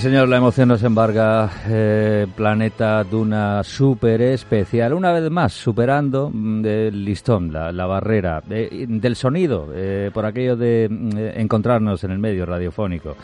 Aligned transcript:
Señor, 0.00 0.28
la 0.30 0.38
emoción 0.38 0.68
nos 0.68 0.82
embarga. 0.82 1.50
Eh, 1.68 2.26
planeta 2.34 3.04
Duna 3.04 3.62
súper 3.62 4.22
especial. 4.22 4.94
Una 4.94 5.12
vez 5.12 5.30
más, 5.30 5.52
superando 5.52 6.30
mm, 6.32 6.64
el 6.64 7.04
listón, 7.04 7.52
la, 7.52 7.86
barrera 7.86 8.42
del 8.46 9.14
sonido, 9.14 9.68
eh, 9.74 10.10
por 10.14 10.24
aquello 10.24 10.56
de 10.56 10.88
mm, 10.90 11.18
encontrarnos 11.38 12.02
en 12.04 12.12
el 12.12 12.18
medio 12.18 12.46
radiofónico. 12.46 13.14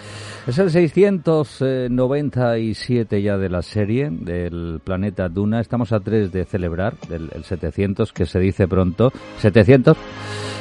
Es 0.47 0.59
el 0.59 0.71
697 0.71 3.23
ya 3.23 3.39
de 3.39 3.49
la 3.49 3.63
serie 3.63 4.11
del 4.11 4.83
planeta 4.85 5.31
Duna. 5.31 5.61
Estamos 5.61 5.93
a 5.93 6.01
tres 6.01 6.31
de 6.31 6.45
celebrar 6.45 6.93
el, 7.09 7.31
el 7.35 7.45
700, 7.45 8.13
que 8.13 8.27
se 8.27 8.39
dice 8.39 8.69
pronto. 8.69 9.11
700 9.39 9.97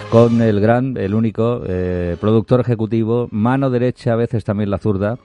con 0.09 0.41
el 0.41 0.61
gran, 0.61 0.97
el 0.97 1.13
único 1.13 1.61
eh, 1.67 2.16
productor 2.19 2.61
ejecutivo, 2.61 3.27
mano 3.31 3.69
derecha, 3.69 4.13
a 4.13 4.16
veces 4.16 4.44
también 4.44 4.69
la 4.69 4.77
zurda, 4.77 5.17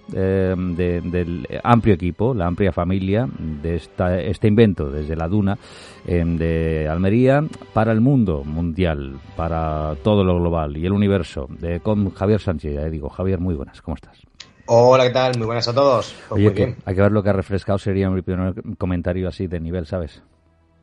de- 0.81 1.01
del 1.03 1.47
amplio 1.63 1.95
equipo, 1.95 2.33
la 2.35 2.47
amplia 2.47 2.73
familia 2.73 3.29
de 3.63 3.77
esta, 3.77 4.19
este 4.21 4.49
invento 4.49 4.91
desde 4.91 5.15
la 5.17 5.29
Duna 5.29 5.59
eh, 6.07 6.25
de 6.27 6.89
Almería 6.89 7.45
para 7.75 7.93
el 7.93 8.01
mundo 8.01 8.43
mundial, 8.45 9.17
para 9.37 9.95
todo 10.03 10.25
lo 10.25 10.39
global 10.41 10.77
y 10.77 10.87
el 10.87 10.93
universo, 10.93 11.47
de, 11.61 11.81
con 11.81 12.11
Javier 12.11 12.41
Sánchez. 12.41 12.75
Ya 12.75 12.85
digo, 12.89 13.09
Javier, 13.09 13.39
muy 13.41 13.55
buenas, 13.55 13.83
¿cómo 13.83 13.95
estás? 13.97 14.19
Hola, 14.67 15.05
¿qué 15.05 15.11
tal? 15.11 15.37
Muy 15.37 15.47
buenas 15.47 15.67
a 15.69 15.75
todos. 15.75 16.15
Pues 16.29 16.39
Oye, 16.39 16.45
muy 16.47 16.55
que 16.55 16.65
bien. 16.67 16.77
hay 16.85 16.95
que 16.95 17.03
ver 17.03 17.13
lo 17.13 17.23
que 17.23 17.31
ha 17.31 17.33
refrescado, 17.35 17.79
sería 17.79 18.09
mi 18.09 18.23
primer 18.23 18.55
comentario 18.79 19.29
así 19.29 19.47
de 19.49 19.59
nivel, 19.61 19.85
¿sabes? 19.87 20.23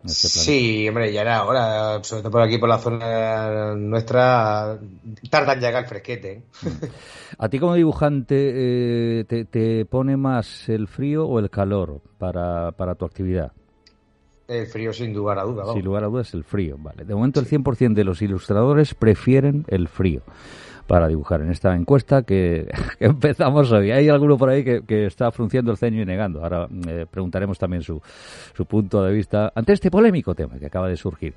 Este. 0.06 0.28
Sí, 0.28 0.88
hombre, 0.88 1.12
ya 1.12 1.22
era 1.22 1.44
hora, 1.44 2.04
sobre 2.04 2.22
todo 2.22 2.32
por 2.32 2.42
aquí, 2.42 2.58
por 2.58 2.70
la 2.70 2.78
zona 2.78 3.76
nuestra, 3.76 4.80
tarda 5.30 5.54
en 5.54 5.60
llegar 5.60 5.84
el 5.84 5.90
fresquete. 5.90 6.32
¿eh? 6.32 6.42
¿A 7.38 7.50
ti 7.50 7.60
como 7.60 7.76
dibujante 7.76 8.36
eh, 8.38 9.24
te, 9.26 9.46
te 9.46 9.86
pone 9.86 10.16
más 10.16 10.70
el 10.70 10.88
frío 10.88 11.26
o 11.26 11.40
el 11.40 11.50
calor 11.50 12.02
para, 12.18 12.72
para 12.72 12.96
tu 12.96 13.06
actividad? 13.06 13.52
El 14.48 14.68
frío 14.68 14.94
sin 14.94 15.14
lugar 15.14 15.40
a 15.40 15.44
duda, 15.44 15.62
vamos. 15.64 15.76
Sin 15.76 15.84
lugar 15.84 16.06
a 16.06 16.08
dudas 16.08 16.34
el 16.34 16.46
frío, 16.46 16.78
vale. 16.80 17.04
De 17.04 17.14
momento 17.14 17.42
el 17.42 17.48
100% 17.48 17.94
de 17.94 18.04
los 18.06 18.22
ilustradores 18.22 18.94
prefieren 18.94 19.66
el 19.68 19.90
frío 19.90 20.22
para 20.88 21.08
dibujar 21.08 21.42
en 21.42 21.52
esta 21.52 21.76
encuesta 21.76 22.24
que, 22.24 22.68
que 23.00 23.06
empezamos 23.06 23.72
hoy. 23.72 23.92
Hay 23.92 24.10
alguno 24.10 24.38
por 24.38 24.50
ahí 24.50 24.64
que, 24.64 24.82
que 24.82 25.06
está 25.06 25.32
frunciendo 25.32 25.72
el 25.72 25.78
ceño 25.78 26.02
y 26.02 26.06
negando. 26.06 26.42
Ahora 26.42 26.68
eh, 26.88 27.06
preguntaremos 27.10 27.60
también 27.60 27.84
su, 27.84 28.02
su 28.56 28.66
punto 28.66 29.04
de 29.04 29.14
vista 29.14 29.52
ante 29.54 29.74
este 29.74 29.92
polémico 29.92 30.34
tema 30.34 30.58
que 30.58 30.66
acaba 30.66 30.88
de 30.88 30.96
surgir. 30.96 31.34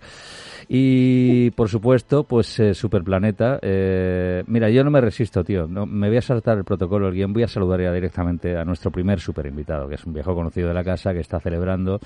Y 0.68 1.50
por 1.50 1.68
supuesto, 1.68 2.24
pues 2.24 2.58
eh, 2.60 2.74
Superplaneta. 2.74 3.58
eh, 3.60 4.44
mira, 4.46 4.70
yo 4.70 4.84
no 4.84 4.90
me 4.90 5.00
resisto, 5.00 5.42
tío. 5.42 5.66
No, 5.66 5.84
me 5.84 6.08
voy 6.08 6.18
a 6.18 6.22
saltar 6.22 6.58
el 6.58 6.64
protocolo 6.64 7.06
del 7.06 7.14
guion. 7.16 7.32
Voy 7.32 7.42
a 7.42 7.48
saludar 7.48 7.80
ya 7.80 7.92
directamente 7.92 8.56
a 8.56 8.64
nuestro 8.64 8.90
primer 8.90 9.18
super 9.20 9.46
invitado, 9.46 9.88
que 9.88 9.96
es 9.96 10.04
un 10.04 10.12
viejo 10.12 10.34
conocido 10.34 10.68
de 10.68 10.74
la 10.74 10.84
casa 10.84 11.12
que 11.12 11.20
está 11.20 11.40
celebrando 11.40 11.98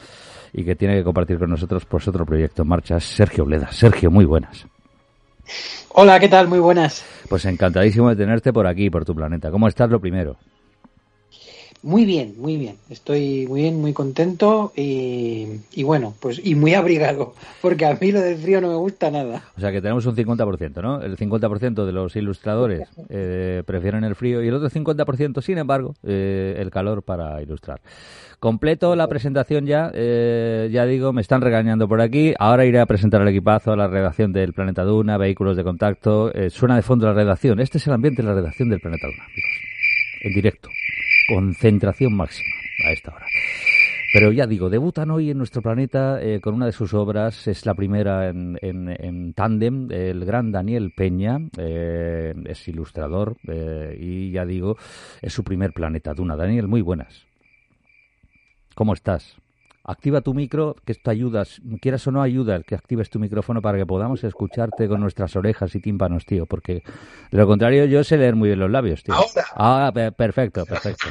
y 0.52 0.64
que 0.64 0.76
tiene 0.76 0.96
que 0.96 1.04
compartir 1.04 1.38
con 1.38 1.50
nosotros 1.50 1.84
pues 1.84 2.08
otro 2.08 2.24
proyecto 2.24 2.62
en 2.62 2.68
marcha. 2.68 2.98
Sergio 3.00 3.44
Bleda. 3.44 3.70
Sergio, 3.70 4.10
muy 4.10 4.24
buenas. 4.24 4.66
Hola, 5.90 6.18
¿qué 6.18 6.28
tal? 6.28 6.48
Muy 6.48 6.58
buenas. 6.58 7.04
Pues 7.28 7.44
encantadísimo 7.44 8.08
de 8.08 8.16
tenerte 8.16 8.52
por 8.52 8.66
aquí, 8.66 8.90
por 8.90 9.04
tu 9.04 9.14
planeta. 9.14 9.50
¿Cómo 9.50 9.68
estás 9.68 9.90
lo 9.90 10.00
primero? 10.00 10.36
Muy 11.84 12.06
bien, 12.06 12.34
muy 12.38 12.56
bien. 12.56 12.76
Estoy 12.88 13.46
muy 13.46 13.60
bien, 13.60 13.78
muy 13.78 13.92
contento 13.92 14.72
y, 14.74 15.60
y 15.74 15.82
bueno, 15.82 16.14
pues 16.18 16.40
y 16.42 16.54
muy 16.54 16.72
abrigado, 16.72 17.34
porque 17.60 17.84
a 17.84 17.94
mí 18.00 18.10
lo 18.10 18.22
del 18.22 18.38
frío 18.38 18.62
no 18.62 18.68
me 18.68 18.76
gusta 18.76 19.10
nada. 19.10 19.42
O 19.54 19.60
sea 19.60 19.70
que 19.70 19.82
tenemos 19.82 20.06
un 20.06 20.16
50%, 20.16 20.80
¿no? 20.80 21.02
El 21.02 21.18
50% 21.18 21.84
de 21.84 21.92
los 21.92 22.16
ilustradores 22.16 22.88
eh, 23.10 23.62
prefieren 23.66 24.02
el 24.04 24.14
frío 24.14 24.42
y 24.42 24.48
el 24.48 24.54
otro 24.54 24.70
50%, 24.70 25.42
sin 25.42 25.58
embargo, 25.58 25.94
eh, 26.02 26.56
el 26.58 26.70
calor 26.70 27.02
para 27.02 27.42
ilustrar. 27.42 27.82
Completo 28.40 28.96
la 28.96 29.06
presentación 29.06 29.66
ya, 29.66 29.90
eh, 29.92 30.70
ya 30.72 30.86
digo, 30.86 31.12
me 31.12 31.20
están 31.20 31.42
regañando 31.42 31.86
por 31.86 32.00
aquí. 32.00 32.32
Ahora 32.38 32.64
iré 32.64 32.80
a 32.80 32.86
presentar 32.86 33.20
al 33.20 33.28
equipazo, 33.28 33.72
a 33.72 33.76
la 33.76 33.88
redacción 33.88 34.32
del 34.32 34.54
Planeta 34.54 34.84
Duna, 34.84 35.18
vehículos 35.18 35.54
de 35.54 35.64
contacto. 35.64 36.32
Eh, 36.34 36.48
suena 36.48 36.76
de 36.76 36.82
fondo 36.82 37.06
la 37.06 37.12
redacción. 37.12 37.60
Este 37.60 37.76
es 37.76 37.86
el 37.86 37.92
ambiente 37.92 38.22
de 38.22 38.28
la 38.28 38.34
redacción 38.34 38.70
del 38.70 38.80
Planeta 38.80 39.06
Duna, 39.06 39.24
amigos. 39.24 39.50
En 40.22 40.32
directo. 40.32 40.70
Concentración 41.28 42.14
máxima 42.14 42.54
a 42.86 42.92
esta 42.92 43.14
hora. 43.14 43.26
Pero 44.14 44.30
ya 44.30 44.46
digo, 44.46 44.70
debutan 44.70 45.10
hoy 45.10 45.30
en 45.30 45.38
nuestro 45.38 45.60
planeta 45.60 46.22
eh, 46.22 46.40
con 46.40 46.54
una 46.54 46.66
de 46.66 46.72
sus 46.72 46.94
obras, 46.94 47.48
es 47.48 47.66
la 47.66 47.74
primera 47.74 48.28
en, 48.28 48.56
en, 48.62 48.88
en 48.88 49.34
tándem, 49.34 49.90
el 49.90 50.24
gran 50.24 50.52
Daniel 50.52 50.92
Peña, 50.96 51.38
eh, 51.58 52.32
es 52.46 52.68
ilustrador 52.68 53.36
eh, 53.48 53.96
y 53.98 54.30
ya 54.30 54.46
digo, 54.46 54.76
es 55.20 55.32
su 55.32 55.42
primer 55.42 55.72
planeta 55.72 56.14
Duna. 56.14 56.36
Daniel, 56.36 56.68
muy 56.68 56.80
buenas. 56.80 57.26
¿Cómo 58.76 58.92
estás? 58.92 59.36
Activa 59.86 60.22
tu 60.22 60.32
micro, 60.32 60.76
que 60.86 60.92
esto 60.92 61.10
ayuda, 61.10 61.44
quieras 61.80 62.06
o 62.06 62.10
no 62.10 62.22
ayuda 62.22 62.56
el 62.56 62.64
que 62.64 62.74
actives 62.74 63.10
tu 63.10 63.18
micrófono 63.18 63.60
para 63.60 63.76
que 63.76 63.84
podamos 63.84 64.24
escucharte 64.24 64.88
con 64.88 65.00
nuestras 65.00 65.36
orejas 65.36 65.74
y 65.74 65.80
tímpanos, 65.80 66.24
tío, 66.24 66.46
porque 66.46 66.82
de 67.30 67.38
lo 67.38 67.46
contrario 67.46 67.84
yo 67.84 68.02
sé 68.02 68.16
leer 68.16 68.34
muy 68.34 68.48
bien 68.48 68.60
los 68.60 68.70
labios, 68.70 69.02
tío. 69.02 69.14
Ahora. 69.14 69.44
Ah, 69.54 69.90
pe- 69.94 70.10
perfecto, 70.12 70.64
perfecto. 70.64 71.10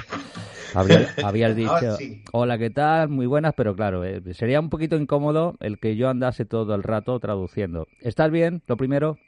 Habría- 0.73 1.07
habías 1.23 1.55
dicho, 1.55 1.97
sí. 1.97 2.19
hola, 2.31 2.57
¿qué 2.57 2.71
tal? 2.71 3.09
Muy 3.09 3.27
buenas, 3.27 3.53
pero 3.53 3.75
claro, 3.75 4.03
eh, 4.03 4.21
sería 4.33 4.59
un 4.59 4.71
poquito 4.71 4.95
incómodo 4.95 5.55
el 5.59 5.77
que 5.77 5.95
yo 5.95 6.09
andase 6.09 6.45
todo 6.45 6.73
el 6.73 6.81
rato 6.81 7.19
traduciendo. 7.19 7.87
¿Estás 8.01 8.31
bien? 8.31 8.63
Lo 8.65 8.75
primero, 8.75 9.19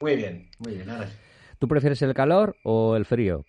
Muy 0.00 0.14
bien, 0.14 0.46
muy 0.60 0.74
bien. 0.74 0.88
Ahora 0.88 1.08
sí. 1.08 1.16
¿tú 1.58 1.66
prefieres 1.66 2.00
el 2.02 2.14
calor 2.14 2.56
o 2.62 2.94
el 2.94 3.04
frío? 3.04 3.44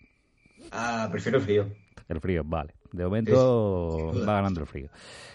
Ah, 0.72 1.08
prefiero 1.12 1.40
frío. 1.40 1.66
El 2.08 2.20
frío, 2.20 2.42
vale. 2.44 2.74
De 2.92 3.04
momento 3.04 4.12
va 4.26 4.34
ganando 4.34 4.60
el 4.60 4.66
frío. 4.66 4.88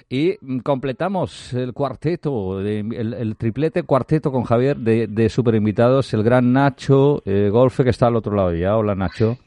Y 0.10 0.38
mm, 0.42 0.60
completamos 0.60 1.54
el 1.54 1.74
cuarteto, 1.74 2.60
el, 2.62 3.14
el 3.14 3.36
triplete 3.38 3.84
cuarteto 3.84 4.32
con 4.32 4.44
Javier 4.44 4.78
de, 4.78 5.06
de 5.08 5.30
super 5.30 5.54
invitados, 5.56 6.14
el 6.14 6.24
gran 6.24 6.52
Nacho 6.52 7.22
eh, 7.26 7.50
Golfe 7.52 7.84
que 7.84 7.92
está 7.92 8.08
al 8.08 8.16
otro 8.16 8.36
lado 8.36 8.54
ya. 8.54 8.76
Hola 8.76 8.96
Nacho, 8.96 9.38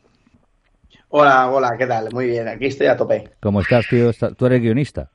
Hola, 1.08 1.50
hola, 1.50 1.76
¿qué 1.76 1.86
tal? 1.86 2.08
Muy 2.12 2.26
bien, 2.26 2.48
aquí 2.48 2.66
estoy 2.66 2.86
a 2.86 2.96
tope. 2.96 3.28
¿cómo 3.40 3.60
estás, 3.60 3.86
tío? 3.88 4.10
Tú 4.36 4.46
eres 4.46 4.62
guionista, 4.62 5.10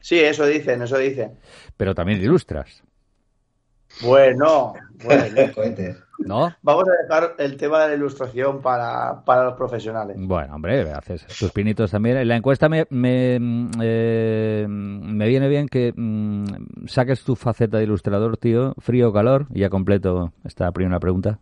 Sí, 0.00 0.18
eso 0.18 0.46
dicen, 0.46 0.82
eso 0.82 0.96
dicen. 0.98 1.32
pero 1.76 1.94
también 1.94 2.20
ilustras, 2.20 2.82
Bueno, 4.02 4.74
bueno. 5.04 5.24
¿no? 6.26 6.54
vamos 6.62 6.84
a 6.88 7.02
dejar 7.02 7.34
el 7.38 7.56
tema 7.56 7.82
de 7.82 7.88
la 7.88 7.94
ilustración 7.94 8.60
para, 8.60 9.24
para 9.24 9.44
los 9.44 9.54
profesionales. 9.54 10.16
Bueno, 10.18 10.54
hombre, 10.54 10.90
haces 10.92 11.26
tus 11.26 11.50
pinitos 11.52 11.90
también. 11.90 12.18
En 12.18 12.28
la 12.28 12.36
encuesta 12.36 12.68
me, 12.68 12.86
me, 12.90 13.38
eh, 13.80 14.66
me 14.68 15.28
viene 15.28 15.48
bien 15.48 15.68
que 15.68 15.92
mm, 15.94 16.86
saques 16.86 17.24
tu 17.24 17.36
faceta 17.36 17.78
de 17.78 17.84
ilustrador, 17.84 18.36
tío, 18.36 18.74
frío 18.78 19.08
o 19.08 19.12
calor, 19.12 19.46
y 19.50 19.60
ya 19.60 19.70
completo 19.70 20.32
esta 20.44 20.70
primera 20.72 21.00
pregunta. 21.00 21.38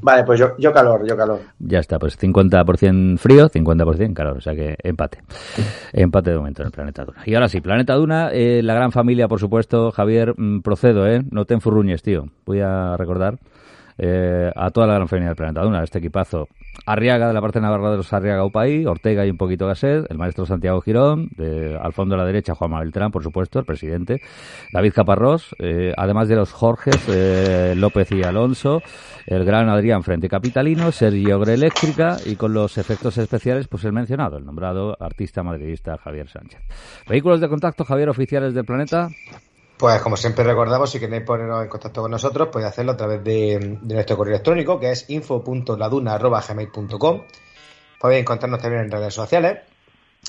Vale, 0.00 0.22
pues 0.24 0.38
yo, 0.38 0.72
calor, 0.72 1.04
yo 1.08 1.16
calor. 1.16 1.40
Ya 1.58 1.80
está, 1.80 1.98
pues 1.98 2.16
50% 2.16 3.18
frío, 3.18 3.48
50% 3.48 4.14
calor, 4.14 4.36
o 4.36 4.40
sea 4.40 4.54
que 4.54 4.76
empate. 4.82 5.18
Empate 5.92 6.30
de 6.30 6.36
momento 6.36 6.62
en 6.62 6.66
el 6.66 6.72
Planeta 6.72 7.04
Duna. 7.04 7.22
Y 7.24 7.34
ahora 7.34 7.48
sí, 7.48 7.60
Planeta 7.60 7.94
Duna, 7.94 8.30
eh, 8.32 8.62
la 8.62 8.74
gran 8.74 8.92
familia, 8.92 9.26
por 9.26 9.40
supuesto. 9.40 9.90
Javier, 9.90 10.34
mm, 10.36 10.60
procedo, 10.60 11.08
¿eh? 11.08 11.22
No 11.30 11.44
te 11.44 11.54
enfurruñes, 11.54 12.02
tío. 12.02 12.26
Voy 12.44 12.60
a 12.60 12.96
recordar 12.96 13.38
eh, 13.98 14.50
a 14.54 14.70
toda 14.70 14.86
la 14.86 14.94
gran 14.94 15.08
familia 15.08 15.28
del 15.28 15.36
planeta 15.36 15.62
Duna, 15.62 15.82
este 15.82 15.98
equipazo. 15.98 16.48
Arriaga 16.84 17.28
de 17.28 17.34
la 17.34 17.40
parte 17.40 17.60
navarra 17.60 17.90
de 17.90 17.96
los 17.96 18.12
Arriaga 18.12 18.44
Upaí, 18.44 18.84
Ortega 18.84 19.24
y 19.24 19.30
un 19.30 19.38
poquito 19.38 19.66
Gasset, 19.66 20.10
el 20.10 20.18
maestro 20.18 20.44
Santiago 20.44 20.80
Girón, 20.82 21.28
de, 21.36 21.78
al 21.80 21.92
fondo 21.92 22.14
de 22.14 22.20
la 22.20 22.26
derecha 22.26 22.54
Juan 22.54 22.78
Beltrán, 22.78 23.10
por 23.10 23.22
supuesto, 23.22 23.58
el 23.58 23.64
presidente, 23.64 24.20
David 24.72 24.92
Caparrós, 24.92 25.54
eh, 25.58 25.92
además 25.96 26.28
de 26.28 26.36
los 26.36 26.52
Jorges, 26.52 27.02
eh, 27.08 27.74
López 27.76 28.12
y 28.12 28.22
Alonso, 28.22 28.82
el 29.26 29.44
gran 29.44 29.68
Adrián 29.68 30.02
Frente 30.02 30.28
Capitalino, 30.28 30.92
Sergio 30.92 31.42
Eléctrica 31.42 32.18
y 32.24 32.36
con 32.36 32.52
los 32.52 32.78
efectos 32.78 33.16
especiales, 33.18 33.68
pues 33.68 33.84
el 33.84 33.92
mencionado, 33.92 34.36
el 34.36 34.44
nombrado 34.44 34.96
artista 35.00 35.42
madridista 35.42 35.96
Javier 35.96 36.28
Sánchez. 36.28 36.60
Vehículos 37.08 37.40
de 37.40 37.48
contacto, 37.48 37.84
Javier, 37.84 38.08
oficiales 38.08 38.54
del 38.54 38.64
planeta. 38.64 39.08
Pues 39.78 40.00
como 40.00 40.16
siempre 40.16 40.42
recordamos, 40.42 40.90
si 40.90 40.98
queréis 40.98 41.22
ponernos 41.22 41.62
en 41.62 41.68
contacto 41.68 42.00
con 42.00 42.10
nosotros, 42.10 42.48
podéis 42.48 42.70
hacerlo 42.70 42.92
a 42.92 42.96
través 42.96 43.22
de, 43.22 43.78
de 43.82 43.94
nuestro 43.94 44.16
correo 44.16 44.32
electrónico, 44.34 44.80
que 44.80 44.90
es 44.90 45.10
info.laduna.gmail.com. 45.10 47.22
Podéis 48.00 48.22
encontrarnos 48.22 48.58
también 48.60 48.84
en 48.84 48.90
redes 48.90 49.12
sociales, 49.12 49.58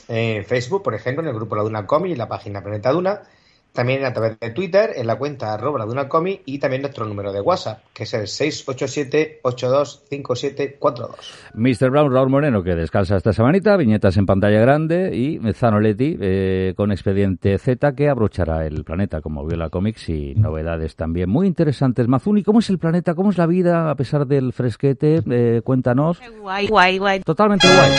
en 0.09 0.43
Facebook, 0.43 0.83
por 0.83 0.95
ejemplo, 0.95 1.23
en 1.23 1.29
el 1.29 1.35
grupo 1.35 1.55
La 1.55 1.63
Duna 1.63 1.87
Comic 1.87 2.11
y 2.11 2.15
la 2.15 2.27
página 2.27 2.61
Planeta 2.61 2.91
Duna. 2.91 3.21
También 3.77 4.03
a 4.05 4.11
través 4.11 4.39
de 4.39 4.49
Twitter, 4.49 4.93
en 4.95 5.05
la 5.05 5.19
cuenta 5.19 5.53
arroba 5.53 5.77
la 5.77 5.85
Duna 5.85 6.09
Comic 6.09 6.41
y 6.45 6.57
también 6.57 6.81
nuestro 6.81 7.05
número 7.05 7.31
de 7.31 7.41
WhatsApp, 7.41 7.83
que 7.93 8.05
es 8.05 8.13
el 8.15 8.23
687-825742. 8.23 11.11
Mr. 11.53 11.91
Brown, 11.91 12.11
Raúl 12.11 12.31
Moreno, 12.31 12.63
que 12.63 12.73
descansa 12.73 13.17
esta 13.17 13.33
semanita, 13.33 13.77
viñetas 13.77 14.17
en 14.17 14.25
pantalla 14.25 14.59
grande 14.61 15.15
y 15.15 15.39
Zanoletti 15.53 16.17
eh, 16.19 16.73
con 16.75 16.91
expediente 16.91 17.55
Z 17.59 17.93
que 17.93 18.09
abrochará 18.09 18.65
el 18.65 18.83
planeta 18.83 19.21
como 19.21 19.45
Viola 19.45 19.69
Comics 19.69 20.09
y 20.09 20.33
novedades 20.33 20.95
también 20.95 21.29
muy 21.29 21.45
interesantes. 21.45 22.07
Mazuni, 22.07 22.41
¿cómo 22.41 22.57
es 22.57 22.71
el 22.71 22.79
planeta? 22.79 23.13
¿Cómo 23.13 23.29
es 23.29 23.37
la 23.37 23.45
vida 23.45 23.91
a 23.91 23.95
pesar 23.95 24.25
del 24.25 24.53
fresquete? 24.53 25.21
Eh, 25.29 25.61
cuéntanos. 25.63 26.19
Guay, 26.41 26.65
guay, 26.65 26.97
guay. 26.97 27.19
Totalmente 27.19 27.67
guay. 27.67 27.91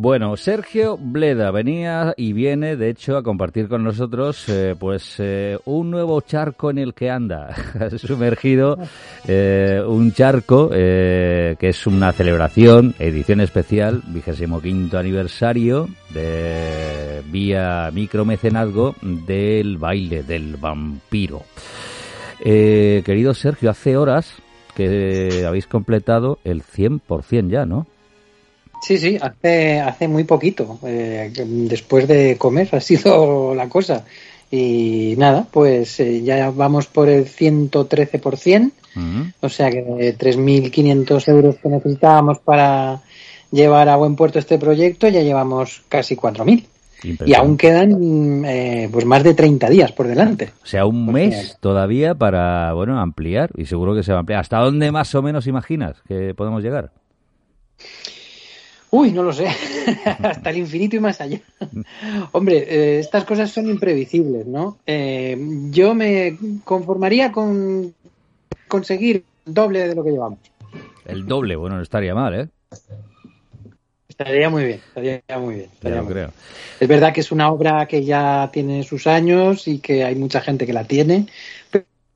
Bueno, 0.00 0.36
Sergio 0.36 0.96
Bleda 0.96 1.50
venía 1.50 2.14
y 2.16 2.32
viene, 2.32 2.76
de 2.76 2.88
hecho, 2.88 3.16
a 3.16 3.24
compartir 3.24 3.66
con 3.66 3.82
nosotros, 3.82 4.48
eh, 4.48 4.76
pues, 4.78 5.16
eh, 5.18 5.58
un 5.64 5.90
nuevo 5.90 6.20
charco 6.20 6.70
en 6.70 6.78
el 6.78 6.94
que 6.94 7.10
anda. 7.10 7.52
Sumergido 7.98 8.78
eh, 9.26 9.82
un 9.84 10.12
charco 10.12 10.68
que 10.70 11.56
es 11.58 11.86
una 11.88 12.12
celebración, 12.12 12.94
edición 13.00 13.40
especial, 13.40 14.00
vigésimo 14.06 14.60
quinto 14.62 14.98
aniversario 14.98 15.88
de 16.14 17.20
vía 17.32 17.90
micromecenazgo 17.92 18.94
del 19.02 19.78
baile 19.78 20.22
del 20.22 20.58
vampiro. 20.58 21.42
querido 22.40 23.34
Sergio, 23.34 23.68
hace 23.68 23.96
horas 23.96 24.32
que 24.76 25.44
habéis 25.44 25.66
completado 25.66 26.38
el 26.44 26.62
100% 26.62 27.50
ya, 27.50 27.66
¿no? 27.66 27.88
Sí, 28.82 28.98
sí, 28.98 29.18
hace, 29.20 29.80
hace 29.80 30.08
muy 30.08 30.24
poquito. 30.24 30.78
Eh, 30.84 31.32
después 31.34 32.06
de 32.08 32.36
comer 32.38 32.68
ha 32.72 32.80
sido 32.80 33.54
la 33.54 33.68
cosa. 33.68 34.04
Y 34.50 35.14
nada, 35.18 35.46
pues 35.50 36.00
eh, 36.00 36.22
ya 36.22 36.50
vamos 36.50 36.86
por 36.86 37.08
el 37.08 37.26
113%, 37.26 38.72
o 39.40 39.48
sea 39.48 39.70
que 39.70 39.82
de 39.82 40.16
3.500 40.16 41.28
euros 41.28 41.56
que 41.62 41.68
necesitábamos 41.68 42.38
para 42.38 43.02
llevar 43.50 43.90
a 43.90 43.96
buen 43.96 44.16
puerto 44.16 44.38
este 44.38 44.58
proyecto, 44.58 45.06
ya 45.08 45.20
llevamos 45.20 45.82
casi 45.88 46.16
4.000. 46.16 46.64
Y 47.26 47.34
aún 47.34 47.56
quedan 47.56 48.44
eh, 48.44 48.88
pues 48.90 49.04
más 49.04 49.22
de 49.22 49.34
30 49.34 49.68
días 49.68 49.92
por 49.92 50.08
delante. 50.08 50.50
O 50.62 50.66
sea, 50.66 50.84
un 50.86 51.12
mes 51.12 51.56
todavía 51.60 52.14
para 52.14 52.72
bueno 52.72 52.98
ampliar 52.98 53.50
y 53.56 53.66
seguro 53.66 53.94
que 53.94 54.02
se 54.02 54.12
va 54.12 54.18
a 54.18 54.20
ampliar. 54.20 54.40
¿Hasta 54.40 54.58
dónde 54.58 54.90
más 54.90 55.14
o 55.14 55.22
menos 55.22 55.46
imaginas 55.46 56.02
que 56.08 56.34
podemos 56.34 56.62
llegar? 56.62 56.90
Uy, 58.98 59.12
no 59.12 59.22
lo 59.22 59.32
sé. 59.32 59.46
Hasta 60.24 60.50
el 60.50 60.56
infinito 60.56 60.96
y 60.96 60.98
más 60.98 61.20
allá. 61.20 61.40
Hombre, 62.32 62.56
eh, 62.68 62.98
estas 62.98 63.24
cosas 63.24 63.48
son 63.48 63.68
imprevisibles, 63.68 64.44
¿no? 64.44 64.78
Eh, 64.84 65.38
yo 65.70 65.94
me 65.94 66.36
conformaría 66.64 67.30
con 67.30 67.94
conseguir 68.66 69.22
el 69.46 69.54
doble 69.54 69.86
de 69.86 69.94
lo 69.94 70.02
que 70.02 70.10
llevamos. 70.10 70.40
El 71.04 71.26
doble, 71.26 71.54
bueno, 71.54 71.76
no 71.76 71.82
estaría 71.82 72.12
mal, 72.12 72.34
¿eh? 72.34 72.48
Estaría 74.08 74.50
muy 74.50 74.64
bien, 74.64 74.80
estaría 74.88 75.38
muy 75.38 75.54
bien. 75.54 75.70
lo 75.80 76.06
creo. 76.06 76.32
Es 76.80 76.88
verdad 76.88 77.12
que 77.12 77.20
es 77.20 77.30
una 77.30 77.52
obra 77.52 77.86
que 77.86 78.04
ya 78.04 78.50
tiene 78.52 78.82
sus 78.82 79.06
años 79.06 79.68
y 79.68 79.78
que 79.78 80.02
hay 80.02 80.16
mucha 80.16 80.40
gente 80.40 80.66
que 80.66 80.72
la 80.72 80.82
tiene, 80.82 81.26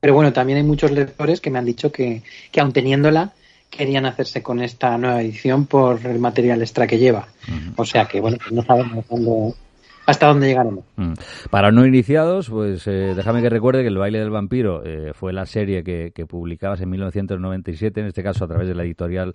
pero 0.01 0.13
bueno, 0.13 0.33
también 0.33 0.57
hay 0.57 0.65
muchos 0.65 0.91
lectores 0.91 1.39
que 1.39 1.49
me 1.49 1.59
han 1.59 1.65
dicho 1.65 1.93
que, 1.93 2.23
que 2.51 2.59
aun 2.59 2.73
teniéndola, 2.73 3.31
querían 3.75 4.05
hacerse 4.05 4.41
con 4.43 4.61
esta 4.61 4.97
nueva 4.97 5.21
edición 5.21 5.65
por 5.65 6.05
el 6.05 6.19
material 6.19 6.61
extra 6.61 6.87
que 6.87 6.97
lleva. 6.97 7.27
O 7.75 7.85
sea 7.85 8.05
que, 8.05 8.19
bueno, 8.19 8.37
pues 8.37 8.51
no 8.51 8.63
sabemos 8.63 9.05
hasta 10.05 10.27
dónde 10.27 10.47
llegaremos. 10.47 10.83
Para 11.49 11.71
no 11.71 11.85
iniciados, 11.85 12.49
pues 12.49 12.87
eh, 12.87 13.13
déjame 13.15 13.41
que 13.41 13.49
recuerde 13.49 13.81
que 13.81 13.87
El 13.87 13.97
baile 13.97 14.19
del 14.19 14.29
vampiro 14.29 14.83
eh, 14.85 15.11
fue 15.13 15.33
la 15.33 15.45
serie 15.45 15.83
que, 15.83 16.25
publicabas 16.27 16.81
en 16.81 16.89
1997, 16.89 18.01
en 18.01 18.07
este 18.07 18.23
caso 18.23 18.45
a 18.45 18.47
través 18.47 18.67
de 18.67 18.75
la 18.75 18.83
editorial 18.83 19.33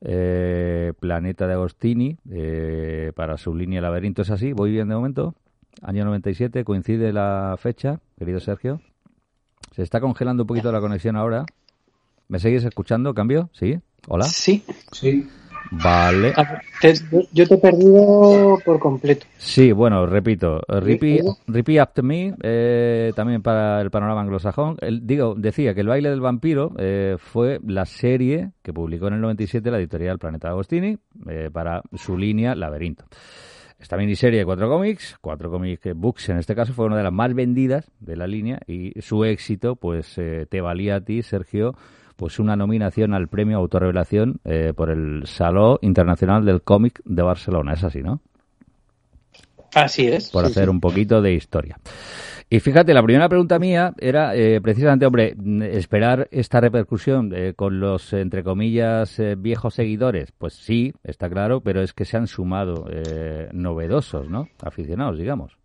eh, 0.00 0.92
Planeta 0.98 1.46
de 1.46 1.54
Agostini, 1.54 2.16
para 3.14 3.36
su 3.36 3.54
línea 3.54 3.80
Laberinto. 3.80 4.22
¿Es 4.22 4.30
así? 4.30 4.52
¿Voy 4.52 4.72
bien 4.72 4.88
de 4.88 4.94
momento? 4.94 5.34
Año 5.82 6.04
97, 6.04 6.64
coincide 6.64 7.12
la 7.12 7.56
fecha, 7.58 8.00
querido 8.18 8.40
Sergio. 8.40 8.80
Se 9.74 9.82
está 9.82 10.00
congelando 10.00 10.42
un 10.42 10.46
poquito 10.46 10.72
la 10.72 10.80
conexión 10.80 11.16
ahora. 11.16 11.44
¿Me 12.28 12.38
seguís 12.38 12.62
escuchando? 12.62 13.14
¿Cambio? 13.14 13.48
¿Sí? 13.54 13.78
¿Hola? 14.06 14.26
Sí. 14.26 14.62
Sí. 14.92 15.26
Vale. 15.70 16.34
yo 17.32 17.46
te 17.48 17.54
he 17.54 17.58
perdido 17.58 18.58
por 18.64 18.78
completo. 18.78 19.26
Sí, 19.38 19.72
bueno, 19.72 20.04
repito. 20.04 20.60
Repeat, 20.68 21.24
repeat 21.46 21.80
After 21.80 22.04
Me, 22.04 22.34
eh, 22.42 23.12
también 23.16 23.42
para 23.42 23.80
el 23.80 23.90
panorama 23.90 24.20
anglosajón. 24.20 24.76
El, 24.80 25.06
digo, 25.06 25.34
decía 25.36 25.74
que 25.74 25.80
El 25.80 25.88
baile 25.88 26.10
del 26.10 26.20
vampiro 26.20 26.72
eh, 26.78 27.16
fue 27.18 27.60
la 27.66 27.86
serie 27.86 28.52
que 28.62 28.74
publicó 28.74 29.08
en 29.08 29.14
el 29.14 29.20
97 29.22 29.70
la 29.70 29.78
editorial 29.78 30.18
Planeta 30.18 30.48
Agostini 30.48 30.98
eh, 31.28 31.48
para 31.50 31.82
su 31.96 32.18
línea 32.18 32.54
Laberinto. 32.54 33.06
Esta 33.78 33.96
miniserie 33.96 34.40
de 34.40 34.44
cuatro 34.44 34.68
cómics, 34.68 35.16
cuatro 35.20 35.50
cómics 35.50 35.94
books 35.94 36.28
en 36.28 36.38
este 36.38 36.54
caso, 36.54 36.74
fue 36.74 36.84
una 36.84 36.96
de 36.96 37.04
las 37.04 37.12
más 37.12 37.32
vendidas 37.32 37.90
de 38.00 38.16
la 38.16 38.26
línea 38.26 38.58
y 38.66 38.92
su 39.00 39.24
éxito 39.24 39.76
pues 39.76 40.14
te 40.14 40.60
valía 40.60 40.96
a 40.96 41.00
ti, 41.00 41.22
Sergio, 41.22 41.76
pues 42.18 42.40
una 42.40 42.56
nominación 42.56 43.14
al 43.14 43.28
premio 43.28 43.58
Autorrevelación 43.58 44.40
eh, 44.44 44.72
por 44.74 44.90
el 44.90 45.24
Salón 45.26 45.78
Internacional 45.82 46.44
del 46.44 46.62
Cómic 46.62 47.00
de 47.04 47.22
Barcelona. 47.22 47.74
Es 47.74 47.84
así, 47.84 48.02
¿no? 48.02 48.20
Así 49.72 50.08
es. 50.08 50.28
Por 50.30 50.44
hacer 50.44 50.68
un 50.68 50.80
poquito 50.80 51.22
de 51.22 51.34
historia. 51.34 51.78
Y 52.50 52.58
fíjate, 52.58 52.92
la 52.92 53.04
primera 53.04 53.28
pregunta 53.28 53.60
mía 53.60 53.94
era 53.98 54.34
eh, 54.34 54.60
precisamente, 54.60 55.06
hombre, 55.06 55.36
esperar 55.70 56.26
esta 56.32 56.60
repercusión 56.60 57.32
eh, 57.32 57.54
con 57.54 57.78
los, 57.78 58.12
entre 58.12 58.42
comillas, 58.42 59.22
viejos 59.36 59.74
seguidores. 59.74 60.32
Pues 60.32 60.54
sí, 60.54 60.92
está 61.04 61.30
claro, 61.30 61.60
pero 61.60 61.82
es 61.82 61.92
que 61.92 62.04
se 62.04 62.16
han 62.16 62.26
sumado 62.26 62.86
novedosos, 63.52 64.28
¿no? 64.28 64.48
Aficionados, 64.60 65.18
digamos. 65.18 65.56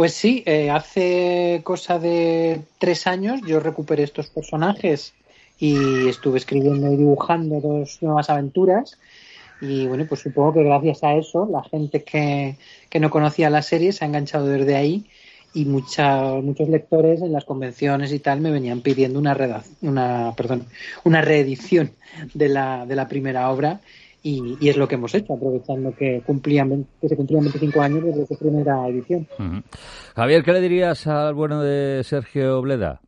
Pues 0.00 0.14
sí, 0.14 0.42
eh, 0.46 0.70
hace 0.70 1.60
cosa 1.62 1.98
de 1.98 2.62
tres 2.78 3.06
años 3.06 3.42
yo 3.46 3.60
recuperé 3.60 4.02
estos 4.02 4.30
personajes 4.30 5.12
y 5.58 6.08
estuve 6.08 6.38
escribiendo 6.38 6.90
y 6.90 6.96
dibujando 6.96 7.60
dos 7.60 7.98
nuevas 8.00 8.30
aventuras. 8.30 8.98
Y 9.60 9.86
bueno, 9.88 10.06
pues 10.08 10.22
supongo 10.22 10.54
que 10.54 10.62
gracias 10.62 11.04
a 11.04 11.16
eso 11.16 11.46
la 11.52 11.62
gente 11.64 12.02
que, 12.02 12.56
que 12.88 12.98
no 12.98 13.10
conocía 13.10 13.50
la 13.50 13.60
serie 13.60 13.92
se 13.92 14.02
ha 14.02 14.08
enganchado 14.08 14.46
desde 14.46 14.74
ahí 14.74 15.04
y 15.52 15.66
mucha, 15.66 16.32
muchos 16.36 16.70
lectores 16.70 17.20
en 17.20 17.34
las 17.34 17.44
convenciones 17.44 18.10
y 18.14 18.20
tal 18.20 18.40
me 18.40 18.50
venían 18.50 18.80
pidiendo 18.80 19.18
una, 19.18 19.36
una, 19.82 20.32
perdón, 20.34 20.64
una 21.04 21.20
reedición 21.20 21.90
de 22.32 22.48
la, 22.48 22.86
de 22.86 22.96
la 22.96 23.06
primera 23.06 23.50
obra 23.50 23.80
y, 24.22 24.68
es 24.68 24.76
lo 24.76 24.86
que 24.86 24.96
hemos 24.96 25.14
hecho, 25.14 25.34
aprovechando 25.34 25.94
que, 25.94 26.22
cumplían, 26.26 26.86
que 27.00 27.08
se 27.08 27.16
cumplían 27.16 27.44
25 27.44 27.80
años 27.80 28.04
desde 28.04 28.26
su 28.26 28.38
primera 28.38 28.86
edición. 28.88 29.26
Javier, 30.14 30.42
¿qué 30.42 30.52
le 30.52 30.60
dirías 30.60 31.06
al 31.06 31.34
bueno 31.34 31.62
de 31.62 32.02
Sergio 32.04 32.60
Bleda? 32.60 33.00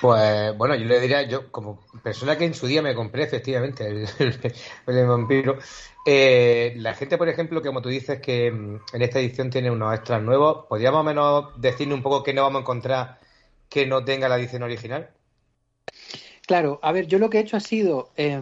Pues 0.00 0.56
bueno, 0.56 0.74
yo 0.74 0.84
le 0.86 1.00
diría, 1.00 1.22
yo 1.22 1.50
como 1.50 1.80
persona 2.02 2.36
que 2.36 2.44
en 2.44 2.54
su 2.54 2.66
día 2.66 2.82
me 2.82 2.94
compré 2.94 3.24
efectivamente 3.24 3.86
el, 3.86 4.06
el, 4.86 5.06
vampiro, 5.06 5.58
eh, 6.06 6.74
la 6.76 6.94
gente, 6.94 7.18
por 7.18 7.28
ejemplo, 7.28 7.62
como 7.62 7.82
tú 7.82 7.88
dices 7.88 8.20
que 8.20 8.50
mm, 8.50 8.80
en 8.92 9.02
esta 9.02 9.20
edición 9.20 9.50
tiene 9.50 9.70
unos 9.70 9.94
extras 9.94 10.22
nuevos, 10.22 10.66
¿podríamos 10.68 11.04
menos 11.04 11.60
decirle 11.60 11.94
un 11.94 12.02
poco 12.02 12.22
qué 12.22 12.32
no 12.32 12.42
vamos 12.42 12.60
a 12.60 12.62
encontrar 12.62 13.20
que 13.68 13.86
no 13.86 14.04
tenga 14.04 14.28
la 14.28 14.38
edición 14.38 14.62
original? 14.62 15.10
Claro, 16.46 16.78
a 16.82 16.92
ver, 16.92 17.06
yo 17.06 17.18
lo 17.18 17.30
que 17.30 17.38
he 17.38 17.40
hecho 17.40 17.56
ha 17.56 17.60
sido 17.60 18.10
eh, 18.16 18.38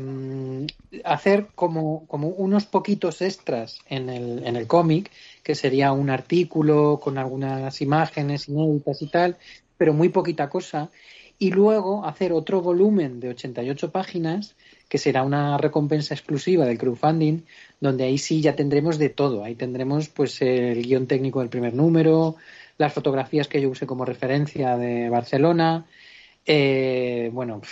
hacer 1.04 1.46
como, 1.54 2.04
como, 2.08 2.28
unos 2.28 2.66
poquitos 2.66 3.22
extras 3.22 3.78
en 3.88 4.08
el, 4.08 4.44
en 4.44 4.56
el 4.56 4.66
cómic, 4.66 5.10
que 5.44 5.54
sería 5.54 5.92
un 5.92 6.10
artículo 6.10 6.98
con 7.00 7.16
algunas 7.16 7.80
imágenes 7.80 8.48
inéditas 8.48 9.02
y 9.02 9.06
tal, 9.06 9.36
pero 9.76 9.92
muy 9.94 10.08
poquita 10.08 10.48
cosa, 10.48 10.90
y 11.38 11.52
luego 11.52 12.04
hacer 12.04 12.32
otro 12.32 12.60
volumen 12.60 13.20
de 13.20 13.30
88 13.30 13.92
páginas, 13.92 14.56
que 14.88 14.98
será 14.98 15.22
una 15.22 15.56
recompensa 15.56 16.14
exclusiva 16.14 16.66
del 16.66 16.78
crowdfunding, 16.78 17.42
donde 17.80 18.04
ahí 18.04 18.18
sí 18.18 18.40
ya 18.40 18.56
tendremos 18.56 18.98
de 18.98 19.10
todo. 19.10 19.44
Ahí 19.44 19.54
tendremos 19.54 20.08
pues 20.08 20.42
el 20.42 20.82
guion 20.82 21.06
técnico 21.06 21.38
del 21.40 21.48
primer 21.48 21.74
número, 21.74 22.34
las 22.78 22.92
fotografías 22.92 23.46
que 23.46 23.60
yo 23.60 23.70
usé 23.70 23.86
como 23.86 24.04
referencia 24.04 24.76
de 24.76 25.08
Barcelona, 25.08 25.86
eh, 26.44 27.30
bueno, 27.32 27.62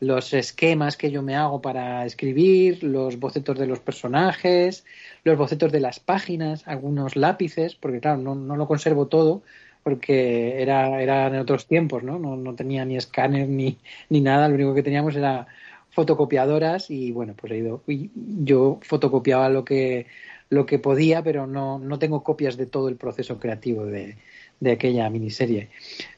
los 0.00 0.32
esquemas 0.34 0.96
que 0.96 1.10
yo 1.10 1.22
me 1.22 1.36
hago 1.36 1.60
para 1.60 2.04
escribir, 2.04 2.82
los 2.82 3.18
bocetos 3.18 3.58
de 3.58 3.66
los 3.66 3.80
personajes, 3.80 4.84
los 5.24 5.38
bocetos 5.38 5.72
de 5.72 5.80
las 5.80 6.00
páginas, 6.00 6.66
algunos 6.66 7.16
lápices, 7.16 7.74
porque 7.74 8.00
claro, 8.00 8.18
no, 8.18 8.34
no 8.34 8.56
lo 8.56 8.66
conservo 8.66 9.06
todo, 9.06 9.42
porque 9.82 10.60
era, 10.62 11.00
era 11.02 11.26
en 11.26 11.36
otros 11.36 11.66
tiempos, 11.66 12.02
¿no? 12.02 12.18
¿no? 12.18 12.36
No 12.36 12.54
tenía 12.54 12.84
ni 12.84 12.96
escáner 12.96 13.48
ni, 13.48 13.78
ni 14.08 14.20
nada, 14.20 14.48
lo 14.48 14.54
único 14.54 14.74
que 14.74 14.82
teníamos 14.82 15.14
era 15.14 15.46
fotocopiadoras 15.90 16.90
y 16.90 17.12
bueno, 17.12 17.34
pues 17.36 17.52
he 17.52 17.58
ido, 17.58 17.82
yo 17.86 18.80
fotocopiaba 18.82 19.48
lo 19.48 19.64
que, 19.64 20.06
lo 20.48 20.66
que 20.66 20.78
podía, 20.78 21.22
pero 21.22 21.46
no, 21.46 21.78
no 21.78 21.98
tengo 21.98 22.24
copias 22.24 22.56
de 22.56 22.66
todo 22.66 22.88
el 22.88 22.96
proceso 22.96 23.38
creativo 23.38 23.86
de, 23.86 24.16
de 24.58 24.72
aquella 24.72 25.08
miniserie. 25.10 25.68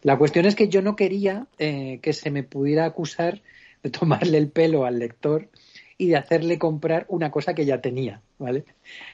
La 0.03 0.17
cuestión 0.17 0.47
es 0.47 0.55
que 0.55 0.69
yo 0.69 0.81
no 0.81 0.97
quería 0.97 1.47
eh, 1.59 1.99
que 2.01 2.13
se 2.13 2.31
me 2.31 2.43
pudiera 2.43 2.85
acusar 2.87 3.43
de 3.87 3.91
tomarle 3.91 4.39
el 4.39 4.49
pelo 4.49 4.85
al 4.85 4.99
lector 4.99 5.49
y 5.99 6.09
de 6.09 6.17
hacerle 6.17 6.59
comprar 6.59 7.07
una 7.09 7.31
cosa 7.31 7.55
que 7.55 7.65
ya 7.65 7.81
tenía, 7.81 8.21
¿vale? 8.39 8.65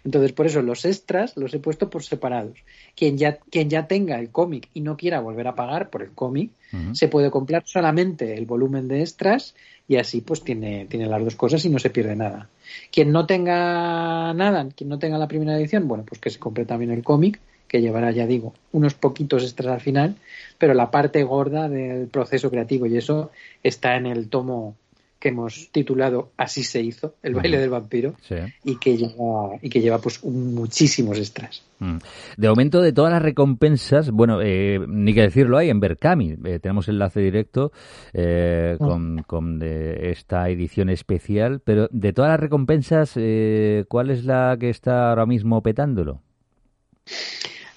Entonces, 0.02 0.33
por 0.33 0.47
eso 0.47 0.62
los 0.62 0.85
extras 0.85 1.37
los 1.37 1.55
he 1.55 1.61
puesto 1.61 1.88
por 1.91 2.02
separados. 2.02 2.59
Quien 2.97 3.19
ya, 3.19 3.37
quien 3.37 3.71
ya 3.71 3.87
tenga 3.87 4.19
el 4.19 4.31
cómic 4.31 4.69
y 4.75 4.81
no 4.81 4.97
quiera 4.97 5.21
volver 5.21 5.47
a 5.47 5.55
pagar 5.55 5.91
por 5.91 6.02
el 6.02 6.11
cómic, 6.11 6.50
se 6.93 7.09
puede 7.09 7.31
comprar 7.31 7.64
solamente 7.67 8.35
el 8.35 8.47
volumen 8.47 8.88
de 8.88 9.00
extras 9.00 9.55
y 9.87 9.97
así 9.97 10.23
pues 10.23 10.43
tiene, 10.43 10.87
tiene 10.87 11.07
las 11.07 11.23
dos 11.23 11.37
cosas 11.37 11.62
y 11.67 11.69
no 11.69 11.79
se 11.79 11.91
pierde 11.91 12.17
nada. 12.17 12.49
Quien 12.91 13.12
no 13.12 13.26
tenga 13.26 14.33
nada, 14.33 14.67
quien 14.75 14.88
no 14.88 14.99
tenga 14.99 15.19
la 15.19 15.29
primera 15.29 15.55
edición, 15.55 15.87
bueno, 15.87 16.05
pues 16.05 16.19
que 16.19 16.31
se 16.31 16.38
compre 16.38 16.64
también 16.64 16.91
el 16.91 17.05
cómic, 17.05 17.38
que 17.73 17.81
llevará, 17.81 18.11
ya 18.12 18.26
digo, 18.26 18.52
unos 18.71 18.93
poquitos 18.95 19.43
extras 19.43 19.73
al 19.73 19.81
final, 19.81 20.14
pero 20.59 20.75
la 20.75 20.91
parte 20.91 21.25
gorda 21.25 21.69
del 21.71 22.07
proceso 22.07 22.50
creativo 22.50 22.87
y 22.87 22.97
eso 22.99 23.31
está 23.64 23.97
en 23.97 24.07
el 24.07 24.29
tomo 24.29 24.76
que 25.19 25.29
hemos 25.29 25.69
titulado 25.71 26.31
Así 26.37 26.64
se 26.64 26.83
hizo, 26.83 27.14
el 27.23 27.35
baile 27.35 27.57
del 27.59 27.71
vampiro, 27.71 28.14
Sí. 28.23 28.35
y 28.64 28.76
que 28.79 28.97
lleva, 28.97 29.50
y 29.62 29.71
que 29.71 29.81
lleva 29.81 30.00
pues 30.00 30.21
un- 30.23 30.52
muchísimos 30.52 31.17
extras. 31.17 31.62
Mm. 31.79 31.99
De 32.37 32.49
momento, 32.49 32.83
de 32.83 32.93
todas 32.93 33.12
las 33.12 33.23
recompensas, 33.23 34.11
bueno, 34.11 34.41
eh, 34.43 34.81
ni 34.88 35.14
que 35.14 35.23
decirlo 35.23 35.59
hay 35.59 35.71
en 35.71 35.79
Berkami. 35.79 36.35
Eh, 36.45 36.59
tenemos 36.59 36.88
enlace 36.88 37.21
directo 37.21 37.71
eh, 38.12 38.76
Ah. 38.81 38.85
con, 38.85 39.23
con 39.26 39.59
de 39.61 40.11
esta 40.11 40.49
edición 40.50 40.91
especial, 40.91 41.61
pero 41.64 41.88
de 41.93 42.12
todas 42.12 42.33
las 42.33 42.41
recompensas, 42.41 43.12
eh, 43.14 43.85
¿cuál 43.88 44.11
es 44.11 44.25
la 44.25 44.57
que 44.59 44.71
está 44.71 45.11
ahora 45.11 45.25
mismo 45.25 45.62
petándolo? 45.62 46.21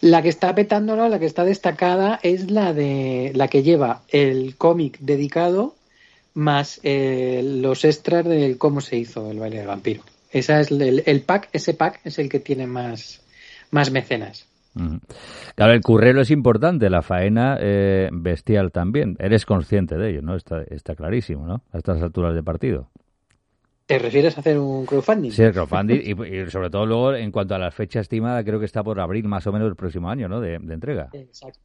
La 0.01 0.21
que 0.21 0.29
está 0.29 0.53
petándolo, 0.53 1.09
la 1.09 1.19
que 1.19 1.25
está 1.25 1.43
destacada, 1.45 2.19
es 2.21 2.51
la 2.51 2.73
de 2.73 3.31
la 3.35 3.47
que 3.47 3.63
lleva 3.63 4.01
el 4.09 4.55
cómic 4.57 4.99
dedicado 4.99 5.75
más 6.35 6.81
eh, 6.83 7.41
los 7.43 7.85
extras 7.85 8.25
del 8.25 8.57
cómo 8.57 8.81
se 8.81 8.97
hizo 8.97 9.31
el 9.31 9.39
baile 9.39 9.57
del 9.57 9.67
vampiro. 9.67 10.03
Esa 10.31 10.59
es 10.59 10.69
el, 10.69 11.21
pack, 11.21 11.49
ese 11.53 11.73
pack 11.73 12.01
es 12.03 12.19
el 12.19 12.29
que 12.29 12.39
tiene 12.39 12.67
más, 12.67 13.21
más 13.71 13.89
mecenas. 13.89 14.45
Claro, 15.55 15.71
el 15.71 15.81
currero 15.81 16.19
es 16.19 16.31
importante, 16.31 16.89
la 16.89 17.01
faena 17.01 17.57
eh, 17.61 18.09
bestial 18.11 18.73
también. 18.73 19.15
Eres 19.19 19.45
consciente 19.45 19.95
de 19.95 20.09
ello, 20.09 20.21
¿no? 20.21 20.35
Está, 20.35 20.63
está 20.63 20.95
clarísimo, 20.95 21.47
¿no? 21.47 21.61
A 21.71 21.77
estas 21.77 22.01
alturas 22.01 22.35
de 22.35 22.43
partido. 22.43 22.89
¿Te 23.85 23.99
refieres 23.99 24.35
a 24.37 24.39
hacer 24.39 24.57
un 24.57 24.85
crowdfunding? 24.85 25.31
Sí, 25.31 25.43
el 25.43 25.53
crowdfunding 25.53 26.01
y, 26.03 26.37
y 26.41 26.49
sobre 26.49 26.69
todo 26.69 26.85
luego 26.85 27.13
en 27.13 27.31
cuanto 27.31 27.53
a 27.55 27.59
la 27.59 27.71
fecha 27.71 27.99
estimada, 27.99 28.43
creo 28.43 28.59
que 28.59 28.65
está 28.65 28.83
por 28.83 28.99
abril 28.99 29.25
más 29.27 29.45
o 29.45 29.51
menos 29.51 29.67
el 29.67 29.75
próximo 29.75 30.09
año, 30.09 30.27
¿no? 30.27 30.41
De, 30.41 30.57
de 30.59 30.73
entrega. 30.73 31.09
Exacto. 31.13 31.59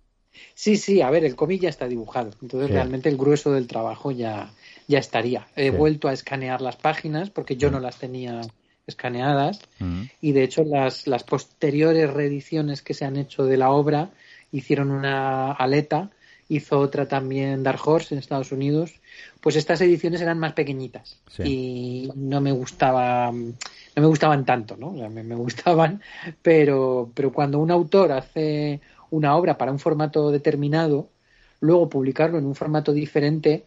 Sí, 0.54 0.76
sí, 0.76 1.02
a 1.02 1.10
ver, 1.10 1.24
el 1.24 1.34
cómic 1.34 1.60
ya 1.60 1.68
está 1.70 1.88
dibujado, 1.88 2.30
entonces 2.40 2.68
Sí. 2.68 2.74
realmente 2.74 3.08
el 3.08 3.16
grueso 3.16 3.52
del 3.52 3.66
trabajo 3.66 4.10
ya, 4.10 4.50
ya 4.86 4.98
estaría. 4.98 5.46
He 5.56 5.70
Sí. 5.70 5.76
vuelto 5.76 6.08
a 6.08 6.12
escanear 6.12 6.60
las 6.60 6.76
páginas 6.76 7.30
porque 7.30 7.56
yo 7.56 7.70
no 7.70 7.80
las 7.80 7.98
tenía 7.98 8.42
escaneadas 8.86 9.60
Ujú. 9.80 10.06
y 10.20 10.32
de 10.32 10.42
hecho 10.44 10.62
las, 10.64 11.06
las 11.06 11.24
posteriores 11.24 12.12
reediciones 12.12 12.82
que 12.82 12.94
se 12.94 13.04
han 13.04 13.16
hecho 13.16 13.44
de 13.44 13.56
la 13.56 13.70
obra 13.70 14.10
hicieron 14.52 14.90
una 14.90 15.52
aleta, 15.52 16.10
hizo 16.50 16.78
otra 16.80 17.06
también 17.08 17.62
Dark 17.62 17.80
Horse 17.86 18.12
en 18.14 18.18
Estados 18.18 18.52
Unidos, 18.52 19.00
pues 19.40 19.56
estas 19.56 19.80
ediciones 19.80 20.20
eran 20.20 20.38
más 20.38 20.52
pequeñitas 20.52 21.18
Sí. 21.28 21.42
y 21.44 22.12
no 22.16 22.40
me 22.42 22.52
gustaba 22.52 23.30
no 23.32 24.02
me 24.02 24.06
gustaban 24.06 24.44
tanto, 24.44 24.76
¿no? 24.76 24.90
O 24.90 24.96
sea, 24.98 25.08
me, 25.08 25.22
me 25.22 25.34
gustaban, 25.36 26.00
pero, 26.42 27.10
pero 27.14 27.32
cuando 27.32 27.58
un 27.58 27.70
autor 27.70 28.12
hace 28.12 28.80
una 29.10 29.34
obra 29.36 29.56
para 29.58 29.72
un 29.72 29.78
formato 29.78 30.30
determinado, 30.30 31.08
luego 31.60 31.88
publicarlo 31.88 32.38
en 32.38 32.46
un 32.46 32.54
formato 32.54 32.92
diferente 32.92 33.64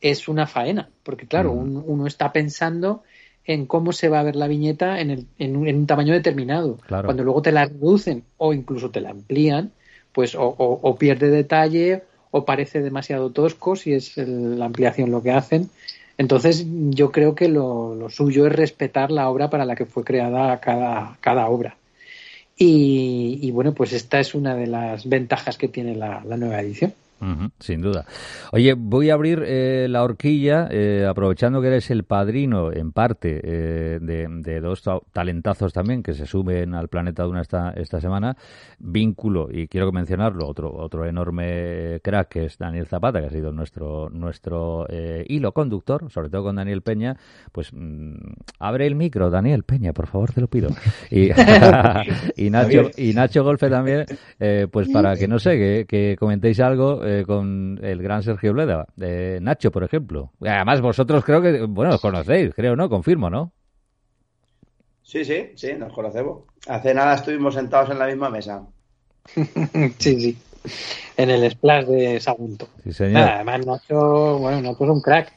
es 0.00 0.28
una 0.28 0.46
faena, 0.46 0.90
porque 1.02 1.26
claro, 1.26 1.52
Mm. 1.54 1.58
un- 1.58 1.84
uno 1.86 2.06
está 2.06 2.32
pensando 2.32 3.02
en 3.44 3.66
cómo 3.66 3.92
se 3.92 4.08
va 4.08 4.20
a 4.20 4.22
ver 4.24 4.36
la 4.36 4.46
viñeta 4.46 5.00
en, 5.00 5.10
el- 5.10 5.26
en 5.38 5.56
un, 5.56 5.66
en 5.68 5.76
un 5.76 5.86
tamaño 5.86 6.12
determinado. 6.12 6.76
Claro. 6.86 7.06
Cuando 7.06 7.24
luego 7.24 7.42
te 7.42 7.50
la 7.52 7.64
reducen 7.64 8.24
o 8.36 8.52
incluso 8.52 8.90
te 8.90 9.00
la 9.00 9.10
amplían, 9.10 9.72
pues 10.12 10.34
o, 10.34 10.42
o- 10.46 10.96
pierde 10.96 11.30
detalle 11.30 12.02
o 12.30 12.44
parece 12.44 12.80
demasiado 12.80 13.30
tosco 13.30 13.76
si 13.76 13.92
es 13.94 14.16
la 14.16 14.66
ampliación 14.66 15.10
lo 15.10 15.22
que 15.22 15.32
hacen. 15.32 15.70
Entonces 16.18 16.66
yo 16.90 17.12
creo 17.12 17.34
que 17.34 17.48
lo, 17.48 18.08
suyo 18.10 18.46
es 18.46 18.52
respetar 18.52 19.10
la 19.10 19.28
obra 19.30 19.50
para 19.50 19.64
la 19.64 19.76
que 19.76 19.86
fue 19.86 20.04
creada 20.04 20.60
cada, 20.60 21.16
cada 21.20 21.48
obra. 21.48 21.76
Y, 22.56 23.38
y, 23.40 23.52
bueno, 23.52 23.72
pues 23.72 23.92
esta 23.92 24.18
es 24.18 24.34
una 24.34 24.56
de 24.56 24.66
las 24.66 25.08
ventajas 25.08 25.56
que 25.56 25.68
tiene 25.68 25.94
la 25.94 26.20
nueva 26.36 26.60
edición. 26.60 26.92
Sin 27.58 27.80
duda. 27.80 28.04
Oye, 28.52 28.74
voy 28.76 29.10
a 29.10 29.14
abrir 29.14 29.42
eh, 29.44 29.86
la 29.88 30.02
horquilla, 30.04 30.68
eh, 30.70 31.06
aprovechando 31.08 31.60
que 31.60 31.66
eres 31.68 31.90
el 31.90 32.04
padrino, 32.04 32.72
en 32.72 32.92
parte, 32.92 33.40
eh, 33.42 33.98
de, 34.00 34.26
de 34.28 34.60
dos 34.60 34.82
ta- 34.82 35.00
talentazos 35.12 35.72
también 35.72 36.02
que 36.02 36.14
se 36.14 36.26
suben 36.26 36.74
al 36.74 36.88
Planeta 36.88 37.24
Duna 37.24 37.40
esta, 37.42 37.70
esta 37.70 38.00
semana. 38.00 38.36
Vínculo, 38.78 39.48
y 39.50 39.66
quiero 39.68 39.90
mencionarlo, 39.90 40.46
otro, 40.46 40.72
otro 40.72 41.04
enorme 41.06 42.00
crack 42.02 42.28
que 42.28 42.44
es 42.44 42.58
Daniel 42.58 42.86
Zapata, 42.86 43.20
que 43.20 43.26
ha 43.26 43.30
sido 43.30 43.50
nuestro, 43.52 44.08
nuestro 44.10 44.86
eh, 44.88 45.24
hilo 45.28 45.52
conductor, 45.52 46.10
sobre 46.10 46.30
todo 46.30 46.44
con 46.44 46.56
Daniel 46.56 46.82
Peña. 46.82 47.16
Pues 47.52 47.70
mm, 47.72 48.14
abre 48.60 48.86
el 48.86 48.94
micro, 48.94 49.30
Daniel 49.30 49.64
Peña, 49.64 49.92
por 49.92 50.06
favor, 50.06 50.32
te 50.32 50.40
lo 50.40 50.46
pido. 50.48 50.68
Y, 51.10 51.30
y, 52.36 52.50
Nacho, 52.50 52.90
y 52.96 53.12
Nacho 53.12 53.42
Golfe 53.42 53.68
también, 53.68 54.04
eh, 54.38 54.66
pues 54.70 54.88
para 54.88 55.16
que 55.16 55.26
no 55.26 55.38
sé, 55.38 55.58
que, 55.58 55.86
que 55.88 56.16
comentéis 56.18 56.60
algo 56.60 57.00
eh, 57.08 57.24
con 57.26 57.80
el 57.82 58.02
gran 58.02 58.22
Sergio 58.22 58.52
Bleda. 58.52 58.86
Eh, 59.00 59.38
Nacho, 59.40 59.70
por 59.70 59.84
ejemplo. 59.84 60.32
Además, 60.40 60.80
vosotros 60.80 61.24
creo 61.24 61.40
que, 61.42 61.62
bueno, 61.62 61.94
os 61.94 62.00
conocéis, 62.00 62.54
creo, 62.54 62.76
¿no? 62.76 62.88
Confirmo, 62.88 63.30
¿no? 63.30 63.52
Sí, 65.02 65.24
sí, 65.24 65.52
sí, 65.54 65.72
nos 65.78 65.92
conocemos. 65.92 66.42
Hace 66.68 66.92
nada 66.92 67.14
estuvimos 67.14 67.54
sentados 67.54 67.90
en 67.90 67.98
la 67.98 68.06
misma 68.06 68.28
mesa. 68.28 68.62
sí, 69.98 70.20
sí. 70.20 70.38
En 71.16 71.30
el 71.30 71.50
splash 71.50 71.86
de 71.86 72.20
Sagunto. 72.20 72.68
Sí, 72.84 72.92
señor. 72.92 73.14
Nada, 73.14 73.36
además, 73.36 73.66
Nacho, 73.66 74.38
bueno, 74.38 74.60
Nacho 74.60 74.84
es 74.84 74.90
un 74.90 75.00
crack. 75.00 75.32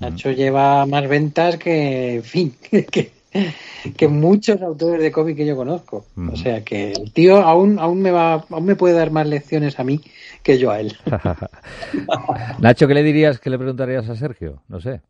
Nacho 0.00 0.30
lleva 0.30 0.86
más 0.86 1.08
ventas 1.08 1.56
que, 1.56 2.16
en 2.16 2.22
fin, 2.22 2.54
que, 2.60 3.10
que 3.96 4.08
muchos 4.08 4.60
autores 4.62 5.00
de 5.00 5.12
cómic 5.12 5.36
que 5.36 5.46
yo 5.46 5.56
conozco. 5.56 6.06
O 6.32 6.36
sea 6.36 6.64
que 6.64 6.92
el 6.92 7.12
tío 7.12 7.36
aún, 7.38 7.78
aún 7.78 8.00
me 8.00 8.10
va, 8.10 8.44
aún 8.50 8.64
me 8.64 8.76
puede 8.76 8.94
dar 8.94 9.10
más 9.10 9.26
lecciones 9.26 9.78
a 9.78 9.84
mí 9.84 10.00
que 10.42 10.58
yo 10.58 10.70
a 10.70 10.80
él. 10.80 10.96
Nacho, 12.60 12.88
¿qué 12.88 12.94
le 12.94 13.02
dirías, 13.02 13.38
qué 13.38 13.50
le 13.50 13.58
preguntarías 13.58 14.08
a 14.08 14.16
Sergio? 14.16 14.62
No 14.68 14.80
sé. 14.80 15.00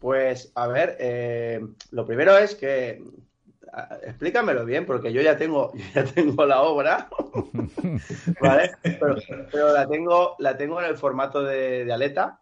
Pues, 0.00 0.52
a 0.54 0.66
ver, 0.66 0.96
eh, 1.00 1.60
lo 1.90 2.06
primero 2.06 2.36
es 2.36 2.54
que 2.54 3.02
explícamelo 4.02 4.64
bien, 4.64 4.86
porque 4.86 5.12
yo 5.12 5.20
ya 5.20 5.36
tengo, 5.36 5.72
yo 5.74 5.84
ya 5.94 6.04
tengo 6.04 6.46
la 6.46 6.62
obra, 6.62 7.08
¿vale? 8.40 8.70
Pero, 8.82 9.16
pero 9.52 9.72
la 9.72 9.86
tengo, 9.86 10.36
la 10.38 10.56
tengo 10.56 10.80
en 10.80 10.86
el 10.86 10.96
formato 10.96 11.42
de, 11.42 11.84
de 11.84 11.92
aleta. 11.92 12.40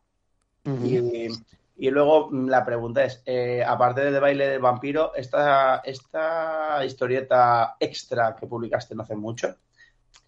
Y, 0.83 1.29
y 1.77 1.91
luego 1.91 2.31
mm, 2.31 2.49
la 2.49 2.65
pregunta 2.65 3.05
es, 3.05 3.23
eh, 3.27 3.63
aparte 3.67 4.05
del 4.05 4.21
baile 4.21 4.49
del 4.49 4.61
vampiro, 4.61 5.15
esta, 5.15 5.79
esta 5.85 6.85
historieta 6.85 7.77
extra 7.81 8.37
que 8.37 8.47
publicaste 8.47 8.95
no 8.95 9.03
hace 9.03 9.17
mucho, 9.17 9.57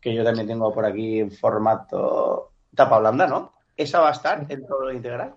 que 0.01 0.15
yo 0.15 0.25
también 0.25 0.47
tengo 0.47 0.73
por 0.73 0.85
aquí 0.85 1.21
en 1.21 1.31
formato 1.31 2.53
tapa 2.75 2.99
blanda, 2.99 3.27
¿no? 3.27 3.53
¿Esa 3.77 4.01
va 4.01 4.09
a 4.09 4.13
estar 4.13 4.47
en 4.49 4.67
todo 4.67 4.87
lo 4.87 4.93
integral? 4.93 5.35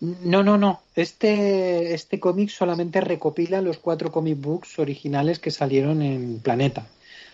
No, 0.00 0.42
no, 0.42 0.58
no. 0.58 0.80
Este, 0.96 1.94
este 1.94 2.18
cómic 2.18 2.48
solamente 2.48 3.00
recopila 3.00 3.60
los 3.60 3.78
cuatro 3.78 4.10
comic 4.10 4.40
books 4.40 4.78
originales 4.80 5.38
que 5.38 5.52
salieron 5.52 6.02
en 6.02 6.40
Planeta. 6.40 6.86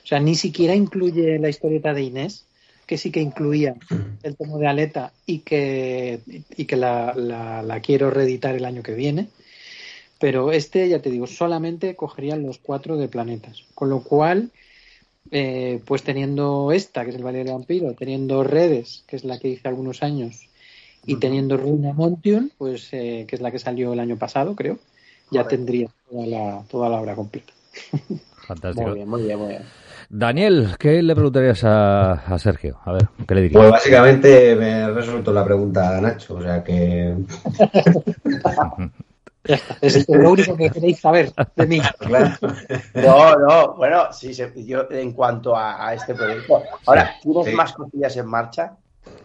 O 0.04 0.06
sea, 0.06 0.20
ni 0.20 0.34
siquiera 0.34 0.74
incluye 0.74 1.38
la 1.38 1.48
historieta 1.48 1.94
de 1.94 2.02
Inés, 2.02 2.46
que 2.88 2.96
sí 2.96 3.12
que 3.12 3.20
incluía 3.20 3.76
el 4.22 4.34
tomo 4.34 4.58
de 4.58 4.66
Aleta 4.66 5.12
y 5.26 5.40
que, 5.40 6.20
y 6.56 6.64
que 6.64 6.76
la, 6.76 7.12
la, 7.14 7.62
la 7.62 7.80
quiero 7.80 8.10
reeditar 8.10 8.54
el 8.54 8.64
año 8.64 8.82
que 8.82 8.94
viene. 8.94 9.28
Pero 10.18 10.52
este, 10.52 10.88
ya 10.88 11.00
te 11.00 11.10
digo, 11.10 11.26
solamente 11.26 11.94
cogería 11.94 12.34
los 12.36 12.56
cuatro 12.56 12.96
de 12.96 13.08
planetas. 13.08 13.64
Con 13.74 13.90
lo 13.90 14.02
cual, 14.02 14.50
eh, 15.30 15.80
pues 15.84 16.02
teniendo 16.02 16.72
esta, 16.72 17.04
que 17.04 17.10
es 17.10 17.16
el 17.16 17.24
Valle 17.24 17.44
del 17.44 17.52
Vampiro, 17.52 17.92
teniendo 17.92 18.42
Redes, 18.42 19.04
que 19.06 19.16
es 19.16 19.24
la 19.24 19.38
que 19.38 19.48
hice 19.48 19.68
algunos 19.68 20.02
años, 20.02 20.48
y 21.04 21.16
teniendo 21.16 21.58
Runa 21.58 21.92
Montion, 21.92 22.52
pues 22.56 22.88
eh, 22.92 23.26
que 23.28 23.36
es 23.36 23.42
la 23.42 23.50
que 23.50 23.58
salió 23.58 23.92
el 23.92 24.00
año 24.00 24.16
pasado, 24.16 24.56
creo, 24.56 24.78
ya 25.30 25.46
tendría 25.46 25.88
toda 26.10 26.26
la, 26.26 26.64
toda 26.70 26.88
la 26.88 27.00
obra 27.00 27.14
completa. 27.14 27.52
Fantástico. 28.46 28.88
Muy 28.88 28.96
bien, 28.96 29.08
muy 29.08 29.22
bien, 29.24 29.38
muy 29.38 29.48
bien. 29.48 29.62
Daniel, 30.10 30.70
¿qué 30.78 31.02
le 31.02 31.14
preguntarías 31.14 31.62
a, 31.64 32.12
a 32.12 32.38
Sergio? 32.38 32.78
A 32.84 32.92
ver, 32.92 33.08
¿qué 33.26 33.34
le 33.34 33.42
dirías? 33.42 33.60
Pues 33.60 33.70
básicamente 33.70 34.56
me 34.56 34.90
resuelto 34.90 35.32
la 35.32 35.44
pregunta 35.44 35.98
a 35.98 36.00
Nacho, 36.00 36.34
o 36.36 36.42
sea 36.42 36.62
que. 36.64 37.14
Es 39.80 40.06
lo 40.10 40.32
único 40.32 40.54
que 40.56 40.68
queréis 40.68 41.00
saber 41.00 41.32
de 41.56 41.66
mí. 41.66 41.80
Claro. 42.00 42.34
No, 42.94 43.38
no, 43.38 43.74
bueno, 43.76 44.12
sí, 44.12 44.32
yo 44.66 44.86
en 44.90 45.12
cuanto 45.12 45.56
a, 45.56 45.88
a 45.88 45.94
este 45.94 46.14
proyecto. 46.14 46.62
Ahora, 46.86 47.14
¿tienes 47.22 47.46
Sí. 47.46 47.52
más 47.54 47.72
cosillas 47.72 48.14
en 48.18 48.26
marcha? 48.26 48.76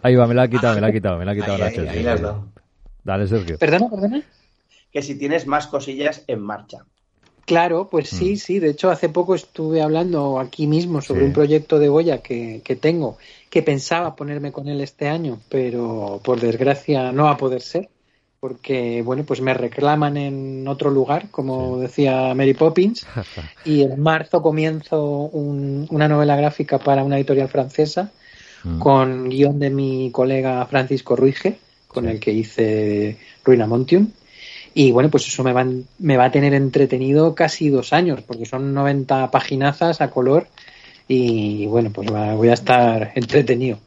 Ahí 0.02 0.16
va, 0.16 0.26
me 0.26 0.34
la 0.34 0.44
ha 0.44 0.48
quitado, 0.48 0.76
me 0.76 0.82
la 0.82 0.88
ha 0.88 0.92
quitado, 0.94 1.18
me 1.18 1.26
la 1.26 1.32
ha 1.32 1.36
quitado 1.36 1.56
Ahí, 1.56 1.62
Nacho. 1.62 1.82
ahí, 1.82 2.18
sí. 2.18 2.24
Dale, 3.04 3.28
Sergio. 3.28 3.58
¿Perdona, 3.58 3.90
perdona? 3.90 4.22
Que 4.94 5.02
si 5.02 5.18
tienes 5.18 5.46
más 5.46 5.68
cosillas 5.68 6.24
en 6.28 6.40
marcha. 6.42 6.86
Claro, 7.46 7.88
pues 7.92 8.14
Mm. 8.14 8.18
sí, 8.18 8.38
sí. 8.38 8.60
De 8.60 8.70
hecho, 8.70 8.90
hace 8.90 9.10
poco 9.10 9.36
estuve 9.36 9.82
hablando 9.82 10.40
aquí 10.40 10.68
mismo 10.68 11.02
sobre 11.02 11.22
Sí. 11.22 11.28
un 11.28 11.34
proyecto 11.34 11.80
de 11.80 11.90
Goya 11.90 12.20
que, 12.22 12.62
que 12.64 12.76
tengo, 12.76 13.18
que 13.50 13.62
pensaba 13.62 14.16
ponerme 14.16 14.52
con 14.52 14.68
él 14.68 14.80
este 14.82 15.08
año, 15.08 15.40
pero 15.50 16.22
por 16.24 16.40
desgracia 16.40 17.12
no 17.12 17.24
va 17.26 17.32
a 17.32 17.38
poder 17.38 17.62
ser, 17.62 17.90
porque, 18.40 19.02
bueno, 19.04 19.24
pues 19.26 19.42
me 19.42 19.54
reclaman 19.54 20.18
en 20.18 20.68
otro 20.68 20.90
lugar, 20.90 21.30
como 21.32 21.78
decía 21.80 22.34
Mary 22.34 22.54
Poppins, 22.54 23.06
y 23.66 23.82
en 23.84 24.00
marzo 24.00 24.42
comienzo 24.42 25.04
un- 25.06 25.88
una 25.92 26.08
novela 26.08 26.36
gráfica 26.36 26.78
para 26.80 27.04
una 27.04 27.18
editorial 27.18 27.50
francesa 27.50 28.12
Mm. 28.66 28.80
con 28.80 29.28
guion 29.30 29.60
de 29.60 29.70
mi 29.70 30.10
colega 30.12 30.66
Francisco 30.68 31.18
Ruige, 31.18 31.58
con 31.90 32.06
Sí. 32.06 32.12
el 32.12 32.20
que 32.22 32.32
hice 32.32 33.18
Ruina 33.44 33.68
Montium. 33.68 34.08
Y 34.74 34.92
bueno, 34.92 35.10
pues 35.10 35.28
eso 35.28 35.44
me 35.44 35.54
va, 35.54 35.66
me 36.00 36.18
va 36.18 36.26
a 36.26 36.32
tener 36.32 36.54
entretenido 36.54 37.36
casi 37.36 37.70
dos 37.70 37.94
años, 37.94 38.22
porque 38.24 38.46
son 38.46 38.74
90 38.74 39.30
paginazas 39.32 40.02
a 40.02 40.10
color. 40.10 40.48
Y 41.08 41.68
bueno, 41.68 41.92
pues 41.94 42.12
va- 42.12 42.34
voy 42.34 42.50
a 42.50 42.54
estar 42.54 43.12
entretenido. 43.16 43.78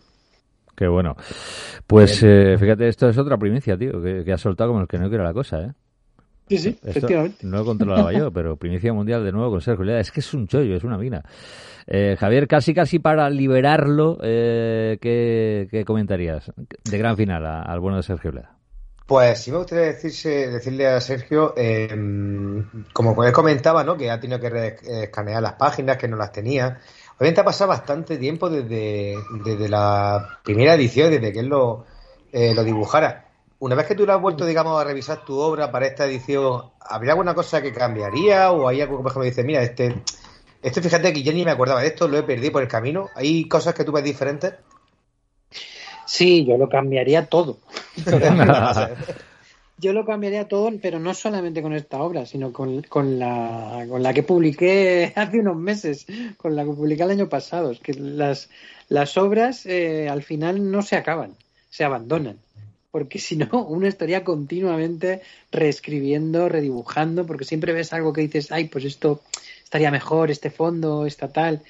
Qué 0.76 0.87
bueno. 0.87 1.16
Pues 1.87 2.23
eh, 2.23 2.57
fíjate, 2.59 2.88
esto 2.88 3.09
es 3.09 3.16
otra 3.19 3.38
primicia, 3.38 3.76
tío, 3.78 4.00
que, 4.02 4.23
que 4.25 4.33
has 4.33 4.40
soltado 4.40 4.71
como 4.71 4.83
el 4.83 4.88
que 4.88 4.99
no 4.99 5.09
quiere 5.09 5.25
la 5.25 5.33
cosa, 5.33 5.62
¿eh? 5.62 5.73
Sí, 6.49 6.59
sí, 6.59 6.69
Esto 6.69 6.90
efectivamente. 6.90 7.45
no 7.45 7.57
lo 7.59 7.64
controlaba 7.64 8.12
yo, 8.12 8.31
pero 8.33 8.57
primicia 8.57 8.93
mundial 8.93 9.25
de 9.25 9.33
nuevo 9.33 9.50
con 9.50 9.61
Sergio 9.61 9.85
Leda. 9.85 10.00
Es 10.00 10.12
que 10.12 10.21
es 10.21 10.35
un 10.35 10.47
chollo, 10.47 10.76
es 10.76 10.85
una 10.85 10.99
mina. 10.99 11.23
Eh, 11.88 12.16
Javier, 12.19 12.47
casi 12.47 12.75
casi 12.75 12.99
para 12.99 13.28
liberarlo, 13.31 14.19
eh, 14.23 14.99
¿qué, 15.00 15.66
qué 15.71 15.85
comentarías 15.85 16.52
de 16.85 16.99
gran 16.99 17.16
final 17.16 17.45
al 17.47 17.81
bueno 17.81 17.97
de 17.97 18.02
Sergio 18.02 18.31
Leda? 18.33 18.55
Pues 19.06 19.40
sí 19.40 19.52
me 19.52 19.58
gustaría 19.58 19.84
decirse, 19.84 20.50
decirle 20.50 20.88
a 20.88 21.00
Sergio, 21.00 21.54
eh, 21.56 21.88
como 22.92 23.22
él 23.25 23.32
comentaba, 23.32 23.84
¿no? 23.84 23.96
Que 23.96 24.10
ha 24.10 24.18
tenido 24.18 24.40
que 24.40 24.48
eh, 24.48 24.76
escanear 25.04 25.40
las 25.40 25.52
páginas, 25.52 25.96
que 25.96 26.08
no 26.08 26.16
las 26.16 26.32
tenía. 26.32 26.80
Obviamente 27.16 27.40
ha 27.40 27.44
pasado 27.44 27.68
bastante 27.68 28.18
tiempo 28.18 28.50
desde, 28.50 29.14
desde 29.44 29.68
la 29.68 30.40
primera 30.42 30.75
edición, 30.75 31.10
desde 31.12 31.32
que 31.32 31.38
él 31.38 31.46
lo, 31.46 31.86
eh, 32.32 32.52
lo 32.52 32.64
dibujara. 32.64 33.28
Una 33.60 33.76
vez 33.76 33.86
que 33.86 33.94
tú 33.94 34.04
lo 34.06 34.12
has 34.12 34.20
vuelto, 34.20 34.44
digamos, 34.44 34.80
a 34.80 34.84
revisar 34.84 35.25
tu 35.25 35.38
obra 35.38 35.70
para 35.70 35.86
esta 35.86 36.06
edición, 36.06 36.72
¿habría 36.80 37.12
alguna 37.12 37.34
cosa 37.34 37.62
que 37.62 37.72
cambiaría? 37.72 38.50
¿O 38.50 38.66
hay 38.66 38.80
algo 38.80 38.97
que, 38.97 39.02
por 39.04 39.12
ejemplo, 39.12 39.25
dice, 39.25 39.45
mira, 39.45 39.62
este, 39.62 40.02
este 40.62 40.82
fíjate 40.82 41.12
que 41.12 41.23
yo 41.23 41.32
ni 41.32 41.45
me 41.45 41.52
acordaba 41.52 41.80
de 41.80 41.86
esto, 41.88 42.08
lo 42.08 42.19
he 42.19 42.25
perdido 42.25 42.52
por 42.52 42.62
el 42.62 42.69
camino? 42.69 43.08
¿Hay 43.14 43.47
cosas 43.49 43.73
que 43.73 43.84
tú 43.84 43.92
ves 43.92 44.04
diferentes? 44.04 44.54
Sí, 46.06 46.45
yo 46.45 46.56
lo 46.56 46.69
cambiaría 46.69 47.26
todo. 47.26 47.58
Yo 49.78 49.93
lo 49.93 50.06
cambiaría 50.06 50.49
todo, 50.49 50.73
pero 50.80 50.99
no 50.99 51.13
solamente 51.13 51.61
con 51.61 51.75
esta 51.75 52.00
obra, 52.00 52.25
sino 52.25 52.50
con, 52.50 52.82
con, 52.82 53.19
la, 53.19 53.85
con 53.89 54.02
la 54.02 54.15
que 54.15 54.23
publiqué 54.23 55.13
hace 55.17 55.41
unos 55.41 55.56
meses, 55.56 56.06
con 56.39 56.56
la 56.56 56.65
que 56.65 56.71
publiqué 56.71 57.02
el 57.02 57.11
año 57.11 57.28
pasado. 57.28 57.71
Es 57.71 57.80
que 57.80 57.93
las, 57.93 58.49
las 58.89 59.19
obras 59.19 59.67
eh, 59.67 60.09
al 60.09 60.23
final 60.23 60.71
no 60.71 60.80
se 60.80 60.97
acaban, 60.97 61.35
se 61.69 61.85
abandonan. 61.85 62.39
Porque 62.91 63.19
si 63.19 63.37
no, 63.37 63.67
uno 63.67 63.87
estaría 63.87 64.25
continuamente 64.25 65.21
reescribiendo, 65.52 66.49
redibujando, 66.49 67.26
porque 67.26 67.45
siempre 67.45 67.75
ves 67.75 67.93
algo 67.93 68.15
que 68.15 68.23
dices, 68.23 68.52
ay, 68.52 68.69
pues 68.69 68.87
esto 68.87 69.21
estaría 69.63 69.91
mejor, 69.91 70.30
este 70.30 70.50
fondo, 70.50 71.04
esta 71.04 71.28
tal. 71.28 71.61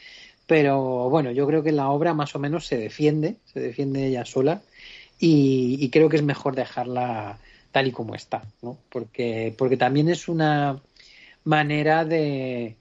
Pero 0.47 1.11
bueno, 1.11 1.33
yo 1.33 1.45
creo 1.49 1.65
que 1.65 1.73
la 1.73 1.91
obra 1.91 2.15
más 2.15 2.37
o 2.37 2.39
menos 2.39 2.67
se 2.67 2.77
defiende, 2.77 3.35
se 3.53 3.59
defiende 3.59 4.07
ella 4.07 4.25
sola, 4.25 4.63
y, 5.19 5.89
creo 5.91 6.09
que 6.09 6.17
es 6.17 6.23
mejor 6.23 6.55
dejarla 6.55 7.39
tal 7.73 7.87
y 7.87 7.93
como 7.93 8.15
está, 8.15 8.43
¿no? 8.63 8.79
Porque, 8.91 9.55
porque 9.57 9.77
también 9.77 10.09
es 10.09 10.29
una 10.29 10.81
manera 11.45 12.05
de, 12.05 12.77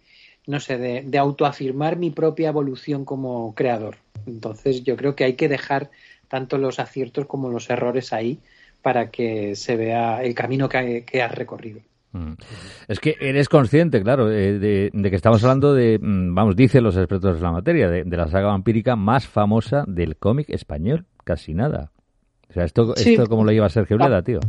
no 0.47 0.59
sé, 0.59 0.77
de, 0.77 1.17
autoafirmar 1.17 1.97
mi 1.97 2.11
propia 2.11 2.49
evolución 2.49 3.05
como 3.05 3.53
creador. 3.55 3.97
Entonces 4.25 4.83
yo 4.83 4.95
creo 4.97 5.15
que 5.15 5.23
hay 5.23 5.33
que 5.33 5.49
dejar 5.49 5.91
tanto 6.27 6.57
los 6.57 6.79
aciertos 6.79 7.25
como 7.25 7.49
los 7.49 7.69
errores 7.69 8.11
ahí 8.11 8.39
para 8.81 9.11
que 9.11 9.55
se 9.55 9.75
vea 9.75 10.23
el 10.23 10.33
camino 10.33 10.67
que, 10.69 11.03
has 11.21 11.35
recorrido. 11.35 11.79
Mm. 12.11 12.33
Es 12.87 12.99
que 12.99 13.15
eres 13.19 13.49
consciente, 13.49 14.01
claro, 14.01 14.31
eh, 14.31 14.59
de, 14.59 14.89
de 14.93 15.09
que 15.09 15.15
estamos 15.15 15.43
hablando 15.43 15.73
de, 15.73 15.99
mm, 15.99 16.33
vamos, 16.33 16.55
dicen 16.55 16.83
los 16.83 16.95
expertos 16.97 17.35
de 17.35 17.41
la 17.41 17.51
materia, 17.51 17.89
de 17.89 18.17
la 18.17 18.27
saga 18.27 18.47
vampírica 18.47 18.95
más 18.95 19.27
famosa 19.27 19.83
del 19.87 20.17
cómic 20.17 20.49
español. 20.49 21.05
Casi 21.23 21.55
nada. 21.55 21.91
O 22.55 22.57
sea, 22.57 22.63
esto, 22.63 22.95
Sí. 22.95 23.11
esto 23.11 23.27
¿cómo 23.27 23.43
lo 23.43 23.51
lleva 23.51 23.67
Sergio 23.67 23.97
Leda, 23.97 24.21
tío? 24.21 24.39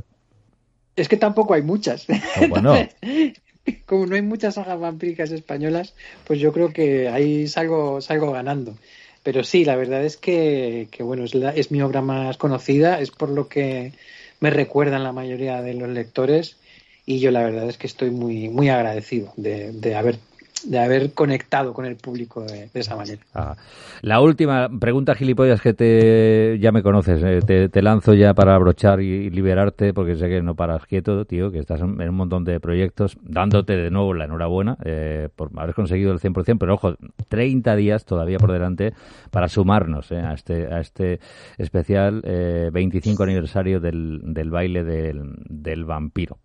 Es 0.94 1.08
que 1.08 1.16
tampoco 1.16 1.54
hay 1.54 1.62
muchas. 1.62 2.06
Bueno. 2.48 2.72
Como 3.86 4.06
no 4.06 4.14
hay 4.14 4.22
muchas 4.22 4.54
sagas 4.54 4.78
vampíricas 4.78 5.32
españolas, 5.32 5.94
pues 6.24 6.38
yo 6.38 6.52
creo 6.52 6.72
que 6.72 7.08
ahí 7.08 7.48
salgo, 7.48 8.00
salgo 8.00 8.30
ganando. 8.30 8.76
Pero 9.24 9.42
sí, 9.42 9.64
la 9.64 9.74
verdad 9.74 10.04
es 10.04 10.16
que, 10.16 10.86
que 10.92 11.02
bueno, 11.02 11.24
es, 11.24 11.34
la- 11.34 11.50
es 11.50 11.72
mi 11.72 11.82
obra 11.82 12.00
más 12.00 12.36
conocida, 12.36 13.00
es 13.00 13.10
por 13.10 13.28
lo 13.28 13.48
que 13.48 13.92
me 14.38 14.50
recuerdan 14.50 15.02
la 15.02 15.10
mayoría 15.12 15.62
de 15.62 15.74
los 15.74 15.88
lectores 15.88 16.58
y 17.06 17.18
yo 17.18 17.32
la 17.32 17.42
verdad 17.42 17.68
es 17.68 17.76
que 17.76 17.88
estoy 17.88 18.10
muy, 18.10 18.48
muy 18.48 18.68
agradecido 18.68 19.32
de, 19.36 19.72
de 19.72 19.96
haber 19.96 20.18
de 20.64 20.78
haber 20.78 21.12
conectado 21.12 21.72
con 21.72 21.84
el 21.84 21.96
público 21.96 22.42
de, 22.42 22.68
esa 22.74 22.96
manera. 22.96 23.20
Ah. 23.34 23.56
La 24.02 24.20
última 24.20 24.68
pregunta 24.80 25.14
gilipollas 25.14 25.60
que 25.60 25.74
te 25.74 26.58
ya 26.60 26.72
me 26.72 26.82
conoces, 26.82 27.22
eh, 27.22 27.68
te, 27.68 27.82
lanzo 27.82 28.14
ya 28.14 28.34
para 28.34 28.54
abrochar 28.54 29.00
y, 29.00 29.30
liberarte 29.30 29.92
porque 29.92 30.16
sé 30.16 30.28
que 30.28 30.42
no 30.42 30.54
paras 30.54 30.86
quieto, 30.86 31.24
tío, 31.24 31.50
que 31.50 31.58
estás 31.58 31.80
en, 31.80 32.00
un 32.00 32.14
montón 32.14 32.44
de 32.44 32.60
proyectos, 32.60 33.16
dándote 33.22 33.76
de 33.76 33.90
nuevo 33.90 34.14
la 34.14 34.24
enhorabuena 34.24 34.76
eh, 34.84 35.28
por 35.34 35.50
haber 35.56 35.74
conseguido 35.74 36.12
el 36.12 36.20
100%, 36.20 36.56
pero 36.58 36.74
ojo, 36.74 36.94
30 37.28 37.76
días 37.76 38.04
todavía 38.04 38.38
por 38.38 38.52
delante 38.52 38.92
para 39.30 39.48
sumarnos 39.48 40.10
eh, 40.10 40.20
a 40.20 40.32
este 40.34 40.66
a 40.72 40.80
este 40.80 41.20
especial 41.58 42.22
eh, 42.24 42.70
25 42.72 43.22
aniversario 43.22 43.80
del, 43.80 44.20
del 44.24 44.50
baile 44.50 44.84
del, 44.84 45.34
del 45.48 45.84
vampiro. 45.84 46.38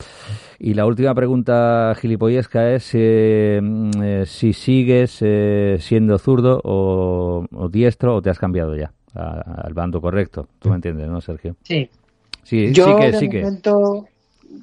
Y 0.60 0.74
la 0.74 0.86
última 0.86 1.13
pregunta 1.15 1.93
gilipollesca 2.00 2.71
es 2.71 2.93
eh, 4.12 4.26
si 4.26 4.54
sigues 4.54 5.17
eh, 5.21 5.78
siendo 5.80 6.17
zurdo 6.17 6.60
o, 6.63 7.45
o 7.54 7.69
diestro 7.69 8.15
o 8.15 8.21
te 8.21 8.30
has 8.30 8.39
cambiado 8.39 8.76
ya 8.76 8.91
a- 9.13 9.62
al 9.65 9.74
bando 9.74 10.02
correcto. 10.02 10.47
Tú 10.60 10.69
me 10.69 10.76
entiendes, 10.76 11.08
¿no, 11.08 11.21
Sergio? 11.21 11.56
Sí, 11.63 11.89
Sí, 12.43 12.74
yo 12.74 12.86
sí 12.86 12.95
que, 12.95 13.12
de 13.12 13.19
sí 13.19 13.30
que. 13.30 13.39
momento 13.39 14.08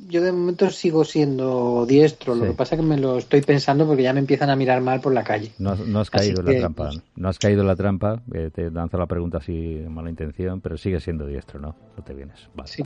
yo 0.09 0.22
de 0.22 0.33
momento 0.33 0.70
sigo 0.70 1.05
siendo 1.05 1.85
diestro, 1.87 2.35
lo 2.35 2.46
que 2.46 2.53
pasa 2.53 2.74
es 2.74 2.81
que 2.81 2.87
me 2.87 2.96
lo 2.98 3.18
estoy 3.18 3.40
pensando 3.42 3.87
porque 3.87 4.03
ya 4.03 4.12
me 4.12 4.20
empiezan 4.20 4.51
a 4.51 4.57
mirar 4.57 4.81
mal 4.81 5.01
por 5.01 5.12
la 5.14 5.22
calle. 5.24 5.53
No, 5.59 5.70
has- 5.70 5.81
no 5.87 6.01
has 6.01 6.11
caído 6.11 6.40
en 6.40 6.46
la 6.46 6.53
que, 6.53 6.59
trampa. 6.59 6.85
pues- 6.90 7.03
No 7.16 7.29
has 7.29 7.38
caído 7.38 7.61
en 7.62 7.66
la 7.68 7.77
trampa. 7.77 8.22
eh, 8.35 8.51
te 8.55 8.70
lanzo 8.70 8.98
la 8.98 9.07
pregunta 9.07 9.38
así 9.38 9.53
en 9.53 9.92
mala 9.92 10.11
intención, 10.11 10.61
pero 10.61 10.77
sigues 10.77 11.03
siendo 11.05 11.27
diestro, 11.27 11.61
¿no? 11.61 11.74
No 11.96 12.03
te 12.03 12.14
vienes. 12.14 12.48
Vale. 12.55 12.68
Sí. 12.70 12.83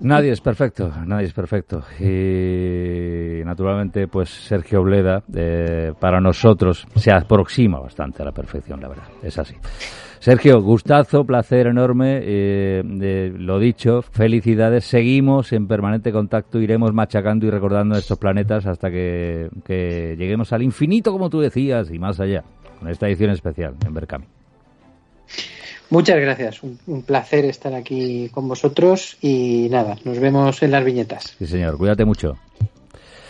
Nadie 0.00 0.30
es 0.30 0.40
perfecto, 0.40 0.92
nadie 1.06 1.26
es 1.26 1.32
perfecto. 1.32 1.82
Y 1.98 3.44
naturalmente, 3.44 4.06
pues 4.08 4.28
Sergio 4.30 4.82
Bleda, 4.82 5.22
eh, 5.34 5.92
para 5.98 6.20
nosotros, 6.20 6.86
se 6.96 7.10
aproxima 7.10 7.80
bastante 7.80 8.22
a 8.22 8.26
la 8.26 8.32
perfección, 8.32 8.80
la 8.80 8.88
verdad. 8.88 9.04
Es 9.22 9.38
así. 9.38 9.54
Sergio, 10.20 10.60
gustazo, 10.60 11.24
placer 11.24 11.66
enorme. 11.68 12.20
Eh, 12.22 13.32
lo 13.36 13.58
dicho, 13.58 14.02
felicidades. 14.02 14.84
Seguimos 14.84 15.52
en 15.52 15.68
permanente 15.68 16.12
contacto, 16.12 16.60
iremos 16.60 16.92
machacando 16.92 17.46
y 17.46 17.50
recordando 17.50 17.96
estos 17.96 18.18
planetas 18.18 18.66
hasta 18.66 18.90
que, 18.90 19.48
que 19.64 20.16
lleguemos 20.18 20.52
al 20.52 20.62
infinito, 20.62 21.12
como 21.12 21.30
tú 21.30 21.40
decías, 21.40 21.90
y 21.90 21.98
más 21.98 22.20
allá, 22.20 22.44
con 22.78 22.88
esta 22.88 23.06
edición 23.08 23.30
especial 23.30 23.74
en 23.86 23.94
Berkami. 23.94 24.26
Muchas 25.90 26.20
gracias, 26.20 26.62
un, 26.62 27.02
placer 27.02 27.46
estar 27.46 27.74
aquí 27.74 28.28
con 28.28 28.46
vosotros 28.46 29.16
y 29.22 29.68
nada, 29.70 29.96
nos 30.04 30.18
vemos 30.18 30.62
en 30.62 30.70
las 30.70 30.84
viñetas. 30.84 31.34
Sí, 31.38 31.46
señor, 31.46 31.78
cuídate 31.78 32.04
mucho. 32.04 32.36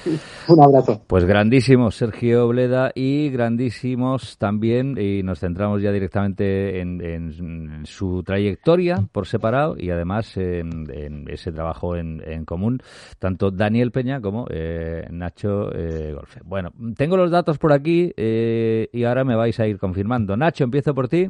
Un 0.48 0.62
abrazo. 0.62 1.02
Pues 1.06 1.24
grandísimos 1.24 1.96
Sergio 1.96 2.48
Bleda 2.48 2.90
y 2.94 3.30
grandísimos 3.30 4.38
también, 4.38 4.96
y 4.98 5.22
nos 5.22 5.40
centramos 5.40 5.82
ya 5.82 5.92
directamente 5.92 6.80
en, 6.80 7.84
su 7.84 8.22
trayectoria 8.22 8.96
por 9.12 9.26
separado 9.26 9.76
y 9.78 9.90
además 9.90 10.36
en, 10.36 11.26
ese 11.28 11.52
trabajo 11.52 11.96
en, 11.96 12.44
común, 12.44 12.80
tanto 13.18 13.50
Daniel 13.50 13.90
Peña 13.90 14.20
como 14.20 14.46
eh, 14.50 15.06
Nacho 15.10 15.72
eh, 15.74 16.12
Golfe. 16.14 16.40
Bueno, 16.44 16.72
tengo 16.96 17.16
los 17.16 17.30
datos 17.30 17.58
por 17.58 17.72
aquí 17.72 18.12
eh, 18.16 18.88
y 18.92 19.04
ahora 19.04 19.24
me 19.24 19.36
vais 19.36 19.58
a 19.60 19.66
ir 19.66 19.78
confirmando. 19.78 20.36
Nacho, 20.36 20.64
empiezo 20.64 20.94
por 20.94 21.08
ti. 21.08 21.28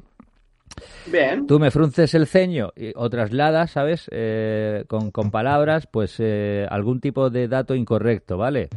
Bien. 1.06 1.46
Tú 1.46 1.58
me 1.58 1.70
frunces 1.70 2.14
el 2.14 2.26
ceño 2.26 2.72
o 2.94 3.10
trasladas, 3.10 3.70
¿sabes? 3.72 4.08
Eh, 4.10 4.84
con, 4.86 5.30
palabras, 5.30 5.86
pues 5.90 6.16
eh, 6.18 6.66
algún 6.70 7.00
tipo 7.00 7.30
de 7.30 7.48
dato 7.48 7.74
incorrecto, 7.74 8.36
¿vale? 8.36 8.68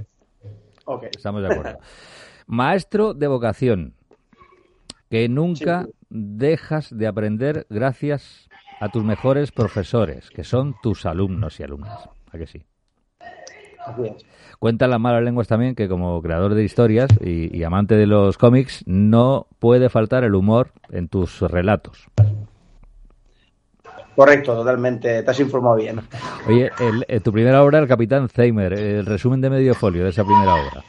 Ok. 0.85 1.05
Estamos 1.15 1.41
de 1.41 1.53
acuerdo. 1.53 1.79
Maestro 2.47 3.13
de 3.13 3.27
vocación, 3.27 3.95
que 5.09 5.29
nunca 5.29 5.87
dejas 6.09 6.95
de 6.95 7.07
aprender 7.07 7.65
gracias 7.69 8.49
a 8.79 8.89
tus 8.89 9.03
mejores 9.03 9.51
profesores, 9.51 10.29
que 10.29 10.43
son 10.43 10.75
tus 10.81 11.05
alumnos 11.05 11.59
y 11.59 11.63
alumnas. 11.63 12.09
¿A 12.31 12.37
que 12.37 12.47
sí? 12.47 12.63
Cuentan 14.59 14.91
las 14.91 14.99
malas 14.99 15.23
lenguas 15.23 15.47
también 15.47 15.73
que 15.73 15.89
como 15.89 16.21
creador 16.21 16.53
de 16.53 16.63
historias 16.63 17.09
y, 17.19 17.63
amante 17.63 17.95
de 17.95 18.05
los 18.05 18.37
cómics 18.37 18.83
no 18.85 19.47
puede 19.59 19.89
faltar 19.89 20.23
el 20.23 20.35
humor 20.35 20.71
en 20.91 21.07
tus 21.07 21.41
relatos. 21.41 22.07
Correcto, 24.15 24.53
totalmente. 24.53 25.23
Te 25.23 25.31
has 25.31 25.39
informado 25.39 25.77
bien. 25.77 26.01
Oye, 26.47 26.69
eh, 27.07 27.19
tu 27.21 27.31
primera 27.31 27.63
obra, 27.63 27.79
El 27.79 27.87
Capitán 27.87 28.29
Zeimer, 28.29 28.73
el 28.73 29.05
resumen 29.05 29.41
de 29.41 29.49
medio 29.49 29.73
folio 29.73 30.03
de 30.03 30.09
esa 30.09 30.23
primera 30.23 30.53
obra. 30.53 30.83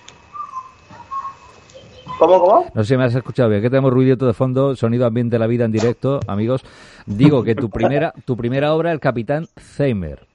¿Cómo, 2.19 2.41
cómo? 2.41 2.71
No 2.75 2.85
sé 2.85 2.89
si 2.89 2.97
me 2.97 3.05
has 3.05 3.15
escuchado 3.15 3.49
bien, 3.49 3.63
que 3.63 3.71
tenemos 3.71 3.93
ruidito 3.93 4.27
de 4.27 4.35
fondo, 4.35 4.77
sonido 4.77 5.07
ambiente 5.07 5.37
de 5.37 5.39
la 5.39 5.47
vida 5.47 5.65
en 5.65 5.73
directo, 5.73 6.21
amigos. 6.27 6.63
Digo 7.07 7.43
que 7.43 7.55
tu 7.55 7.71
primera, 7.71 8.13
tu 8.25 8.37
primera 8.37 8.75
obra, 8.75 8.93
El 8.93 9.01
Capitán 9.01 9.47
Zeimer. 9.59 10.27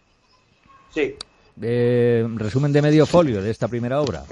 Sí. 0.89 1.15
Eh, 1.61 2.27
resumen 2.35 2.71
de 2.71 2.81
medio 2.81 3.05
folio 3.05 3.41
de 3.41 3.49
esta 3.49 3.67
primera 3.67 4.01
obra. 4.01 4.23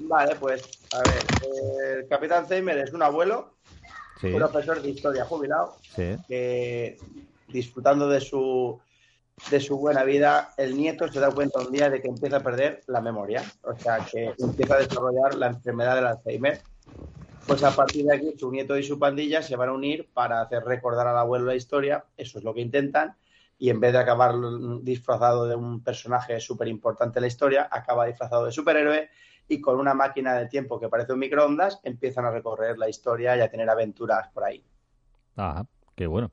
Vale, 0.00 0.34
pues, 0.36 0.62
a 0.92 0.98
ver, 0.98 1.98
el 1.98 2.08
Capitán 2.08 2.46
Zeimer 2.46 2.78
es 2.78 2.92
un 2.92 3.02
abuelo, 3.02 3.54
un 4.22 4.34
profesor 4.34 4.82
de 4.82 4.90
historia 4.90 5.24
jubilado, 5.24 5.76
que 5.94 6.96
disfrutando 7.48 8.08
de 8.08 8.20
su, 8.20 8.80
de 9.50 9.60
su 9.60 9.78
buena 9.78 10.02
vida, 10.02 10.54
el 10.56 10.76
nieto 10.76 11.10
se 11.10 11.20
da 11.20 11.30
cuenta 11.30 11.60
un 11.60 11.70
día 11.70 11.88
de 11.88 12.00
que 12.00 12.08
empieza 12.08 12.38
a 12.38 12.42
perder 12.42 12.82
la 12.86 13.00
memoria, 13.00 13.44
o 13.62 13.78
sea, 13.78 13.98
que 13.98 14.34
empieza 14.38 14.74
a 14.74 14.78
desarrollar 14.78 15.34
la 15.34 15.48
enfermedad 15.48 15.94
del 15.96 16.06
Alzheimer. 16.06 16.60
Pues 17.46 17.62
a 17.62 17.70
partir 17.70 18.06
de 18.06 18.16
aquí, 18.16 18.34
su 18.36 18.50
nieto 18.50 18.76
y 18.76 18.82
su 18.82 18.98
pandilla 18.98 19.40
se 19.40 19.54
van 19.54 19.68
a 19.68 19.72
unir 19.72 20.08
para 20.12 20.40
hacer 20.40 20.64
recordar 20.64 21.06
al 21.06 21.18
abuelo 21.18 21.44
la 21.44 21.54
historia, 21.54 22.04
eso 22.16 22.38
es 22.38 22.44
lo 22.44 22.52
que 22.52 22.60
intentan, 22.60 23.14
y 23.58 23.70
en 23.70 23.80
vez 23.80 23.92
de 23.92 23.98
acabar 23.98 24.34
disfrazado 24.82 25.46
de 25.46 25.54
un 25.54 25.82
personaje 25.82 26.40
súper 26.40 26.68
importante 26.68 27.18
en 27.18 27.22
la 27.22 27.28
historia, 27.28 27.68
acaba 27.70 28.06
disfrazado 28.06 28.44
de 28.44 28.52
superhéroe 28.52 29.08
y 29.48 29.60
con 29.60 29.78
una 29.78 29.94
máquina 29.94 30.34
de 30.34 30.46
tiempo 30.46 30.78
que 30.80 30.88
parece 30.88 31.12
un 31.12 31.20
microondas 31.20 31.80
empiezan 31.84 32.24
a 32.24 32.30
recorrer 32.30 32.78
la 32.78 32.88
historia 32.88 33.36
y 33.36 33.40
a 33.40 33.50
tener 33.50 33.68
aventuras 33.70 34.28
por 34.28 34.44
ahí. 34.44 34.62
Ah, 35.36 35.64
qué 35.94 36.06
bueno. 36.06 36.30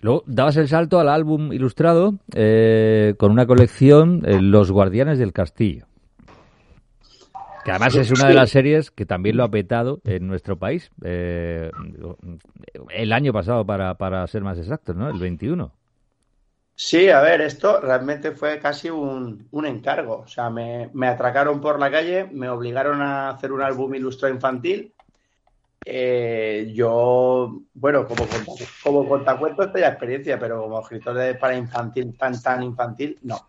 Luego 0.00 0.22
dabas 0.26 0.56
el 0.56 0.68
salto 0.68 1.00
al 1.00 1.08
álbum 1.08 1.52
ilustrado 1.52 2.14
eh, 2.34 3.14
con 3.18 3.32
una 3.32 3.46
colección 3.46 4.22
eh, 4.24 4.40
Los 4.40 4.70
Guardianes 4.70 5.18
del 5.18 5.32
Castillo. 5.32 5.86
Que 7.64 7.72
además 7.72 7.96
es 7.96 8.10
una 8.12 8.28
de 8.28 8.34
las 8.34 8.50
series 8.50 8.90
que 8.90 9.04
también 9.04 9.36
lo 9.36 9.44
ha 9.44 9.50
petado 9.50 10.00
en 10.04 10.26
nuestro 10.26 10.58
país. 10.58 10.90
Eh, 11.04 11.70
el 12.90 13.12
año 13.12 13.32
pasado, 13.32 13.66
para, 13.66 13.96
para 13.96 14.26
ser 14.26 14.42
más 14.42 14.58
exactos, 14.58 14.96
¿no? 14.96 15.10
El 15.10 15.18
21. 15.18 15.70
Sí, 16.80 17.10
a 17.10 17.20
ver, 17.20 17.40
esto 17.40 17.80
realmente 17.80 18.30
fue 18.30 18.60
casi 18.60 18.88
un, 18.88 19.48
encargo. 19.64 20.18
O 20.18 20.28
sea, 20.28 20.48
me, 20.48 20.88
atracaron 21.08 21.60
por 21.60 21.80
la 21.80 21.90
calle, 21.90 22.28
me 22.32 22.48
obligaron 22.48 23.02
a 23.02 23.30
hacer 23.30 23.50
un 23.50 23.62
álbum 23.62 23.96
ilustrado 23.96 24.32
infantil. 24.32 24.94
Eh, 25.84 26.70
yo, 26.72 27.62
bueno, 27.74 28.06
como, 28.06 28.28
como 28.84 29.08
contacuentos 29.08 29.72
tenía 29.72 29.88
experiencia, 29.88 30.38
pero 30.38 30.62
como 30.62 30.80
escritor 30.80 31.14
de, 31.14 31.34
para 31.34 31.56
infantil, 31.56 32.16
tan, 32.16 32.40
tan 32.40 32.62
infantil, 32.62 33.18
no. 33.22 33.48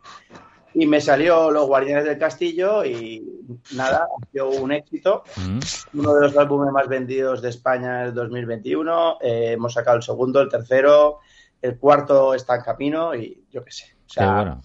Y 0.74 0.88
me 0.88 1.00
salió 1.00 1.52
Los 1.52 1.68
Guardianes 1.68 2.06
del 2.06 2.18
Castillo 2.18 2.84
y 2.84 3.46
nada, 3.76 4.08
dio 4.34 4.50
un 4.50 4.72
éxito. 4.72 5.24
Mm. 5.36 5.60
Uno 6.00 6.16
de 6.16 6.22
los 6.22 6.36
álbumes 6.36 6.74
más 6.74 6.88
vendidos 6.88 7.44
de 7.44 7.50
España 7.50 8.02
en 8.02 8.08
el 8.08 8.14
2021. 8.16 9.18
Eh, 9.22 9.52
hemos 9.52 9.74
sacado 9.74 9.98
el 9.98 10.04
segundo, 10.04 10.42
el 10.42 10.50
tercero 10.50 11.20
el 11.62 11.78
cuarto 11.78 12.34
está 12.34 12.56
en 12.56 12.62
camino 12.62 13.16
y 13.16 13.46
yo 13.52 13.64
qué 13.64 13.72
sé. 13.72 13.86
O 14.06 14.10
sea, 14.10 14.60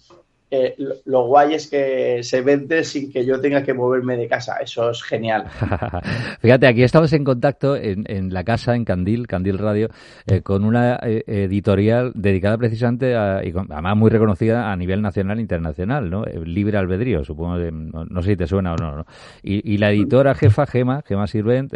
eh, 0.56 0.76
lo, 1.06 1.26
guay 1.26 1.54
es 1.54 1.68
que 1.68 2.22
se 2.22 2.40
vende 2.40 2.84
sin 2.84 3.10
que 3.10 3.26
yo 3.26 3.40
tenga 3.40 3.64
que 3.64 3.74
moverme 3.74 4.16
de 4.16 4.28
casa. 4.28 4.58
Eso 4.62 4.90
es 4.90 5.02
genial. 5.02 5.46
Fíjate, 6.40 6.68
aquí 6.68 6.84
estamos 6.84 7.12
en 7.12 7.24
contacto 7.24 7.74
en, 7.76 8.32
la 8.32 8.44
casa, 8.44 8.76
en 8.76 8.84
Candil, 8.84 9.26
Candil 9.26 9.58
Radio, 9.58 9.88
eh, 10.26 10.42
con 10.42 10.64
una 10.64 11.00
eh, 11.02 11.24
editorial 11.26 12.12
dedicada 12.14 12.56
precisamente 12.56 13.16
a, 13.16 13.44
y 13.44 13.52
además 13.52 13.96
muy 13.96 14.10
reconocida 14.10 14.70
a 14.70 14.76
nivel 14.76 15.02
nacional 15.02 15.38
e 15.38 15.42
internacional, 15.42 16.08
¿no? 16.08 16.24
Libre 16.24 16.78
albedrío, 16.78 17.24
supongo, 17.24 17.56
no, 17.58 18.22
sé 18.22 18.30
si 18.30 18.36
te 18.36 18.46
suena 18.46 18.74
o 18.74 18.76
no. 18.76 18.96
¿no? 18.98 19.06
Y, 19.42 19.76
la 19.78 19.90
editora 19.90 20.36
jefa, 20.36 20.66
Gema, 20.66 21.02
Gema 21.02 21.26
Sirvent, 21.26 21.72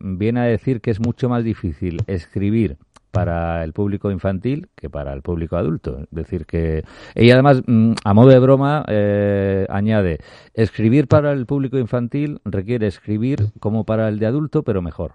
viene 0.00 0.40
a 0.40 0.44
decir 0.44 0.80
que 0.80 0.90
es 0.90 1.00
mucho 1.00 1.28
más 1.28 1.44
difícil 1.44 2.02
escribir 2.06 2.78
para 3.14 3.62
el 3.62 3.72
público 3.72 4.10
infantil 4.10 4.68
que 4.74 4.90
para 4.90 5.12
el 5.12 5.22
público 5.22 5.56
adulto. 5.56 6.00
Es 6.00 6.10
decir, 6.10 6.46
que 6.46 6.82
ella 7.14 7.34
además, 7.34 7.62
mm, 7.64 7.92
a 8.04 8.12
modo 8.12 8.28
de 8.28 8.40
broma, 8.40 8.84
eh, 8.88 9.66
añade, 9.70 10.18
escribir 10.52 11.06
para 11.06 11.32
el 11.32 11.46
público 11.46 11.78
infantil 11.78 12.40
requiere 12.44 12.88
escribir 12.88 13.52
como 13.60 13.84
para 13.84 14.08
el 14.08 14.18
de 14.18 14.26
adulto, 14.26 14.64
pero 14.64 14.82
mejor. 14.82 15.14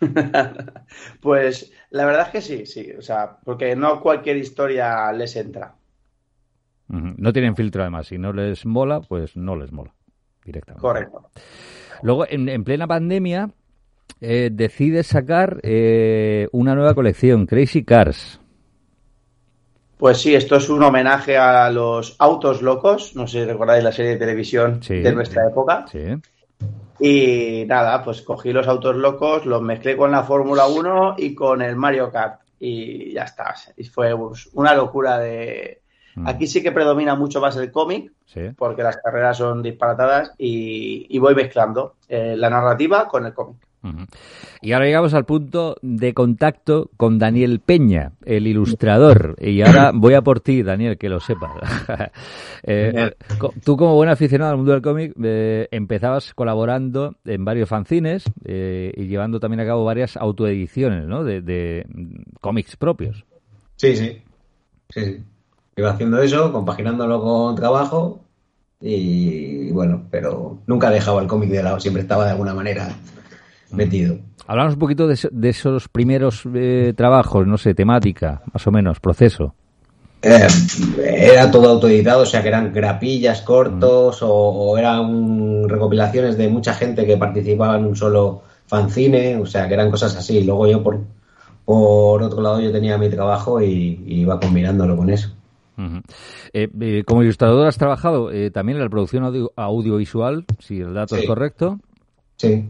pues 1.22 1.72
la 1.90 2.04
verdad 2.04 2.26
es 2.26 2.32
que 2.32 2.40
sí, 2.42 2.66
sí, 2.66 2.92
o 2.92 3.02
sea, 3.02 3.38
porque 3.42 3.74
no 3.74 4.00
cualquier 4.02 4.36
historia 4.36 5.10
les 5.12 5.34
entra. 5.36 5.74
No 6.88 7.32
tienen 7.32 7.56
filtro 7.56 7.82
además, 7.82 8.08
si 8.08 8.18
no 8.18 8.32
les 8.32 8.66
mola, 8.66 9.00
pues 9.00 9.36
no 9.36 9.56
les 9.56 9.72
mola 9.72 9.94
directamente. 10.44 10.82
Correcto. 10.82 11.30
Luego, 12.02 12.26
en 12.28 12.64
plena 12.64 12.86
pandemia, 12.86 13.50
eh, 14.20 14.50
decide 14.52 15.02
sacar 15.02 15.60
eh, 15.62 16.48
una 16.52 16.74
nueva 16.74 16.94
colección, 16.94 17.46
Crazy 17.46 17.84
Cars. 17.84 18.40
Pues 19.96 20.18
sí, 20.18 20.34
esto 20.34 20.56
es 20.56 20.68
un 20.70 20.82
homenaje 20.82 21.36
a 21.36 21.70
los 21.70 22.16
autos 22.18 22.62
locos. 22.62 23.14
No 23.16 23.26
sé 23.26 23.40
si 23.40 23.44
recordáis 23.44 23.84
la 23.84 23.92
serie 23.92 24.12
de 24.12 24.16
televisión 24.16 24.80
de 24.80 25.12
nuestra 25.12 25.46
época. 25.46 25.84
Sí. 25.92 26.16
Y 26.98 27.64
nada, 27.66 28.02
pues 28.02 28.22
cogí 28.22 28.52
los 28.52 28.66
autos 28.66 28.96
locos, 28.96 29.46
los 29.46 29.62
mezclé 29.62 29.96
con 29.96 30.10
la 30.10 30.22
Fórmula 30.22 30.66
1 30.66 31.16
y 31.18 31.34
con 31.34 31.62
el 31.62 31.76
Mario 31.76 32.10
Kart. 32.10 32.40
Y 32.58 33.12
ya 33.12 33.24
está. 33.24 33.54
Y 33.76 33.84
fue 33.84 34.16
pues, 34.16 34.48
una 34.52 34.74
locura 34.74 35.18
de. 35.18 35.80
Mm. 36.14 36.28
Aquí 36.28 36.46
sí 36.46 36.62
que 36.62 36.72
predomina 36.72 37.14
mucho 37.14 37.40
más 37.40 37.56
el 37.56 37.70
cómic, 37.70 38.12
porque 38.56 38.82
las 38.82 38.98
carreras 38.98 39.38
son 39.38 39.62
disparatadas 39.62 40.32
y, 40.36 41.18
voy 41.18 41.34
mezclando 41.34 41.96
eh, 42.08 42.34
la 42.36 42.50
narrativa 42.50 43.08
con 43.08 43.26
el 43.26 43.32
cómic. 43.32 43.69
Y 44.60 44.72
ahora 44.72 44.84
llegamos 44.84 45.14
al 45.14 45.24
punto 45.24 45.76
de 45.80 46.12
contacto 46.12 46.90
con 46.96 47.18
Daniel 47.18 47.60
Peña, 47.60 48.12
el 48.24 48.46
ilustrador. 48.46 49.36
Y 49.40 49.62
ahora 49.62 49.92
voy 49.94 50.14
a 50.14 50.22
por 50.22 50.40
ti, 50.40 50.62
Daniel, 50.62 50.98
que 50.98 51.08
lo 51.08 51.20
sepas. 51.20 51.50
Eh, 52.62 53.14
tú, 53.64 53.78
como 53.78 53.94
buen 53.94 54.10
aficionado 54.10 54.50
al 54.50 54.58
mundo 54.58 54.72
del 54.72 54.82
cómic, 54.82 55.14
eh, 55.22 55.66
empezabas 55.70 56.34
colaborando 56.34 57.16
en 57.24 57.42
varios 57.42 57.70
fanzines 57.70 58.24
eh, 58.44 58.92
y 58.94 59.06
llevando 59.06 59.40
también 59.40 59.60
a 59.60 59.64
cabo 59.64 59.84
varias 59.84 60.18
autoediciones 60.18 61.06
¿no? 61.06 61.24
de, 61.24 61.86
cómics 62.38 62.76
propios. 62.76 63.24
Sí, 63.76 63.96
sí. 63.96 64.22
sí, 64.90 65.22
Iba 65.74 65.92
haciendo 65.92 66.20
eso, 66.20 66.52
compaginándolo 66.52 67.22
con 67.22 67.54
trabajo 67.56 68.20
Y 68.78 69.72
bueno, 69.72 70.02
pero 70.10 70.58
nunca 70.66 70.90
dejaba 70.90 71.22
el 71.22 71.28
cómic 71.28 71.48
de 71.48 71.62
lado, 71.62 71.80
siempre 71.80 72.02
estaba 72.02 72.26
de 72.26 72.32
alguna 72.32 72.52
manera 72.52 72.94
metido. 73.72 74.18
Hablamos 74.46 74.74
un 74.74 74.80
poquito 74.80 75.06
de, 75.06 75.48
esos 75.48 75.88
primeros 75.88 76.42
eh, 76.54 76.92
trabajos, 76.96 77.46
no 77.46 77.56
sé, 77.56 77.72
temática, 77.72 78.42
más 78.52 78.66
o 78.66 78.72
menos, 78.72 78.98
proceso. 78.98 79.54
Eh, 80.22 80.48
era 81.02 81.50
todo 81.50 81.68
autoeditado, 81.68 82.22
o 82.22 82.26
sea 82.26 82.42
que 82.42 82.48
eran 82.48 82.72
grapillas 82.72 83.42
cortos 83.42 84.18
o, 84.22 84.76
eran 84.76 85.68
recopilaciones 85.68 86.36
de 86.36 86.48
mucha 86.48 86.74
gente 86.74 87.06
que 87.06 87.16
participaba 87.16 87.76
en 87.76 87.86
un 87.86 87.94
solo 87.94 88.42
fanzine, 88.66 89.36
o 89.36 89.46
sea 89.46 89.68
que 89.68 89.74
eran 89.74 89.90
cosas 89.90 90.16
así. 90.16 90.42
Luego 90.42 90.66
yo 90.66 90.82
por, 90.82 91.00
por 91.64 92.20
otro 92.20 92.42
lado 92.42 92.60
yo 92.60 92.72
tenía 92.72 92.98
mi 92.98 93.08
trabajo 93.08 93.62
y, 93.62 94.02
iba 94.04 94.40
combinándolo 94.40 94.96
con 94.96 95.10
eso. 95.10 95.30
Eh, 96.52 97.04
como 97.06 97.22
ilustrador 97.22 97.68
has 97.68 97.78
trabajado 97.78 98.30
también 98.52 98.78
en 98.78 98.82
la 98.82 98.90
producción 98.90 99.24
audiovisual, 99.54 100.44
si 100.58 100.80
el 100.80 100.92
dato 100.92 101.14
es 101.14 101.24
correcto. 101.24 101.78
Sí. 102.36 102.68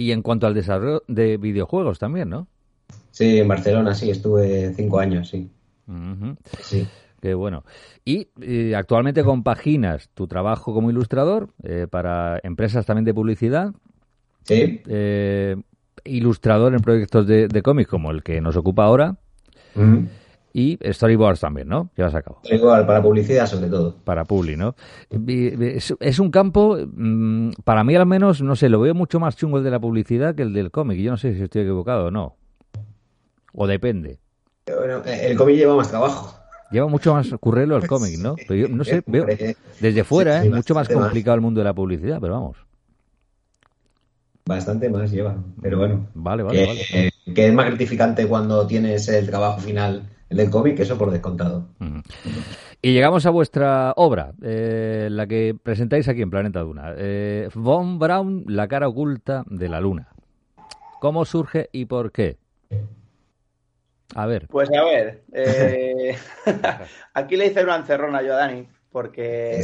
Y 0.00 0.12
en 0.12 0.22
cuanto 0.22 0.46
al 0.46 0.54
desarrollo 0.54 1.02
de 1.08 1.36
videojuegos 1.36 1.98
también, 1.98 2.30
¿no? 2.30 2.48
Sí, 3.10 3.38
en 3.38 3.46
Barcelona 3.46 3.94
sí, 3.94 4.10
estuve 4.10 4.72
cinco 4.72 4.98
años, 4.98 5.28
sí. 5.28 5.50
Sí. 6.62 6.88
Qué 7.20 7.34
bueno. 7.34 7.64
Y 8.02 8.28
eh, 8.40 8.74
actualmente 8.74 9.22
compaginas 9.22 10.08
tu 10.14 10.26
trabajo 10.26 10.72
como 10.72 10.88
ilustrador 10.90 11.50
eh, 11.62 11.86
para 11.86 12.40
empresas 12.42 12.86
también 12.86 13.04
de 13.04 13.12
publicidad. 13.12 13.74
Sí. 14.44 14.80
Eh, 14.86 15.56
ilustrador 16.04 16.72
en 16.72 16.80
proyectos 16.80 17.26
de, 17.26 17.48
de 17.48 17.60
cómics 17.60 17.90
como 17.90 18.10
el 18.10 18.22
que 18.22 18.40
nos 18.40 18.56
ocupa 18.56 18.84
ahora 18.84 19.18
y 20.52 20.78
storyboards 20.82 21.40
también, 21.40 21.68
¿no? 21.68 21.90
Llevas 21.96 22.14
a 22.14 22.22
cabo. 22.22 22.40
Igual, 22.44 22.86
para 22.86 23.02
publicidad 23.02 23.46
sobre 23.46 23.68
todo. 23.68 23.96
Para 24.04 24.24
publi, 24.24 24.56
¿no? 24.56 24.74
Es, 25.10 26.18
un 26.18 26.30
campo, 26.30 26.76
mm, 26.76 27.50
para 27.64 27.84
mí 27.84 27.94
al 27.94 28.06
menos, 28.06 28.42
no 28.42 28.56
sé, 28.56 28.68
lo 28.68 28.80
veo 28.80 28.94
mucho 28.94 29.20
más 29.20 29.36
chungo 29.36 29.58
el 29.58 29.64
de 29.64 29.70
la 29.70 29.80
publicidad 29.80 30.34
que 30.34 30.42
el 30.42 30.52
del 30.52 30.70
cómic. 30.70 30.98
Yo 30.98 31.10
no 31.10 31.16
sé 31.16 31.34
si 31.34 31.42
estoy 31.42 31.62
equivocado 31.62 32.06
o 32.06 32.10
no. 32.10 32.36
O 33.52 33.66
depende. 33.66 34.18
Bueno, 34.66 35.02
el 35.04 35.36
cómic 35.36 35.56
lleva 35.56 35.76
más 35.76 35.88
trabajo. 35.88 36.36
Lleva 36.70 36.86
mucho 36.86 37.14
más 37.14 37.28
currelo 37.40 37.76
el 37.76 37.86
cómic, 37.86 38.18
¿no? 38.18 38.36
Pero 38.36 38.54
yo 38.54 38.68
no 38.68 38.84
sé, 38.84 39.02
veo 39.06 39.26
desde 39.80 40.04
fuera, 40.04 40.44
¿eh? 40.44 40.50
Mucho 40.50 40.74
más 40.74 40.88
complicado 40.88 41.34
el 41.34 41.40
mundo 41.40 41.60
de 41.60 41.64
la 41.64 41.74
publicidad, 41.74 42.18
pero 42.20 42.34
vamos. 42.34 42.56
Bastante 44.46 44.88
más 44.88 45.10
lleva, 45.10 45.36
pero 45.60 45.78
bueno. 45.78 46.08
Vale, 46.14 46.42
vale, 46.42 46.66
vale. 46.66 47.12
que 47.34 47.46
es 47.46 47.52
más 47.52 47.66
gratificante 47.66 48.26
cuando 48.26 48.66
tienes 48.66 49.08
el 49.08 49.26
trabajo 49.26 49.60
final 49.60 50.08
el 50.30 50.36
del 50.36 50.50
cómic, 50.50 50.78
eso 50.78 50.96
por 50.96 51.10
descontado. 51.10 51.66
Y 52.80 52.92
llegamos 52.92 53.26
a 53.26 53.30
vuestra 53.30 53.92
obra, 53.96 54.32
eh, 54.42 55.08
la 55.10 55.26
que 55.26 55.56
presentáis 55.60 56.08
aquí 56.08 56.22
en 56.22 56.30
Planeta 56.30 56.60
Duna. 56.60 56.94
Eh, 56.96 57.48
Von 57.54 57.98
Braun, 57.98 58.44
la 58.46 58.68
cara 58.68 58.88
oculta 58.88 59.44
de 59.48 59.68
la 59.68 59.80
luna. 59.80 60.08
¿Cómo 61.00 61.24
surge 61.24 61.68
y 61.72 61.86
por 61.86 62.12
qué? 62.12 62.38
A 64.14 64.26
ver. 64.26 64.46
Pues 64.48 64.70
a 64.70 64.84
ver, 64.84 65.24
eh, 65.32 66.16
aquí 67.14 67.36
le 67.36 67.46
hice 67.46 67.64
una 67.64 67.76
encerrona 67.76 68.22
yo 68.22 68.34
a 68.34 68.36
Dani, 68.36 68.68
porque 68.92 69.62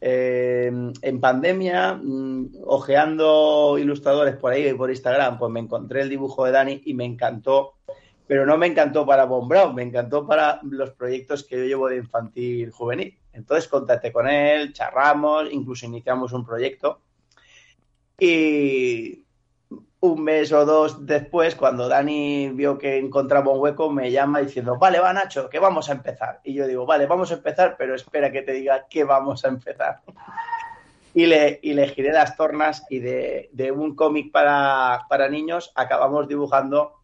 en 0.00 1.20
pandemia, 1.20 2.00
mm, 2.02 2.54
ojeando 2.64 3.76
ilustradores 3.78 4.36
por 4.36 4.52
ahí 4.52 4.68
y 4.68 4.74
por 4.74 4.90
Instagram, 4.90 5.38
pues 5.38 5.52
me 5.52 5.60
encontré 5.60 6.00
el 6.00 6.08
dibujo 6.08 6.46
de 6.46 6.52
Dani 6.52 6.80
y 6.86 6.94
me 6.94 7.04
encantó 7.04 7.74
pero 8.32 8.46
no 8.46 8.56
me 8.56 8.66
encantó 8.66 9.04
para 9.04 9.26
Von 9.26 9.46
Brown, 9.46 9.74
me 9.74 9.82
encantó 9.82 10.26
para 10.26 10.58
los 10.62 10.92
proyectos 10.92 11.44
que 11.44 11.58
yo 11.58 11.64
llevo 11.64 11.88
de 11.90 11.98
infantil 11.98 12.70
juvenil. 12.70 13.18
Entonces 13.34 13.68
contacté 13.68 14.10
con 14.10 14.26
él, 14.26 14.72
charramos, 14.72 15.52
incluso 15.52 15.84
iniciamos 15.84 16.32
un 16.32 16.42
proyecto. 16.42 17.02
Y 18.18 19.26
un 20.00 20.24
mes 20.24 20.50
o 20.50 20.64
dos 20.64 21.04
después, 21.04 21.54
cuando 21.56 21.90
Dani 21.90 22.48
vio 22.54 22.78
que 22.78 22.96
encontraba 22.96 23.52
un 23.52 23.60
hueco, 23.60 23.90
me 23.90 24.10
llama 24.10 24.40
diciendo, 24.40 24.78
vale, 24.78 24.98
va 24.98 25.12
Nacho, 25.12 25.50
que 25.50 25.58
vamos 25.58 25.90
a 25.90 25.92
empezar. 25.92 26.40
Y 26.42 26.54
yo 26.54 26.66
digo, 26.66 26.86
vale, 26.86 27.04
vamos 27.04 27.30
a 27.32 27.34
empezar, 27.34 27.76
pero 27.76 27.94
espera 27.94 28.32
que 28.32 28.40
te 28.40 28.52
diga 28.52 28.86
que 28.88 29.04
vamos 29.04 29.44
a 29.44 29.48
empezar. 29.48 30.00
y, 31.12 31.26
le, 31.26 31.60
y 31.62 31.74
le 31.74 31.86
giré 31.88 32.12
las 32.12 32.34
tornas 32.34 32.86
y 32.88 33.00
de, 33.00 33.50
de 33.52 33.72
un 33.72 33.94
cómic 33.94 34.32
para, 34.32 35.04
para 35.10 35.28
niños 35.28 35.70
acabamos 35.74 36.26
dibujando 36.28 37.01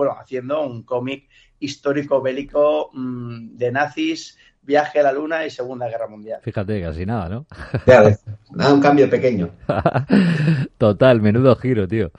bueno, 0.00 0.16
haciendo 0.18 0.62
un 0.62 0.82
cómic 0.82 1.28
histórico 1.58 2.22
bélico 2.22 2.88
mm, 2.94 3.58
de 3.58 3.70
nazis, 3.70 4.38
viaje 4.62 4.98
a 4.98 5.02
la 5.02 5.12
luna 5.12 5.44
y 5.44 5.50
Segunda 5.50 5.88
Guerra 5.88 6.08
Mundial. 6.08 6.40
Fíjate, 6.42 6.80
casi 6.80 7.04
nada, 7.04 7.28
¿no? 7.28 7.46
nada, 7.86 8.72
un 8.72 8.80
cambio 8.80 9.10
pequeño. 9.10 9.50
Total, 10.78 11.20
menudo 11.20 11.54
giro, 11.56 11.86
tío. 11.86 12.12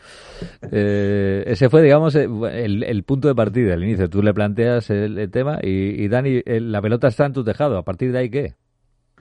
Eh, 0.72 1.44
ese 1.48 1.72
fue, 1.72 1.82
digamos, 1.82 2.14
eh, 2.14 2.30
el, 2.54 3.04
punto 3.04 3.28
de 3.28 3.34
partida, 3.34 3.74
el 3.74 3.84
inicio. 3.84 4.08
Tú 4.12 4.22
le 4.22 4.32
planteas 4.32 4.92
el, 4.92 5.32
tema 5.32 5.58
y, 5.64 6.08
Dani, 6.08 6.44
la 6.46 6.84
pelota 6.84 7.08
está 7.08 7.26
en 7.26 7.34
tu 7.34 7.44
tejado. 7.44 7.80
¿A 7.80 7.84
partir 7.84 8.12
de 8.12 8.20
ahí 8.20 8.30
qué? 8.30 8.54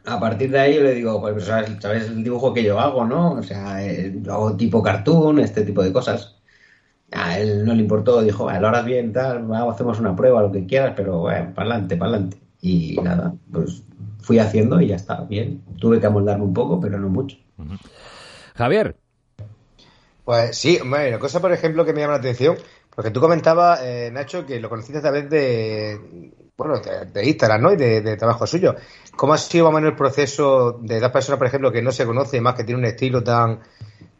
A 0.05 0.21
partir 0.21 0.51
de 0.51 0.61
ahí 0.61 0.75
yo 0.77 0.83
le 0.83 0.95
digo, 0.97 1.19
pues 1.19 1.47
sabes, 1.47 1.79
sabes 1.81 2.09
el 2.11 2.23
dibujo 2.23 2.53
que 2.53 2.63
yo 2.63 2.79
hago, 2.79 3.07
¿no? 3.07 3.33
O 3.33 3.43
sea, 3.43 3.83
eh, 3.83 4.21
hago 4.29 4.55
tipo 4.55 4.83
cartoon, 4.83 5.39
este 5.39 5.65
tipo 5.65 5.83
de 5.83 5.95
cosas 5.95 6.40
a 7.13 7.39
él 7.39 7.65
no 7.65 7.75
le 7.75 7.83
importó, 7.83 8.23
dijo, 8.23 8.51
lo 8.51 8.69
harás 8.69 8.85
bien, 8.85 9.13
tal, 9.13 9.45
vamos, 9.45 9.75
hacemos 9.75 9.99
una 9.99 10.15
prueba, 10.15 10.43
lo 10.43 10.53
que 10.53 10.67
quieras, 10.67 10.95
pero 10.97 11.19
bueno, 11.19 11.53
para 11.55 11.71
adelante, 11.71 11.97
para 11.97 12.11
adelante. 12.11 12.39
Y 12.61 12.99
nada, 13.03 13.35
pues 13.53 13.83
fui 14.21 14.39
haciendo 14.39 14.81
y 14.81 14.89
ya 14.89 14.97
está, 14.97 15.23
bien. 15.23 15.63
Tuve 15.79 16.01
que 16.01 16.07
amoldarme 16.07 16.45
un 16.45 16.55
poco, 16.55 16.81
pero 16.81 16.99
no 16.99 17.09
mucho. 17.09 17.37
Javier. 18.55 18.97
Pues 20.25 20.57
sí, 20.57 20.79
una 20.83 21.19
cosa, 21.19 21.41
por 21.41 21.53
ejemplo, 21.53 21.85
que 21.85 21.93
me 21.93 22.01
llama 22.01 22.13
la 22.13 22.19
atención, 22.19 22.57
porque 22.95 23.11
tú 23.11 23.21
comentabas, 23.21 23.81
eh, 23.83 24.11
Nacho, 24.13 24.47
que 24.47 24.61
lo 24.61 24.69
conociste 24.69 24.99
a 24.99 25.03
través 25.03 25.29
de, 25.29 26.33
bueno, 26.57 26.75
de, 26.79 27.27
Instagram, 27.27 27.63
¿no? 27.63 27.73
Y 27.73 27.77
de, 27.77 28.17
trabajo 28.17 28.47
suyo. 28.47 28.77
¿Cómo 29.17 29.33
ha 29.33 29.39
sido 29.39 29.65
más 29.65 29.73
o 29.73 29.75
menos 29.77 29.91
el 29.91 29.97
proceso 29.97 30.79
de 30.83 31.01
dos 31.01 31.11
personas, 31.11 31.39
por 31.39 31.47
ejemplo, 31.47 31.73
que 31.73 31.83
no 31.83 31.91
se 31.91 32.05
conocen, 32.05 32.43
más 32.43 32.55
que 32.55 32.65
tienen 32.65 32.85
un 32.85 32.91
estilo 32.91 33.25
tan 33.25 33.61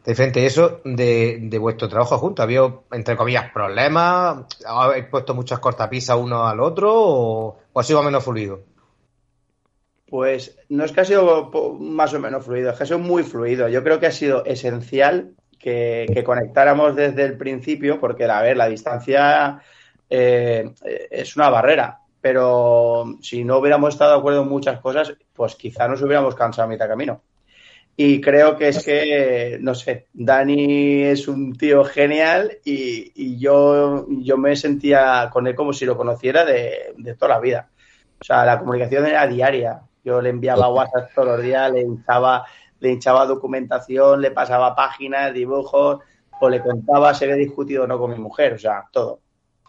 de 0.03 0.15
frente 0.15 0.41
a 0.41 0.45
eso 0.45 0.81
de, 0.83 1.57
vuestro 1.59 1.87
trabajo 1.87 2.17
junto. 2.17 2.41
¿Había, 2.41 2.61
entre 2.91 3.15
comillas, 3.15 3.51
problemas? 3.51 4.45
¿Habéis 4.65 5.05
puesto 5.05 5.35
muchas 5.35 5.59
cortapisas 5.59 6.17
uno 6.17 6.47
al 6.47 6.59
otro 6.59 6.91
o, 6.93 7.57
ha 7.75 7.83
sido 7.83 8.01
menos 8.03 8.23
fluido? 8.23 8.61
Pues 10.07 10.57
no 10.69 10.83
es 10.83 10.91
que 10.91 11.01
ha 11.01 11.05
sido 11.05 11.51
más 11.79 12.13
o 12.13 12.19
menos 12.19 12.43
fluido, 12.43 12.71
es 12.71 12.77
que 12.77 12.83
ha 12.83 12.87
sido 12.87 12.99
muy 12.99 13.23
fluido. 13.23 13.69
Yo 13.69 13.83
creo 13.83 13.99
que 13.99 14.07
ha 14.07 14.11
sido 14.11 14.43
esencial 14.43 15.35
que, 15.57 16.23
conectáramos 16.25 16.95
desde 16.95 17.23
el 17.23 17.37
principio, 17.37 17.99
porque, 17.99 18.25
a 18.25 18.41
ver, 18.41 18.57
la 18.57 18.67
distancia 18.67 19.61
eh, 20.09 20.73
es 21.09 21.35
una 21.37 21.49
barrera, 21.49 21.99
pero 22.19 23.17
si 23.21 23.45
no 23.45 23.59
hubiéramos 23.59 23.93
estado 23.93 24.13
de 24.13 24.19
acuerdo 24.19 24.41
en 24.41 24.49
muchas 24.49 24.81
cosas, 24.81 25.13
pues 25.33 25.55
quizá 25.55 25.87
nos 25.87 26.01
hubiéramos 26.01 26.35
cansado 26.35 26.67
a 26.67 26.69
mitad 26.69 26.89
camino. 26.89 27.21
Y 28.03 28.19
creo 28.19 28.57
que 28.57 28.69
es 28.69 28.83
que, 28.83 29.59
no 29.61 29.75
sé, 29.75 30.07
Dani 30.11 31.03
es 31.03 31.27
un 31.27 31.55
tío 31.55 31.83
genial 31.83 32.57
y, 32.65 33.37
yo, 33.37 34.07
yo 34.09 34.37
me 34.37 34.55
sentía 34.55 35.29
con 35.31 35.45
él 35.45 35.53
como 35.53 35.71
si 35.71 35.85
lo 35.85 35.95
conociera 35.95 36.43
de, 36.43 36.95
toda 37.19 37.35
la 37.35 37.39
vida. 37.39 37.69
O 38.19 38.23
sea, 38.23 38.43
la 38.43 38.57
comunicación 38.57 39.05
era 39.05 39.27
diaria. 39.27 39.81
Yo 40.03 40.19
le 40.19 40.31
enviaba 40.31 40.73
WhatsApp 40.73 41.11
todos 41.13 41.27
los 41.27 41.43
días, 41.43 41.71
le 41.71 41.81
hinchaba, 41.81 42.43
le 42.79 42.89
hinchaba 42.89 43.27
documentación, 43.27 44.19
le 44.19 44.31
pasaba 44.31 44.75
páginas, 44.75 45.31
dibujos, 45.31 45.99
o 46.39 46.49
le 46.49 46.59
contaba 46.59 47.13
si 47.13 47.25
había 47.25 47.35
discutido 47.35 47.83
o 47.83 47.87
no 47.87 47.99
con 47.99 48.09
mi 48.09 48.17
mujer, 48.17 48.53
o 48.53 48.57
sea, 48.57 48.83
todo. 48.91 49.19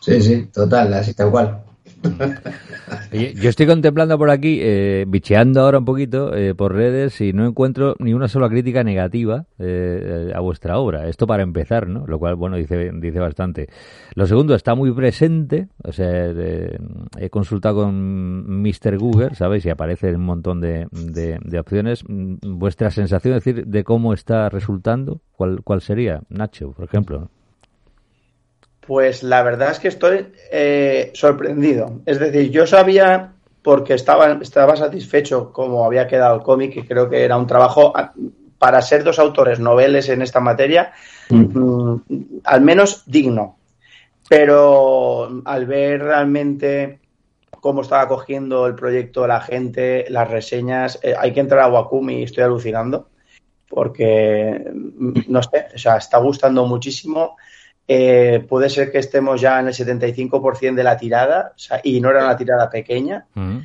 Sí, 0.00 0.22
sí, 0.22 0.46
total, 0.46 0.94
así 0.94 1.12
tal 1.12 1.30
cual 1.30 1.62
yo 3.12 3.48
estoy 3.48 3.66
contemplando 3.66 4.18
por 4.18 4.30
aquí, 4.30 4.58
eh, 4.60 5.04
bicheando 5.08 5.60
ahora 5.60 5.78
un 5.78 5.84
poquito 5.84 6.34
eh, 6.34 6.54
por 6.54 6.74
redes 6.74 7.20
y 7.20 7.32
no 7.32 7.46
encuentro 7.46 7.94
ni 7.98 8.14
una 8.14 8.28
sola 8.28 8.48
crítica 8.48 8.84
negativa 8.84 9.46
eh, 9.58 10.32
a 10.34 10.40
vuestra 10.40 10.78
obra. 10.78 11.08
Esto 11.08 11.26
para 11.26 11.42
empezar, 11.42 11.88
¿no? 11.88 12.06
Lo 12.06 12.18
cual, 12.18 12.36
bueno, 12.36 12.56
dice, 12.56 12.90
dice 12.94 13.18
bastante. 13.18 13.68
Lo 14.14 14.26
segundo, 14.26 14.54
está 14.54 14.74
muy 14.74 14.92
presente. 14.92 15.68
O 15.84 15.92
sea, 15.92 16.32
he 17.18 17.30
consultado 17.30 17.76
con 17.76 18.62
Mr. 18.62 18.98
Google, 18.98 19.34
¿sabéis? 19.34 19.64
Y 19.66 19.70
aparece 19.70 20.14
un 20.14 20.24
montón 20.24 20.60
de, 20.60 20.86
de, 20.90 21.58
opciones. 21.58 22.04
¿Vuestra 22.08 22.90
sensación, 22.90 23.36
es 23.36 23.44
decir, 23.44 23.66
de 23.66 23.84
cómo 23.84 24.12
está 24.12 24.48
resultando? 24.48 25.20
¿Cuál, 25.32 25.62
cuál 25.62 25.80
sería? 25.80 26.22
Nacho, 26.28 26.72
por 26.72 26.84
ejemplo. 26.84 27.30
Pues 28.86 29.22
la 29.22 29.42
verdad 29.42 29.70
es 29.70 29.78
que 29.78 29.88
estoy 29.88 30.32
eh, 30.50 31.10
sorprendido. 31.14 32.00
Es 32.04 32.18
decir, 32.18 32.50
yo 32.50 32.66
sabía, 32.66 33.32
porque 33.62 33.94
estaba, 33.94 34.38
estaba 34.42 34.76
satisfecho 34.76 35.52
como 35.52 35.84
había 35.84 36.06
quedado 36.06 36.36
el 36.36 36.42
cómic, 36.42 36.76
y 36.76 36.82
creo 36.82 37.08
que 37.08 37.24
era 37.24 37.36
un 37.36 37.46
trabajo 37.46 37.92
para 38.58 38.82
ser 38.82 39.04
dos 39.04 39.18
autores 39.18 39.60
noveles 39.60 40.08
en 40.08 40.22
esta 40.22 40.40
materia, 40.40 40.92
mm. 41.30 41.58
Mm, 41.58 42.02
al 42.44 42.60
menos 42.60 43.04
digno. 43.06 43.56
Pero 44.28 45.42
al 45.44 45.66
ver 45.66 46.02
realmente 46.02 47.00
cómo 47.60 47.82
estaba 47.82 48.08
cogiendo 48.08 48.66
el 48.66 48.74
proyecto 48.74 49.26
la 49.26 49.40
gente, 49.40 50.06
las 50.08 50.28
reseñas. 50.28 50.98
Eh, 51.02 51.14
hay 51.18 51.32
que 51.32 51.40
entrar 51.40 51.60
a 51.60 51.68
Wacom 51.68 52.10
y 52.10 52.24
estoy 52.24 52.42
alucinando 52.42 53.08
porque, 53.68 54.70
mm, 54.74 55.20
no 55.28 55.42
sé, 55.42 55.66
o 55.74 55.78
sea, 55.78 55.96
está 55.96 56.18
gustando 56.18 56.66
muchísimo. 56.66 57.36
Eh, 57.88 58.44
puede 58.48 58.70
ser 58.70 58.90
que 58.92 58.98
estemos 58.98 59.40
ya 59.40 59.58
en 59.60 59.66
el 59.66 59.74
75% 59.74 60.74
de 60.74 60.84
la 60.84 60.96
tirada 60.96 61.52
o 61.54 61.58
sea, 61.58 61.80
y 61.82 62.00
no 62.00 62.10
era 62.10 62.24
una 62.24 62.36
tirada 62.36 62.70
pequeña. 62.70 63.26
Mm. 63.34 63.58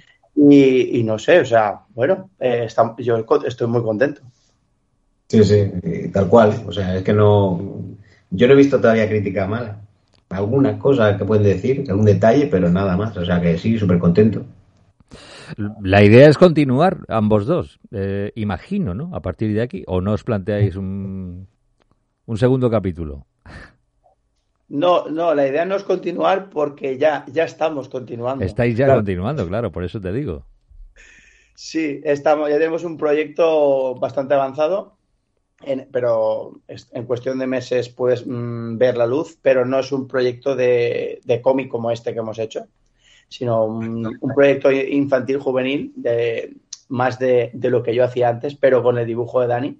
Y, 0.50 1.00
y 1.00 1.04
no 1.04 1.18
sé, 1.18 1.40
o 1.40 1.46
sea, 1.46 1.80
bueno, 1.96 2.30
eh, 2.40 2.64
está- 2.66 2.96
yo 3.00 3.24
estoy 3.46 3.68
muy 3.68 3.82
contento. 3.82 4.22
Sí, 5.28 5.44
sí, 5.44 5.72
y 5.84 6.08
tal 6.10 6.28
cual. 6.30 6.54
O 6.68 6.72
sea, 6.72 6.96
es 6.96 7.04
que 7.04 7.14
no. 7.14 7.60
Yo 8.30 8.48
no 8.48 8.54
he 8.54 8.58
visto 8.58 8.80
todavía 8.80 9.10
crítica 9.10 9.48
mala. 9.48 9.82
Alguna 10.30 10.78
cosa 10.78 11.18
que 11.18 11.26
pueden 11.26 11.44
decir, 11.44 11.84
algún 11.90 12.06
detalle, 12.06 12.48
pero 12.48 12.70
nada 12.70 12.96
más. 12.96 13.16
O 13.18 13.26
sea, 13.26 13.42
que 13.42 13.58
sí, 13.58 13.78
súper 13.78 14.00
contento. 14.00 14.46
La 15.82 16.04
idea 16.04 16.28
es 16.30 16.38
continuar 16.38 17.00
ambos 17.08 17.46
dos, 17.46 17.80
eh, 17.92 18.32
imagino, 18.36 18.94
¿no? 18.94 19.16
A 19.16 19.22
partir 19.22 19.54
de 19.54 19.62
aquí, 19.62 19.84
o 19.88 20.02
no 20.02 20.12
os 20.14 20.24
planteáis 20.24 20.76
un, 20.76 21.48
un 22.26 22.38
segundo 22.38 22.70
capítulo. 22.70 23.26
No, 24.70 25.08
no, 25.08 25.34
la 25.34 25.48
idea 25.48 25.66
no 25.66 25.76
es 25.76 25.84
continuar 25.84 26.50
porque 26.50 26.98
ya, 26.98 27.26
ya 27.32 27.46
estamos 27.46 27.88
continuando. 27.90 28.44
Estáis 28.44 28.76
ya 28.78 28.86
Claro. 28.86 29.00
continuando, 29.00 29.48
claro, 29.48 29.72
por 29.72 29.84
eso 29.84 30.02
te 30.02 30.12
digo. 30.12 30.44
Sí, 31.56 32.02
estamos, 32.04 32.50
ya 32.50 32.56
tenemos 32.58 32.84
un 32.84 32.98
proyecto 32.98 33.96
bastante 33.96 34.34
avanzado, 34.36 34.98
en- 35.64 35.88
pero 35.92 36.62
en 36.68 37.06
cuestión 37.06 37.40
de 37.40 37.48
meses 37.48 37.90
puedes 37.90 38.26
mm, 38.28 38.78
ver 38.78 38.98
la 38.98 39.08
luz, 39.08 39.38
pero 39.42 39.66
no 39.66 39.80
es 39.80 39.92
un 39.92 40.08
proyecto 40.08 40.56
de, 40.56 41.20
de 41.24 41.42
cómic 41.42 41.70
como 41.70 41.92
este 41.92 42.14
que 42.14 42.20
hemos 42.20 42.38
hecho, 42.40 42.68
sino 43.30 43.66
un, 43.66 44.18
un 44.22 44.36
proyecto 44.36 44.72
infantil 44.72 45.40
juvenil 45.40 45.94
de 45.96 46.56
más 46.90 47.20
de, 47.20 47.52
de 47.54 47.70
lo 47.70 47.84
que 47.84 47.96
yo 47.96 48.04
hacía 48.06 48.30
antes, 48.30 48.56
pero 48.56 48.84
con 48.84 48.98
el 48.98 49.08
dibujo 49.08 49.42
de 49.42 49.48
Dani. 49.48 49.80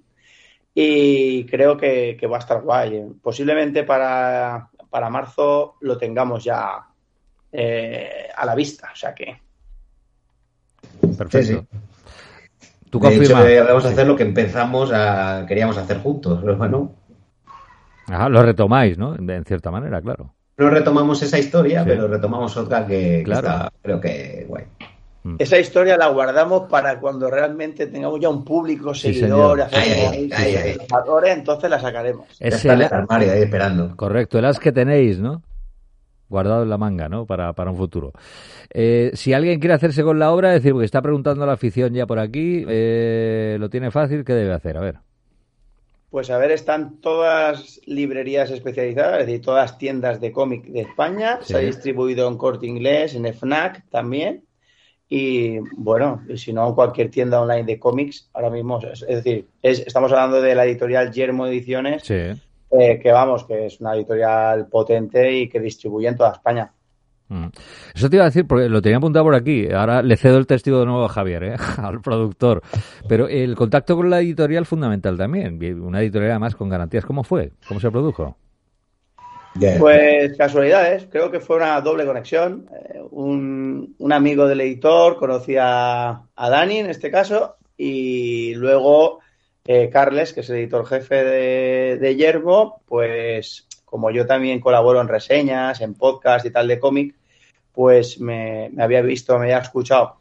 Y 0.74 1.44
creo 1.46 1.76
que, 1.76 2.16
que 2.18 2.26
va 2.26 2.36
a 2.36 2.40
estar 2.40 2.62
guay. 2.62 3.04
Posiblemente 3.22 3.82
para, 3.84 4.70
para 4.90 5.10
marzo 5.10 5.76
lo 5.80 5.96
tengamos 5.98 6.44
ya 6.44 6.86
eh, 7.52 8.28
a 8.36 8.44
la 8.46 8.54
vista, 8.54 8.90
o 8.92 8.96
sea 8.96 9.14
que 9.14 9.40
Perfecto. 11.16 11.66
¿Tú 12.90 12.98
De 13.00 13.08
hecho, 13.08 13.18
confirmas? 13.18 13.46
eh, 13.46 13.60
vamos 13.62 13.84
a 13.84 13.88
hacer 13.90 14.06
lo 14.06 14.16
que 14.16 14.22
empezamos 14.22 14.90
a. 14.92 15.44
queríamos 15.46 15.76
hacer 15.76 15.98
juntos. 16.00 16.38
Pero 16.42 16.56
bueno, 16.56 16.94
Ajá, 18.06 18.28
lo 18.28 18.42
retomáis, 18.42 18.96
¿no? 18.96 19.14
En, 19.14 19.44
cierta 19.44 19.70
manera, 19.70 20.00
claro. 20.00 20.32
no 20.56 20.70
retomamos 20.70 21.22
esa 21.22 21.38
historia, 21.38 21.82
Sí. 21.82 21.88
pero 21.90 22.08
retomamos 22.08 22.56
otra 22.56 22.86
que, 22.86 23.22
que 23.24 23.32
está, 23.32 23.70
creo 23.82 24.00
que 24.00 24.46
guay. 24.48 24.64
Esa 25.38 25.58
historia 25.58 25.96
la 25.96 26.08
guardamos 26.08 26.68
para 26.70 26.98
cuando 27.00 27.30
realmente 27.30 27.86
tengamos 27.86 28.18
ya 28.20 28.28
un 28.30 28.44
público 28.44 28.94
Sí, 28.94 29.12
seguidor, 29.12 29.62
Ay, 29.72 29.92
ay, 29.92 30.30
ay, 30.34 30.54
espectadores, 30.70 31.36
entonces 31.36 31.68
la 31.68 31.78
sacaremos. 31.80 32.26
Es 32.40 32.54
está 32.54 32.74
en 32.74 32.80
el, 32.80 32.86
el 32.86 32.92
armario 32.94 33.32
ahí 33.32 33.42
esperando. 33.42 33.94
correcto, 33.96 34.38
el 34.38 34.44
as 34.46 34.58
que 34.58 34.72
tenéis, 34.72 35.18
¿no? 35.18 35.42
Guardado 36.30 36.62
en 36.62 36.70
la 36.70 36.78
manga, 36.78 37.08
¿no? 37.08 37.26
Para, 37.26 37.52
para 37.52 37.70
un 37.70 37.76
futuro. 37.76 38.12
Eh, 38.72 39.10
si 39.14 39.32
alguien 39.32 39.60
quiere 39.60 39.74
hacerse 39.74 40.02
con 40.02 40.18
la 40.18 40.30
obra, 40.30 40.54
es 40.54 40.62
decir, 40.62 40.72
porque 40.72 40.84
está 40.86 41.00
preguntando 41.02 41.44
a 41.44 41.46
la 41.46 41.54
afición 41.54 41.92
ya 41.94 42.06
por 42.06 42.18
aquí, 42.18 42.64
eh, 42.68 43.56
lo 43.58 43.68
tiene 43.70 43.90
fácil, 43.90 44.24
¿qué 44.24 44.34
debe 44.34 44.52
hacer? 44.52 44.76
A 44.76 44.80
ver. 44.80 44.96
Pues 46.10 46.30
a 46.30 46.38
ver, 46.38 46.52
están 46.52 47.00
todas 47.00 47.80
librerías 47.84 48.50
especializadas, 48.50 49.20
es 49.20 49.26
decir, 49.26 49.42
todas 49.42 49.76
tiendas 49.76 50.20
de 50.20 50.32
cómic 50.32 50.64
de 50.66 50.80
España. 50.82 51.38
Sí. 51.42 51.48
Se 51.52 51.56
ha 51.56 51.60
distribuido 51.60 52.28
en 52.28 52.38
Corte 52.38 52.66
Inglés, 52.66 53.14
en 53.14 53.26
FNAC 53.26 53.84
también. 53.90 54.44
Y 55.08 55.58
bueno, 55.76 56.22
si 56.36 56.52
no, 56.52 56.74
cualquier 56.74 57.10
tienda 57.10 57.40
online 57.40 57.64
de 57.64 57.78
cómics, 57.78 58.28
ahora 58.34 58.50
mismo, 58.50 58.78
es, 58.80 59.02
es 59.02 59.24
decir, 59.24 59.46
es- 59.62 59.80
estamos 59.86 60.12
hablando 60.12 60.40
de 60.42 60.54
la 60.54 60.64
editorial 60.66 61.10
Yermo 61.12 61.46
Ediciones, 61.46 62.02
Sí. 62.04 62.14
eh, 62.14 63.00
que 63.02 63.10
vamos, 63.12 63.44
que 63.44 63.66
es 63.66 63.80
una 63.80 63.94
editorial 63.94 64.66
potente 64.66 65.32
y 65.32 65.48
que 65.48 65.60
distribuye 65.60 66.08
en 66.08 66.16
toda 66.16 66.32
España. 66.32 66.72
Mm. 67.30 67.46
Eso 67.94 68.08
te 68.08 68.16
iba 68.16 68.24
a 68.24 68.28
decir, 68.28 68.46
porque 68.46 68.68
lo 68.70 68.80
tenía 68.82 68.98
apuntado 68.98 69.24
por 69.24 69.34
aquí. 69.34 69.70
Ahora 69.70 70.02
le 70.02 70.16
cedo 70.16 70.38
el 70.38 70.46
testigo 70.46 70.80
de 70.80 70.86
nuevo 70.86 71.04
a 71.04 71.08
Javier, 71.10 71.44
¿eh? 71.44 71.56
al 71.78 72.00
productor. 72.00 72.62
Pero 73.06 73.28
el 73.28 73.54
contacto 73.54 73.96
con 73.96 74.08
la 74.10 74.20
editorial 74.20 74.64
fundamental 74.66 75.16
también. 75.18 75.58
Una 75.82 76.00
editorial 76.00 76.32
además 76.32 76.54
con 76.54 76.68
garantías. 76.70 77.04
¿Cómo 77.04 77.24
fue? 77.24 77.52
¿Cómo 77.66 77.80
se 77.80 77.90
produjo? 77.90 78.36
Pues 79.78 80.36
casualidades, 80.36 81.06
creo 81.10 81.30
que 81.30 81.40
fue 81.40 81.56
una 81.56 81.80
doble 81.80 82.06
conexión. 82.06 82.68
Eh, 82.72 83.00
un, 83.10 83.94
un 83.98 84.12
amigo 84.12 84.46
del 84.46 84.60
editor 84.60 85.16
conocía 85.16 86.10
a 86.34 86.50
Dani 86.50 86.78
en 86.78 86.90
este 86.90 87.10
caso 87.10 87.56
y 87.76 88.54
luego 88.54 89.20
eh, 89.64 89.90
Carles, 89.90 90.32
que 90.32 90.40
es 90.40 90.50
el 90.50 90.56
editor 90.56 90.86
jefe 90.86 91.24
de, 91.24 91.98
de 91.98 92.16
Yermo, 92.16 92.82
pues 92.86 93.66
como 93.84 94.10
yo 94.10 94.26
también 94.26 94.60
colaboro 94.60 95.00
en 95.00 95.08
reseñas, 95.08 95.80
en 95.80 95.94
podcast 95.94 96.44
y 96.46 96.50
tal 96.50 96.68
de 96.68 96.78
cómic, 96.78 97.14
pues 97.72 98.20
me, 98.20 98.70
me 98.72 98.82
había 98.82 99.02
visto, 99.02 99.38
me 99.38 99.46
había 99.46 99.58
escuchado, 99.58 100.16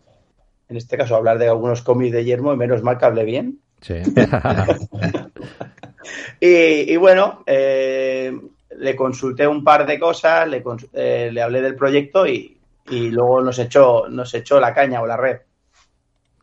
en 0.69 0.77
este 0.77 0.97
caso, 0.97 1.15
hablar 1.15 1.37
de 1.37 1.47
algunos 1.47 1.81
cómics 1.81 2.13
de 2.13 2.25
Yermo 2.25 2.53
y 2.53 2.57
menos 2.57 2.81
mal 2.83 2.97
que 2.97 3.05
hablé 3.05 3.23
bien. 3.23 3.59
Sí. 3.81 3.95
Y, 6.39 6.93
y 6.93 6.97
bueno, 6.97 7.43
eh, 7.45 8.07
le 8.77 8.95
consulté 8.95 9.47
un 9.47 9.63
par 9.63 9.85
de 9.85 9.99
cosas, 9.99 10.47
le, 10.47 10.63
eh, 10.93 11.29
le 11.31 11.41
hablé 11.41 11.61
del 11.61 11.75
proyecto 11.75 12.25
y, 12.25 12.57
y 12.89 13.09
luego 13.09 13.41
nos 13.41 13.59
echó, 13.59 14.07
nos 14.09 14.33
echó 14.33 14.59
la 14.59 14.73
caña 14.73 15.01
o 15.01 15.07
la 15.07 15.17
red. 15.17 15.37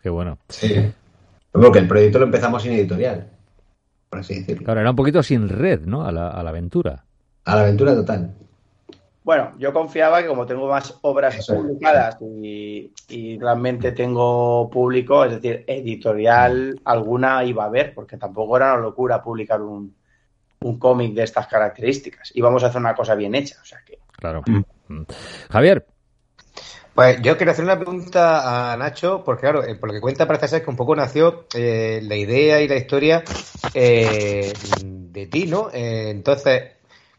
Qué 0.02 0.10
bueno. 0.10 0.38
Sí. 0.48 0.92
Porque 1.52 1.78
el 1.78 1.88
proyecto 1.88 2.18
lo 2.18 2.26
empezamos 2.26 2.62
sin 2.62 2.72
editorial, 2.72 3.30
por 4.10 4.18
así 4.18 4.40
decirlo. 4.40 4.64
Claro, 4.64 4.80
era 4.80 4.90
un 4.90 4.96
poquito 4.96 5.22
sin 5.22 5.48
red, 5.48 5.82
¿no? 5.82 6.04
A 6.04 6.12
la, 6.12 6.28
a 6.28 6.42
la 6.42 6.50
aventura. 6.50 7.04
A 7.44 7.56
la 7.56 7.62
aventura 7.62 7.94
total. 7.94 8.34
Bueno, 9.22 9.52
yo 9.58 9.72
confiaba 9.72 10.20
que 10.20 10.28
como 10.28 10.44
tengo 10.44 10.68
más 10.68 10.98
obras 11.00 11.36
Eso 11.38 11.54
publicadas 11.54 12.18
y, 12.20 12.92
y 13.08 13.38
realmente 13.38 13.92
tengo 13.92 14.68
público, 14.68 15.24
es 15.24 15.40
decir, 15.40 15.64
editorial 15.66 16.78
alguna 16.84 17.42
iba 17.44 17.64
a 17.64 17.68
haber, 17.68 17.94
porque 17.94 18.18
tampoco 18.18 18.58
era 18.58 18.74
una 18.74 18.82
locura 18.82 19.22
publicar 19.22 19.62
un, 19.62 19.94
un 20.64 20.78
cómic 20.78 21.14
de 21.14 21.22
estas 21.24 21.46
características. 21.46 22.32
Y 22.34 22.40
vamos 22.40 22.64
a 22.64 22.68
hacer 22.68 22.80
una 22.80 22.94
cosa 22.94 23.14
bien 23.14 23.34
hecha, 23.34 23.56
o 23.62 23.64
sea 23.64 23.80
que... 23.84 23.98
Claro. 24.18 24.42
Mm. 24.46 25.02
Javier, 25.50 25.86
Pues 26.94 27.20
yo 27.20 27.36
quiero 27.36 27.52
hacer 27.52 27.64
una 27.64 27.78
pregunta 27.78 28.72
a 28.72 28.76
Nacho, 28.76 29.22
porque 29.24 29.42
claro, 29.42 29.64
eh, 29.64 29.74
por 29.74 29.88
lo 29.88 29.94
que 29.94 30.00
cuenta 30.00 30.26
parece 30.26 30.48
ser 30.48 30.64
que 30.64 30.70
un 30.70 30.76
poco 30.76 30.96
nació 30.96 31.46
eh, 31.54 32.00
la 32.02 32.16
idea 32.16 32.62
y 32.62 32.68
la 32.68 32.76
historia 32.76 33.22
eh, 33.74 34.52
de 34.82 35.26
ti, 35.26 35.46
¿no? 35.46 35.68
Eh, 35.70 36.08
entonces, 36.08 36.62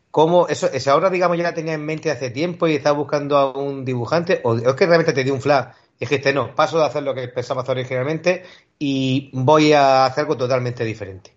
¿cómo 0.10 0.48
eso, 0.48 0.68
esa 0.72 0.96
obra, 0.96 1.12
digamos, 1.12 1.38
ya 1.38 1.44
la 1.44 1.54
tenía 1.54 1.74
en 1.74 1.86
mente 1.86 2.10
hace 2.10 2.32
tiempo 2.32 2.68
y 2.68 2.76
estabas 2.76 2.98
buscando 2.98 3.38
a 3.38 3.52
un 3.56 3.86
dibujante? 3.86 4.42
¿O 4.44 4.56
es 4.56 4.74
que 4.74 4.88
realmente 4.88 5.14
te 5.14 5.24
dio 5.24 5.36
un 5.36 5.42
flash 5.42 5.68
y 6.00 6.06
dijiste, 6.06 6.34
no, 6.34 6.56
paso 6.56 6.80
de 6.80 6.86
hacer 6.86 7.04
lo 7.04 7.14
que 7.14 7.28
pensaba 7.28 7.62
hacer 7.62 7.78
originalmente 7.78 8.44
y 8.80 9.30
voy 9.34 9.74
a 9.74 10.06
hacer 10.06 10.24
algo 10.24 10.36
totalmente 10.36 10.84
diferente? 10.84 11.35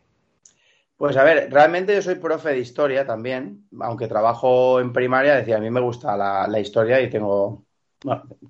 Pues 0.98 1.16
a 1.16 1.22
ver, 1.22 1.48
realmente 1.52 1.94
yo 1.94 2.02
soy 2.02 2.16
profe 2.16 2.48
de 2.50 2.58
historia 2.58 3.06
también, 3.06 3.68
aunque 3.80 4.08
trabajo 4.08 4.80
en 4.80 4.92
primaria, 4.92 5.36
decía, 5.36 5.56
a 5.58 5.60
mí 5.60 5.70
me 5.70 5.80
gusta 5.80 6.16
la, 6.16 6.60
historia 6.60 7.00
y 7.00 7.08
tengo, 7.08 7.64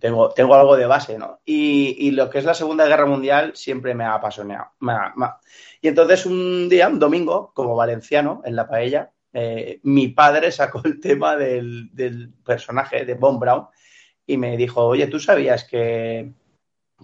tengo, 0.01 0.31
tengo 0.31 0.55
algo 0.55 0.75
de 0.75 0.87
base, 0.87 1.19
¿no? 1.19 1.41
Y, 1.45 2.11
lo 2.13 2.31
que 2.31 2.39
es 2.39 2.47
la 2.47 2.55
Segunda 2.55 2.87
Guerra 2.87 3.05
Mundial 3.05 3.53
siempre 3.55 3.95
me 3.95 4.05
ha 4.05 4.15
apasionado. 4.15 4.71
Y 5.83 5.89
entonces 5.89 6.25
un 6.25 6.71
día, 6.71 6.89
un 6.89 6.99
domingo, 6.99 7.53
como 7.55 7.77
valenciano, 7.77 8.41
en 8.47 8.57
la 8.57 8.67
paella, 8.67 9.13
eh, 9.35 9.81
mi 9.83 10.09
padre 10.09 10.51
sacó 10.51 10.81
el 10.87 11.01
tema 11.01 11.37
del, 11.37 11.91
del 11.95 12.33
personaje 12.33 13.05
de 13.05 13.13
Von 13.15 13.39
Braun 13.39 13.67
y 14.27 14.39
me 14.39 14.57
dijo, 14.57 14.87
oye, 14.87 15.07
¿tú 15.09 15.21
sabías 15.21 15.65
que, 15.65 16.33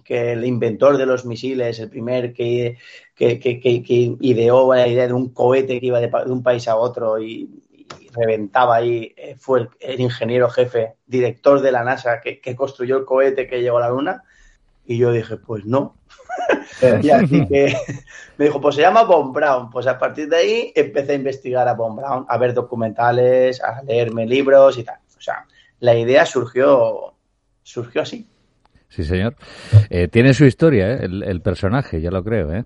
que 0.03 0.33
el 0.33 0.45
inventor 0.45 0.97
de 0.97 1.05
los 1.05 1.25
misiles, 1.25 1.79
el 1.79 1.89
primer 1.89 2.33
que, 2.33 2.77
que, 3.15 3.39
que- 3.39 4.15
ideó 4.19 4.73
la 4.73 4.87
idea 4.87 5.07
de 5.07 5.13
un 5.13 5.29
cohete 5.29 5.79
que 5.79 5.85
iba 5.87 5.99
de, 5.99 6.11
un 6.27 6.43
país 6.43 6.67
a 6.67 6.75
otro 6.75 7.19
y, 7.19 7.49
y 7.99 8.09
reventaba 8.13 8.75
ahí, 8.75 9.13
eh, 9.15 9.35
fue 9.39 9.61
el, 9.61 9.69
el 9.79 9.99
ingeniero 10.01 10.49
jefe, 10.49 10.95
director 11.05 11.61
de 11.61 11.71
la 11.71 11.83
NASA, 11.83 12.19
que, 12.21 12.39
que 12.39 12.55
construyó 12.55 12.97
el 12.97 13.05
cohete 13.05 13.47
que 13.47 13.61
llegó 13.61 13.77
a 13.77 13.81
la 13.81 13.89
Luna. 13.89 14.23
Y 14.85 14.97
yo 14.97 15.11
dije, 15.11 15.37
pues 15.37 15.65
no. 15.65 15.95
Y 17.01 17.09
así 17.09 17.47
que 17.47 17.75
me 18.37 18.45
dijo, 18.45 18.59
pues 18.59 18.75
se 18.75 18.81
llama 18.81 19.03
Von 19.03 19.33
Braun. 19.33 19.69
Pues 19.69 19.87
a 19.87 19.97
partir 19.97 20.27
de 20.29 20.35
ahí 20.35 20.73
empecé 20.75 21.13
a 21.13 21.15
investigar 21.15 21.67
a 21.67 21.73
Von 21.73 21.95
Braun, 21.95 22.25
a 22.27 22.37
ver 22.37 22.53
documentales, 22.53 23.61
a 23.61 23.81
leerme 23.83 24.25
libros 24.25 24.77
y 24.77 24.83
tal. 24.83 24.99
O 25.17 25.21
sea, 25.21 25.45
la 25.79 25.95
idea 25.95 26.25
surgió, 26.25 27.13
surgió 27.63 28.01
así. 28.01 28.27
Sí, 28.89 29.03
señor. 29.03 29.35
Eh, 29.89 30.07
tiene 30.07 30.33
su 30.33 30.45
historia, 30.45 30.93
¿eh? 30.93 31.05
el, 31.05 31.41
personaje, 31.41 31.99
ya 32.01 32.11
lo 32.11 32.23
creo. 32.23 32.53
¿eh? 32.53 32.63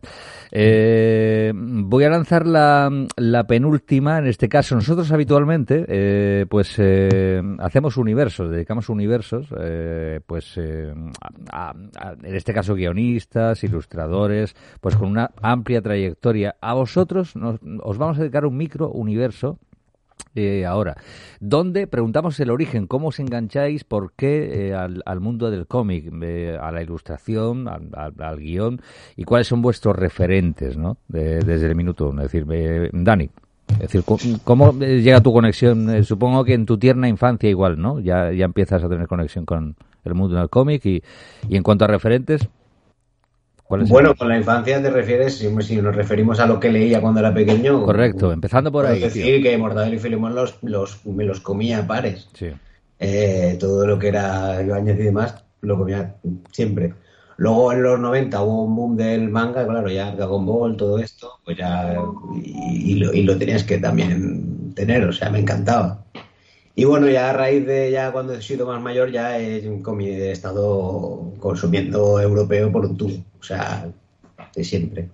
¿eh? 0.51 1.51
voy 1.55 2.03
a 2.03 2.09
lanzar 2.09 2.45
la, 2.45 2.89
la, 3.17 3.43
penúltima. 3.45 4.19
En 4.19 4.27
este 4.27 4.47
caso, 4.47 4.75
nosotros 4.75 5.11
habitualmente, 5.11 5.85
eh, 5.87 6.45
pues 6.47 6.79
hacemos 7.59 7.97
universos, 7.97 8.51
dedicamos 8.51 8.89
universos, 8.89 9.47
pues 10.25 10.59
a, 11.51 11.73
en 12.23 12.35
este 12.35 12.53
caso 12.53 12.75
guionistas, 12.75 13.63
ilustradores, 13.63 14.55
pues 14.81 14.95
con 14.95 15.09
una 15.09 15.31
amplia 15.41 15.81
trayectoria. 15.81 16.55
A 16.61 16.73
vosotros 16.73 17.35
nos, 17.35 17.59
os 17.81 17.97
vamos 17.97 18.17
a 18.17 18.21
dedicar 18.21 18.45
un 18.45 18.57
micro 18.57 18.89
universo 18.89 19.57
eh, 20.35 20.65
ahora, 20.65 20.95
¿dónde 21.39 21.87
preguntamos 21.87 22.39
el 22.39 22.51
origen? 22.51 22.87
¿Cómo 22.87 23.07
os 23.07 23.19
engancháis? 23.19 23.83
¿Por 23.83 24.13
qué 24.13 24.69
eh, 24.69 24.73
al, 24.75 25.19
mundo 25.19 25.49
del 25.49 25.67
cómic, 25.67 26.11
eh, 26.21 26.57
a 26.59 26.71
la 26.71 26.81
ilustración, 26.81 27.67
al, 27.67 28.37
guion? 28.37 28.81
¿Y 29.15 29.23
cuáles 29.23 29.47
son 29.47 29.61
vuestros 29.61 29.95
referentes 29.95 30.77
¿no? 30.77 30.97
desde 31.07 31.65
el 31.65 31.75
minuto 31.75 32.09
uno? 32.09 32.21
Es 32.23 32.31
decir, 32.31 32.89
Dani. 32.93 33.29
Es 33.73 33.91
decir, 33.91 34.03
¿cómo 34.43 34.71
llega 34.73 35.21
tu 35.21 35.31
conexión? 35.31 36.03
supongo 36.03 36.43
que 36.43 36.55
en 36.55 36.65
tu 36.65 36.79
tierna 36.79 37.07
infancia 37.07 37.49
igual, 37.49 37.79
¿no? 37.79 37.99
Ya, 37.99 38.31
ya 38.31 38.45
empiezas 38.45 38.83
a 38.83 38.89
tener 38.89 39.07
conexión 39.07 39.45
con 39.45 39.75
el 40.03 40.15
mundo 40.15 40.37
del 40.37 40.49
cómic 40.49 40.83
y, 40.85 41.03
y 41.47 41.55
en 41.55 41.61
cuanto 41.61 41.85
a 41.85 41.87
referentes, 41.87 42.49
bueno, 43.69 44.15
con 44.15 44.29
la 44.29 44.37
infancia 44.37 44.81
te 44.81 44.89
refieres, 44.89 45.37
si, 45.37 45.77
nos 45.77 45.95
referimos 45.95 46.39
a 46.39 46.47
lo 46.47 46.59
que 46.59 46.71
leía 46.71 47.01
cuando 47.01 47.19
era 47.19 47.33
pequeño. 47.33 47.83
Correcto, 47.83 48.31
empezando 48.31 48.71
por 48.71 48.85
ahí. 48.85 48.99
decir 48.99 49.43
que 49.43 49.57
Mortadelo 49.57 49.95
y 49.95 49.99
Filemón 49.99 50.33
los, 50.33 50.57
los, 50.63 51.05
me 51.05 51.23
los 51.23 51.39
comía 51.39 51.79
a 51.79 51.87
pares. 51.87 52.29
Sí. 52.33 52.47
Eh, 52.99 53.57
todo 53.59 53.85
lo 53.85 53.99
que 53.99 54.07
era 54.09 54.61
Ibáñez 54.61 54.99
y 54.99 55.03
demás 55.03 55.43
lo 55.61 55.77
comía 55.77 56.15
siempre. 56.51 56.93
Luego 57.37 57.71
en 57.71 57.83
los 57.83 57.99
90 57.99 58.41
hubo 58.41 58.63
un 58.63 58.75
boom 58.75 58.97
del 58.97 59.29
manga, 59.29 59.65
claro, 59.65 59.87
ya 59.89 60.11
Dragon 60.11 60.45
Ball, 60.45 60.75
todo 60.75 60.99
esto, 60.99 61.39
pues 61.45 61.57
ya. 61.57 61.95
Y, 62.43 62.95
lo, 62.95 63.13
y 63.13 63.23
lo 63.23 63.37
tenías 63.37 63.63
que 63.63 63.77
también 63.77 64.73
tener, 64.73 65.05
o 65.05 65.13
sea, 65.13 65.29
me 65.29 65.39
encantaba. 65.39 66.03
Y 66.79 66.85
bueno, 66.85 67.09
ya 67.09 67.29
a 67.29 67.33
raíz 67.33 67.65
de 67.65 67.91
ya 67.91 68.09
cuando 68.13 68.33
he 68.33 68.41
sido 68.41 68.65
más 68.65 68.81
mayor, 68.81 69.11
ya 69.11 69.37
he, 69.37 69.57
he 69.57 70.31
estado 70.31 71.33
consumiendo 71.37 72.21
europeo 72.21 72.71
por 72.71 72.85
un 72.85 72.95
tubo. 72.95 73.21
O 73.37 73.43
sea, 73.43 73.85
de 74.55 74.63
siempre. 74.63 75.09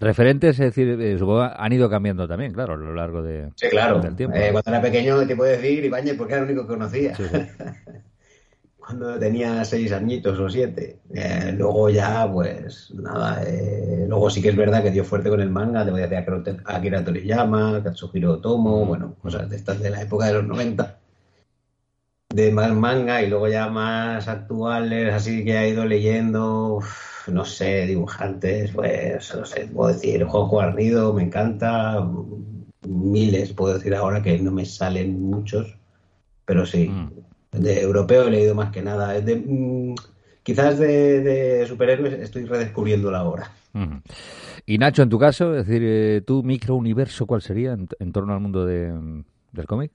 Referentes, 0.00 0.58
es 0.58 0.74
decir, 0.74 0.98
eh, 0.98 1.18
supongo 1.18 1.42
han 1.42 1.70
ido 1.70 1.90
cambiando 1.90 2.26
también, 2.26 2.54
claro, 2.54 2.72
a 2.72 2.76
lo 2.78 2.94
largo 2.94 3.22
de, 3.22 3.50
sí, 3.56 3.68
claro. 3.68 4.00
del 4.00 4.16
tiempo. 4.16 4.38
Eh, 4.38 4.52
cuando 4.52 4.70
era 4.70 4.80
pequeño 4.80 5.26
te 5.26 5.36
puedo 5.36 5.50
decir 5.50 5.84
Ibañez 5.84 6.16
porque 6.16 6.32
era 6.32 6.44
el 6.44 6.48
único 6.48 6.66
que 6.66 6.72
conocía. 6.72 7.14
cuando 8.84 9.18
tenía 9.18 9.64
seis 9.64 9.92
añitos 9.92 10.38
o 10.38 10.48
siete. 10.48 11.00
Eh, 11.14 11.54
luego 11.56 11.88
ya, 11.88 12.30
pues 12.30 12.92
nada, 12.94 13.42
eh, 13.42 14.04
luego 14.06 14.28
sí 14.28 14.42
que 14.42 14.50
es 14.50 14.56
verdad 14.56 14.82
que 14.82 14.90
dio 14.90 15.04
fuerte 15.04 15.30
con 15.30 15.40
el 15.40 15.50
manga, 15.50 15.84
te 15.84 15.90
voy 15.90 16.02
a 16.02 16.06
decir 16.06 16.60
Akira 16.66 17.02
Toriyama, 17.02 17.82
Katsuhiro 17.82 18.34
Otomo, 18.34 18.84
bueno, 18.84 19.14
cosas 19.22 19.48
de 19.48 19.56
estas 19.56 19.80
de 19.80 19.90
la 19.90 20.02
época 20.02 20.26
de 20.26 20.34
los 20.34 20.46
90. 20.46 20.98
De 22.28 22.52
más 22.52 22.72
manga 22.72 23.22
y 23.22 23.28
luego 23.28 23.48
ya 23.48 23.68
más 23.68 24.28
actuales, 24.28 25.14
así 25.14 25.44
que 25.44 25.56
ha 25.56 25.66
ido 25.66 25.86
leyendo, 25.86 26.80
no 27.28 27.44
sé, 27.44 27.86
dibujantes, 27.86 28.72
pues, 28.72 29.34
no 29.34 29.46
sé, 29.46 29.66
puedo 29.68 29.94
decir, 29.94 30.24
Juanjo 30.24 30.60
Arnido, 30.60 31.12
me 31.14 31.22
encanta, 31.22 32.06
miles, 32.86 33.52
puedo 33.52 33.74
decir 33.74 33.94
ahora 33.94 34.22
que 34.22 34.38
no 34.38 34.50
me 34.50 34.66
salen 34.66 35.22
muchos, 35.22 35.78
pero 36.44 36.66
sí, 36.66 36.88
mm 36.88 37.23
de 37.54 37.80
europeo 37.80 38.28
he 38.28 38.30
leído 38.30 38.54
más 38.54 38.72
que 38.72 38.82
nada. 38.82 39.20
De, 39.20 39.36
mm, 39.36 39.94
quizás 40.42 40.78
de, 40.78 41.64
superhéroes 41.66 42.14
estoy 42.14 42.44
redescubriendo 42.44 43.10
la 43.10 43.24
obra. 43.24 43.50
Y 44.66 44.78
Nacho, 44.78 45.02
en 45.02 45.10
tu 45.10 45.18
caso, 45.18 45.56
es 45.56 45.66
decir, 45.66 45.82
eh, 45.84 46.20
tu 46.24 46.42
microuniverso, 46.42 47.26
¿cuál 47.26 47.42
sería 47.42 47.72
en, 47.72 48.12
torno 48.12 48.32
al 48.32 48.40
mundo 48.40 48.64
del 48.64 49.66
cómic? 49.66 49.90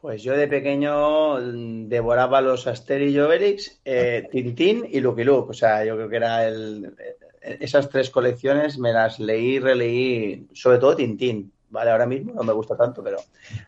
Pues 0.00 0.22
yo 0.22 0.36
de 0.36 0.48
pequeño 0.48 1.38
mm, 1.40 1.88
devoraba 1.88 2.40
los 2.40 2.66
Asterix 2.66 3.12
y 3.12 3.18
Obelix, 3.18 3.80
eh, 3.84 4.28
Tintín 4.30 4.86
y 4.90 5.00
Lucky 5.00 5.24
Luke. 5.24 5.50
O 5.50 5.54
sea, 5.54 5.84
yo 5.84 5.96
creo 5.96 6.08
que 6.08 6.16
era 6.16 6.46
el, 6.46 6.94
eh, 7.42 7.58
esas 7.60 7.88
tres 7.88 8.10
colecciones 8.10 8.78
me 8.78 8.92
las 8.92 9.18
leí, 9.18 9.58
releí, 9.58 10.46
sobre 10.52 10.78
todo 10.78 10.96
Tintín. 10.96 11.52
Vale, 11.68 11.90
ahora 11.90 12.06
mismo 12.06 12.32
no 12.32 12.42
me 12.44 12.52
gusta 12.52 12.76
tanto, 12.76 13.02
pero 13.02 13.18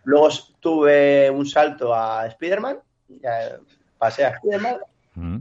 luego 0.04 0.28
tuve 0.60 1.30
un 1.30 1.46
salto 1.46 1.94
a 1.94 2.26
Spider-Man 2.26 2.78
ya 3.08 3.58
pasé 3.98 4.24
a 4.24 4.30
Spider-Man. 4.30 4.78
Mm. 5.14 5.38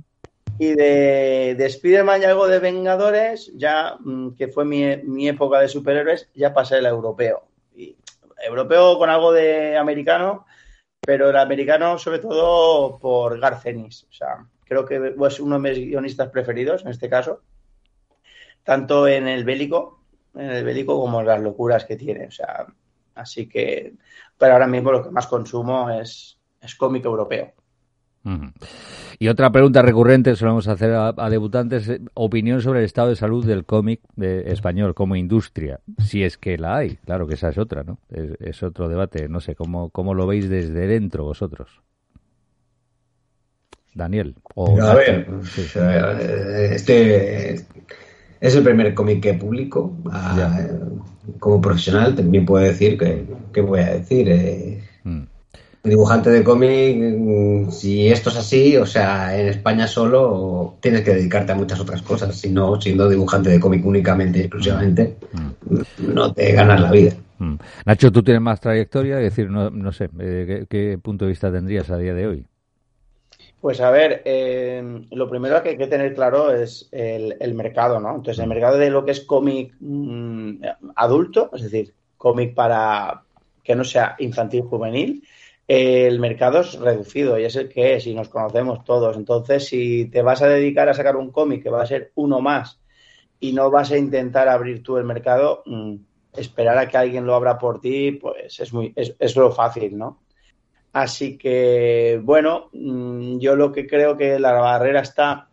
Y 0.59 0.73
de, 0.73 1.55
de 1.57 1.65
Spider-Man 1.67 2.21
y 2.21 2.25
algo 2.25 2.47
de 2.47 2.59
Vengadores, 2.59 3.51
ya 3.55 3.97
mm, 3.99 4.31
que 4.31 4.47
fue 4.47 4.65
mi, 4.65 5.27
época 5.27 5.59
de 5.59 5.67
superhéroes, 5.67 6.29
ya 6.33 6.53
pasé 6.53 6.77
el 6.77 6.87
europeo. 6.87 7.47
Y, 7.75 7.95
europeo 8.43 8.97
con 8.97 9.09
algo 9.09 9.31
de 9.31 9.77
americano, 9.77 10.45
pero 11.01 11.29
el 11.29 11.37
americano 11.37 11.97
sobre 11.97 12.19
todo 12.19 12.97
por 12.99 13.39
Garcenis. 13.39 14.07
O 14.09 14.13
sea, 14.13 14.45
creo 14.63 14.85
que 14.85 15.15
es 15.27 15.39
uno 15.39 15.59
de 15.59 15.69
mis 15.69 15.79
guionistas 15.79 16.29
preferidos 16.29 16.83
en 16.83 16.89
este 16.89 17.09
caso, 17.09 17.41
tanto 18.63 19.07
en 19.07 19.27
el 19.27 19.43
bélico, 19.43 20.03
en 20.35 20.49
el 20.49 20.63
bélico 20.63 20.99
como 20.99 21.21
en 21.21 21.27
las 21.27 21.39
locuras 21.39 21.85
que 21.85 21.97
tiene. 21.97 22.27
O 22.27 22.31
sea, 22.31 22.65
así 23.15 23.47
que, 23.47 23.93
pero 24.37 24.53
ahora 24.53 24.67
mismo 24.67 24.91
lo 24.91 25.03
que 25.03 25.11
más 25.11 25.27
consumo 25.27 25.89
es, 25.91 26.39
es 26.61 26.75
cómic 26.75 27.05
europeo. 27.05 27.53
Y 29.19 29.29
otra 29.29 29.51
pregunta 29.51 29.81
recurrente, 29.81 30.35
solemos 30.35 30.67
hacer 30.67 30.93
a, 30.93 31.29
debutantes, 31.29 31.89
eh, 31.89 32.01
opinión 32.13 32.61
sobre 32.61 32.79
el 32.79 32.85
estado 32.85 33.09
de 33.09 33.15
salud 33.15 33.45
del 33.45 33.65
cómic 33.65 34.01
español 34.17 34.93
como 34.93 35.15
industria, 35.15 35.79
si 35.97 36.23
es 36.23 36.37
que 36.37 36.57
la 36.57 36.77
hay, 36.77 36.97
claro 36.97 37.27
que 37.27 37.33
esa 37.33 37.49
es 37.49 37.57
otra, 37.57 37.83
¿no? 37.83 37.99
Es, 38.09 38.61
otro 38.61 38.89
debate, 38.89 39.27
no 39.27 39.39
sé, 39.39 39.55
¿cómo, 39.55 39.89
¿cómo 39.89 40.13
lo 40.13 40.27
veis 40.27 40.49
desde 40.49 40.87
dentro 40.87 41.23
vosotros? 41.23 41.81
Daniel. 43.93 44.35
a, 44.55 44.93
ver, 44.93 45.27
este 46.71 47.53
es 48.39 48.55
el 48.55 48.63
primer 48.63 48.93
cómic 48.93 49.23
que 49.23 49.33
publico 49.33 49.97
como 51.39 51.59
profesional, 51.59 52.13
también 52.13 52.45
puedo 52.45 52.63
decir 52.63 52.97
que, 52.97 53.61
voy 53.61 53.79
a 53.79 53.93
decir... 53.93 54.29
Eh, 54.29 54.83
mm 55.03 55.36
dibujante 55.83 56.29
de 56.29 56.43
cómic, 56.43 56.97
mm, 56.97 57.71
si 57.71 58.07
esto 58.07 58.29
es 58.29 58.37
así, 58.37 58.77
o 58.77 58.85
sea, 58.85 59.39
en 59.39 59.47
España 59.47 59.87
solo 59.87 60.75
tienes 60.79 61.01
que 61.03 61.15
dedicarte 61.15 61.51
a 61.51 61.55
muchas 61.55 61.79
otras 61.79 62.01
cosas, 62.01 62.35
si 62.35 62.49
no, 62.49 62.79
siendo 62.79 63.09
dibujante 63.09 63.49
de 63.49 63.59
cómic 63.59 63.85
únicamente 63.85 64.39
y 64.39 64.41
exclusivamente, 64.41 65.17
mm. 65.31 66.13
no 66.13 66.33
te 66.33 66.51
ganas 66.51 66.81
la 66.81 66.91
vida. 66.91 67.13
Mm. 67.39 67.55
Nacho, 67.85 68.11
tú 68.11 68.23
tienes 68.23 68.41
más 68.41 68.59
trayectoria, 68.59 69.17
es 69.17 69.23
decir, 69.23 69.49
no, 69.49 69.69
no 69.69 69.91
sé, 69.91 70.09
eh, 70.19 70.65
¿qué, 70.69 70.99
punto 71.01 71.25
de 71.25 71.29
vista 71.29 71.51
tendrías 71.51 71.89
a 71.89 71.97
día 71.97 72.13
de 72.13 72.27
hoy? 72.27 72.45
Pues 73.61 73.81
a 73.81 73.89
ver, 73.89 74.21
eh, 74.25 75.01
lo 75.11 75.29
primero 75.29 75.61
que 75.63 75.69
hay 75.69 75.77
que 75.77 75.87
tener 75.87 76.13
claro 76.13 76.53
es 76.53 76.89
el, 76.91 77.53
mercado, 77.55 77.99
¿no? 77.99 78.15
Entonces, 78.15 78.39
el 78.39 78.49
mercado 78.49 78.77
de 78.77 78.91
lo 78.91 79.03
que 79.03 79.11
es 79.11 79.21
cómic 79.21 79.73
adulto, 80.95 81.49
es 81.53 81.63
decir, 81.63 81.93
cómic 82.17 82.53
para 82.53 83.23
que 83.63 83.75
no 83.75 83.83
sea 83.83 84.15
infantil 84.19 84.61
juvenil, 84.61 85.23
el 85.67 86.19
mercado 86.19 86.61
es 86.61 86.79
reducido 86.79 87.37
y 87.37 87.43
es 87.43 87.55
el 87.57 87.67
que 87.67 87.95
es 87.95 88.07
y 88.07 88.13
nos 88.13 88.29
conocemos 88.29 88.85
todos. 88.85 89.17
Entonces, 89.17 89.65
si 89.65 90.05
te 90.05 90.21
vas 90.21 90.41
a 90.41 90.47
dedicar 90.47 90.87
a 90.87 90.93
sacar 90.93 91.17
un 91.17 91.31
cómic 91.31 91.63
que 91.63 91.69
va 91.69 91.83
a 91.83 91.87
ser 91.87 92.11
uno 92.15 92.39
más 92.39 92.79
y 93.39 93.51
no 93.51 93.69
vas 93.69 93.91
a 93.91 93.97
intentar 93.97 94.47
abrir 94.47 94.81
tú 94.81 94.97
el 94.97 95.03
mercado, 95.03 95.63
mm, 95.65 95.95
esperar 96.37 96.77
a 96.77 96.87
que 96.87 96.97
alguien 96.97 97.25
lo 97.25 97.35
abra 97.35 97.57
por 97.57 97.81
ti, 97.81 98.11
pues 98.11 98.59
es, 98.59 98.71
muy, 98.73 98.93
es, 98.95 99.35
lo 99.35 99.51
fácil, 99.51 99.97
¿no? 99.97 100.21
Así 100.93 101.37
que, 101.37 102.19
bueno, 102.23 102.69
mm, 102.71 103.39
yo 103.39 103.55
lo 103.55 103.71
que 103.71 103.85
creo 103.85 104.15
que 104.15 104.39
la 104.39 104.53
barrera 104.53 105.01
está 105.01 105.49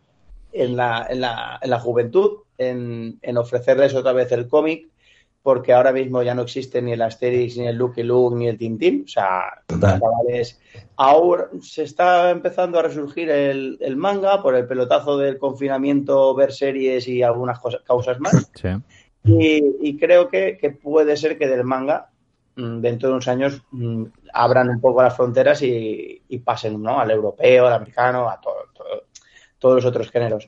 en 0.53 0.77
la, 0.77 1.07
en 1.09 1.21
la, 1.21 1.59
en 1.61 1.69
la 1.69 1.79
juventud, 1.79 2.43
en, 2.57 3.19
en 3.21 3.37
ofrecerles 3.37 3.93
otra 3.93 4.13
vez 4.13 4.31
el 4.31 4.47
cómic, 4.47 4.87
porque 5.45 5.73
ahora 5.73 5.91
mismo 5.91 6.23
ya 6.23 6.33
no 6.33 6.41
existe 6.41 6.81
ni 6.81 6.93
el 6.93 7.03
Asterix, 7.03 7.55
ni 7.57 7.67
el 7.67 7.75
Lucky 7.75 8.01
Luke, 8.01 8.35
ni 8.35 8.47
el 8.47 8.57
Tintín. 8.57 9.03
O 9.05 9.07
sea, 9.07 9.61
ahora 10.95 11.49
se 11.61 11.83
está 11.83 12.31
empezando 12.31 12.79
a 12.79 12.81
resurgir 12.81 13.29
el, 13.29 13.95
manga 13.95 14.41
por 14.41 14.55
el 14.55 14.65
pelotazo 14.65 15.19
del 15.19 15.37
confinamiento, 15.37 16.33
ver 16.33 16.51
series 16.51 17.07
y 17.07 17.21
algunas 17.21 17.59
cosas, 17.59 17.81
causas 17.85 18.19
más. 18.19 18.51
Y, 19.23 19.97
creo 19.97 20.29
que, 20.29 20.79
puede 20.81 21.15
ser 21.15 21.37
que 21.37 21.47
del 21.47 21.63
manga, 21.63 22.09
mm, 22.55 22.79
dentro 22.79 23.09
de 23.09 23.13
unos 23.13 23.27
años, 23.27 23.61
mm, 23.69 24.03
abran 24.33 24.69
un 24.69 24.79
poco 24.79 25.03
las 25.03 25.15
fronteras 25.15 25.61
y, 25.61 26.41
pasen 26.43 26.81
¿no? 26.81 26.99
al 26.99 27.11
europeo, 27.11 27.67
al 27.67 27.73
americano, 27.73 28.29
a 28.29 28.39
todos 29.59 29.75
los 29.75 29.85
otros 29.85 30.09
géneros. 30.09 30.47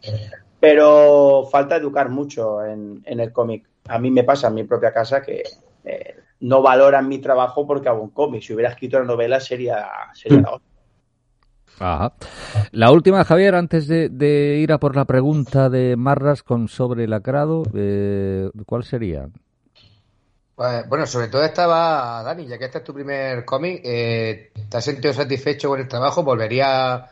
Pero 0.60 1.48
falta 1.52 1.76
educar 1.76 2.10
mucho 2.10 2.66
en 2.66 3.04
el 3.06 3.32
cómic 3.32 3.68
a 3.88 4.00
mí 4.00 4.12
me 4.12 4.24
pasa 4.24 4.48
en 4.48 4.56
mi 4.56 4.64
propia 4.64 4.94
casa 4.94 5.22
que 5.22 5.44
eh, 5.84 6.16
no 6.42 6.62
valoran 6.62 7.08
mi 7.08 7.20
trabajo 7.20 7.66
porque 7.66 7.90
hago 7.90 8.02
un 8.02 8.12
cómic. 8.12 8.42
Si 8.42 8.54
hubiera 8.54 8.72
escrito 8.72 8.98
una 8.98 9.06
novela 9.06 9.40
sería, 9.40 9.88
sería 10.14 10.42
la 10.42 10.52
otra. 10.54 10.68
Ajá. 11.80 12.14
La 12.72 12.92
última, 12.92 13.24
Javier, 13.24 13.56
antes 13.56 13.88
de, 13.88 14.10
de 14.10 14.58
ir 14.58 14.72
a 14.72 14.80
por 14.80 14.96
la 14.96 15.06
pregunta 15.06 15.70
de 15.70 15.96
Marras 15.96 16.42
con 16.42 16.68
sobre 16.68 17.08
lacrado, 17.08 17.64
eh, 17.76 18.50
¿cuál 18.66 18.84
sería? 18.84 19.30
Pues, 20.56 20.90
bueno, 20.90 21.06
sobre 21.06 21.28
todo 21.28 21.44
estaba, 21.44 22.24
Dani, 22.24 22.48
ya 22.48 22.58
que 22.58 22.66
este 22.66 22.80
es 22.80 22.84
tu 22.84 22.92
primer 22.92 23.46
cómic, 23.46 23.80
eh, 23.84 24.52
¿te 24.68 24.78
has 24.78 24.84
sentido 24.84 25.14
satisfecho 25.14 25.70
con 25.70 25.80
el 25.80 25.88
trabajo? 25.88 26.24
¿Volvería 26.24 27.12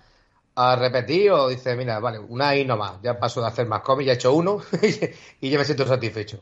a 0.56 0.76
repetir 0.76 1.32
o 1.32 1.50
dices, 1.50 1.78
mira, 1.78 2.00
vale, 2.00 2.20
una 2.20 2.56
y 2.56 2.64
no 2.64 2.78
más, 2.78 2.94
ya 3.04 3.20
paso 3.20 3.42
de 3.42 3.48
hacer 3.48 3.68
más 3.68 3.82
cómics, 3.82 4.08
ya 4.08 4.14
he 4.14 4.16
hecho 4.16 4.34
uno 4.34 4.62
y 5.42 5.50
ya 5.50 5.58
me 5.58 5.66
siento 5.66 5.86
satisfecho? 5.86 6.40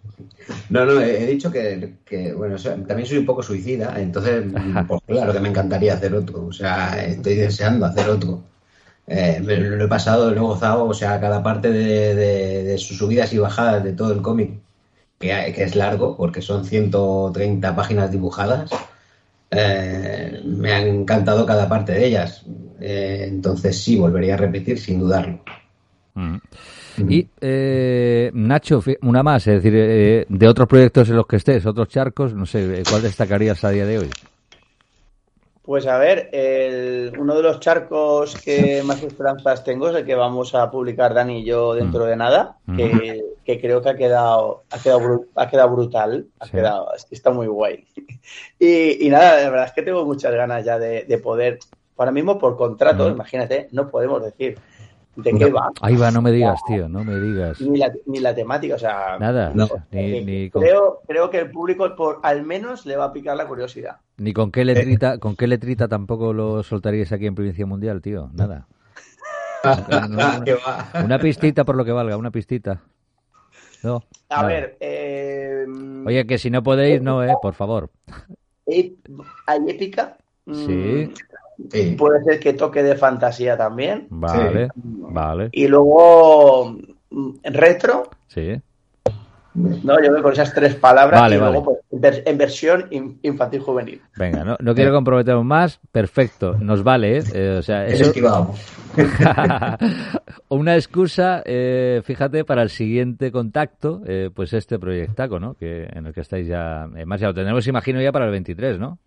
No, 0.70 0.86
no, 0.86 1.02
he, 1.02 1.24
he 1.24 1.26
dicho 1.26 1.52
que, 1.52 1.96
que, 2.06 2.34
bueno, 2.34 2.56
o 2.56 2.58
sea, 2.60 2.76
también 2.86 3.08
soy 3.08 3.18
un 3.18 3.26
poco 3.26 3.42
suicida, 3.42 4.00
entonces, 4.00 4.46
pues 4.88 5.02
claro 5.08 5.34
que 5.34 5.40
me 5.40 5.50
encantaría 5.50 5.96
hacer 5.96 6.14
otro, 6.14 6.46
o 6.46 6.54
sea, 6.54 7.04
estoy 7.04 7.36
deseando 7.36 7.86
hacer 7.86 8.10
otro. 8.10 8.44
Eh, 9.08 9.40
lo 9.42 9.84
he 9.84 9.88
pasado, 9.88 10.32
lo 10.32 10.38
he 10.38 10.40
gozado, 10.40 10.86
o 10.86 10.94
sea, 10.94 11.20
cada 11.20 11.44
parte 11.44 11.70
de, 11.72 12.16
de, 12.16 12.64
de 12.64 12.78
sus 12.78 12.98
subidas 12.98 13.34
y 13.34 13.38
bajadas 13.38 13.84
de 13.84 13.94
todo 13.94 14.14
el 14.14 14.22
cómic 14.22 14.62
que, 15.20 15.54
que, 15.56 15.64
es 15.64 15.76
largo, 15.76 16.16
porque 16.18 16.42
son 16.42 16.66
130 16.66 17.76
páginas 17.76 18.12
dibujadas. 18.12 18.72
Eh, 19.52 20.42
me 20.46 20.74
han 20.74 20.88
encantado 20.88 21.46
cada 21.46 21.70
parte 21.70 21.94
de 21.94 22.06
ellas. 22.08 22.46
Eh, 22.86 23.28
entonces 23.30 23.82
sí, 23.82 23.96
volvería 23.96 24.34
a 24.34 24.38
repetir 24.38 24.78
sin 24.78 25.00
dudarlo. 25.00 25.40
Mm. 26.16 26.36
Y 27.08 27.28
eh, 27.40 28.30
Nacho, 28.34 28.84
una 29.02 29.24
más, 29.24 29.48
es 29.48 29.64
decir, 29.64 29.74
eh, 29.74 30.26
de 30.28 30.48
otros 30.48 30.68
proyectos 30.68 31.10
en 31.10 31.16
los 31.16 31.26
que 31.26 31.38
estés, 31.38 31.66
otros 31.66 31.88
charcos, 31.88 32.34
no 32.34 32.46
sé, 32.46 32.84
¿cuál 32.90 33.02
destacarías 33.02 33.64
a 33.64 33.70
día 33.70 33.86
de 33.86 34.00
hoy? 34.00 34.10
Pues 35.64 35.88
a 35.88 35.98
ver, 35.98 36.30
el, 36.34 37.14
uno 37.18 37.36
de 37.36 37.42
los 37.42 37.62
charcos 37.62 38.36
que 38.36 38.84
más 38.84 39.02
esperanzas 39.02 39.64
tengo 39.64 39.90
es 39.90 39.96
el 39.96 40.06
que 40.06 40.14
vamos 40.14 40.54
a 40.54 40.70
publicar 40.70 41.14
Dani 41.14 41.40
y 41.40 41.46
yo 41.46 41.74
dentro 41.74 42.06
de 42.06 42.18
nada, 42.18 42.58
que, 42.76 43.24
que 43.46 43.62
creo 43.62 43.82
que 43.82 43.90
ha 43.90 43.96
quedado, 43.96 44.64
ha 44.70 44.80
quedado, 44.80 45.24
ha 45.36 45.50
quedado 45.50 45.70
brutal, 45.70 46.28
ha 46.42 46.46
sí. 46.48 46.52
quedado, 46.52 46.90
está 47.10 47.32
muy 47.32 47.48
guay. 47.48 47.86
Y, 48.58 49.06
y, 49.06 49.10
nada, 49.10 49.42
la 49.42 49.50
verdad 49.50 49.66
es 49.66 49.74
que 49.74 49.82
tengo 49.82 50.06
muchas 50.06 50.34
ganas 50.34 50.64
ya 50.64 50.80
de, 50.80 51.04
de 51.04 51.18
poder, 51.18 51.60
ahora 51.98 52.12
mismo 52.12 52.38
por 52.38 52.58
contrato, 52.58 53.10
imagínate, 53.10 53.68
no 53.72 53.90
podemos 53.90 54.24
decir 54.24 54.58
¿De 55.16 55.32
qué 55.32 55.52
va? 55.52 55.72
Ahí 55.82 55.96
va, 55.96 56.10
no 56.10 56.24
me 56.24 56.32
digas, 56.32 56.60
tío, 56.66 56.90
no 56.90 57.04
me 57.04 57.20
digas. 57.20 57.62
Ni 57.62 57.78
la, 57.78 57.94
ni 58.08 58.20
la 58.20 58.34
temática, 58.34 58.76
o 58.76 58.80
sea. 58.80 59.20
Nada, 59.20 59.52
no. 59.54 59.68
ni, 59.92 60.24
ni 60.24 60.50
con... 60.50 60.64
creo, 60.64 61.02
creo 61.08 61.30
que 61.30 61.38
el 61.38 61.52
público, 61.52 61.96
por 61.96 62.20
al 62.24 62.44
menos, 62.44 62.86
le 62.88 62.98
va 62.98 63.06
a 63.06 63.14
picar 63.14 63.38
la 63.38 63.48
curiosidad. 63.48 63.98
Ni 64.18 64.34
con 64.34 64.52
qué 64.52 64.66
letrita, 64.66 65.20
con 65.20 65.36
qué 65.36 65.46
letrita 65.46 65.88
tampoco 65.88 66.34
lo 66.34 66.64
soltaríais 66.64 67.12
aquí 67.12 67.28
en 67.28 67.36
Provincia 67.36 67.66
Mundial, 67.66 68.02
tío, 68.02 68.32
nada. 68.34 68.68
una, 70.10 70.44
una, 71.04 71.20
pistita 71.20 71.64
por 71.64 71.76
lo 71.76 71.86
que 71.86 71.92
valga, 71.92 72.18
una 72.18 72.32
pistita. 72.32 72.82
No. 73.84 74.04
A 74.30 74.38
nada. 74.38 74.48
ver, 74.48 74.78
eh... 74.80 75.66
Oye, 76.08 76.26
que 76.26 76.40
si 76.40 76.50
no 76.50 76.64
podéis, 76.64 77.02
no, 77.04 77.24
eh, 77.24 77.34
por 77.40 77.54
favor. 77.54 77.92
¿Hay 78.66 78.98
épica? 79.68 80.18
Sí. 80.52 81.12
Sí. 81.72 81.96
Puede 81.98 82.24
ser 82.24 82.40
que 82.40 82.54
toque 82.54 82.84
de 82.84 82.96
fantasía 82.96 83.58
también. 83.58 84.08
Vale, 84.10 84.68
sí. 84.68 84.82
vale. 84.84 85.50
Y 85.52 85.68
luego 85.68 86.78
retro. 87.44 88.10
Sí. 88.28 88.62
No, 89.56 90.02
yo 90.04 90.12
veo 90.12 90.24
con 90.24 90.34
esas 90.34 90.52
tres 90.54 90.76
palabras 90.76 91.22
vale, 91.22 91.36
y 91.36 91.40
vale. 91.40 91.52
luego 91.52 91.80
pues, 91.92 92.24
en 92.26 92.38
versión 92.38 92.88
infantil 93.22 93.62
juvenil. 93.62 94.02
Venga, 94.18 94.44
no, 94.44 94.58
no 94.60 94.74
quiero 94.74 94.92
comprometernos 94.92 95.46
más. 95.46 95.80
Perfecto, 95.92 96.58
nos 96.60 96.84
vale, 96.84 97.20
¿eh? 97.20 97.24
eh 97.34 97.56
o 97.60 97.62
sea, 97.62 97.86
eso... 97.86 98.12
Una 100.50 100.76
excusa, 100.76 101.44
eh, 101.46 102.02
fíjate, 102.04 102.46
para 102.46 102.64
el 102.64 102.70
siguiente 102.70 103.32
contacto, 103.32 104.02
eh, 104.08 104.32
pues 104.34 104.54
este 104.54 104.80
proyectaco, 104.80 105.40
¿no? 105.40 105.54
Que, 105.54 105.84
en 105.84 106.08
el 106.08 106.14
que 106.14 106.22
estáis 106.22 106.48
ya... 106.48 106.88
Más 107.06 107.22
ya 107.22 107.28
lo 107.28 107.34
tendremos, 107.34 107.68
imagino, 107.68 108.02
ya 108.02 108.12
para 108.12 108.26
el 108.26 108.32
23, 108.32 108.80
¿no? 108.80 108.98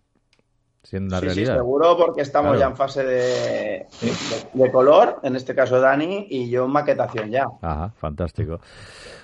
Siendo 0.89 1.19
sí, 1.19 1.25
realidad. 1.25 1.53
Sí, 1.53 1.57
seguro, 1.57 1.97
porque 1.97 2.21
estamos 2.21 2.51
claro. 2.51 2.59
ya 2.59 2.67
en 2.67 2.75
fase 2.77 3.03
de, 3.03 3.85
de, 4.01 4.13
de, 4.53 4.71
color, 4.71 5.19
en 5.21 5.35
este 5.35 5.53
caso 5.53 5.81
Dani, 5.81 6.27
y 6.29 6.49
yo 6.49 6.65
en 6.65 6.71
maquetación 6.71 7.29
ya. 7.29 7.45
Ajá, 7.61 7.89
fantástico. 7.97 8.59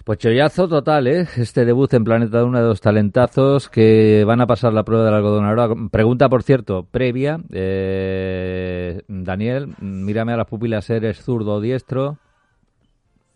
Pues 0.03 0.17
chollazo 0.17 0.67
total, 0.67 1.07
¿eh? 1.07 1.25
Este 1.37 1.63
debut 1.63 1.93
en 1.93 2.03
Planeta 2.03 2.39
Duna 2.39 2.59
de 2.59 2.65
dos 2.65 2.81
talentazos 2.81 3.69
que 3.69 4.25
van 4.25 4.41
a 4.41 4.47
pasar 4.47 4.73
la 4.73 4.83
prueba 4.83 5.05
del 5.05 5.13
algodón 5.13 5.45
ahora. 5.45 5.69
Pregunta, 5.89 6.27
por 6.27 6.43
cierto, 6.43 6.85
previa. 6.91 7.39
Eh, 7.53 9.01
Daniel, 9.07 9.73
mírame 9.79 10.33
a 10.33 10.37
las 10.37 10.47
pupilas, 10.47 10.89
¿eres 10.89 11.23
zurdo 11.23 11.53
o 11.53 11.61
diestro? 11.61 12.17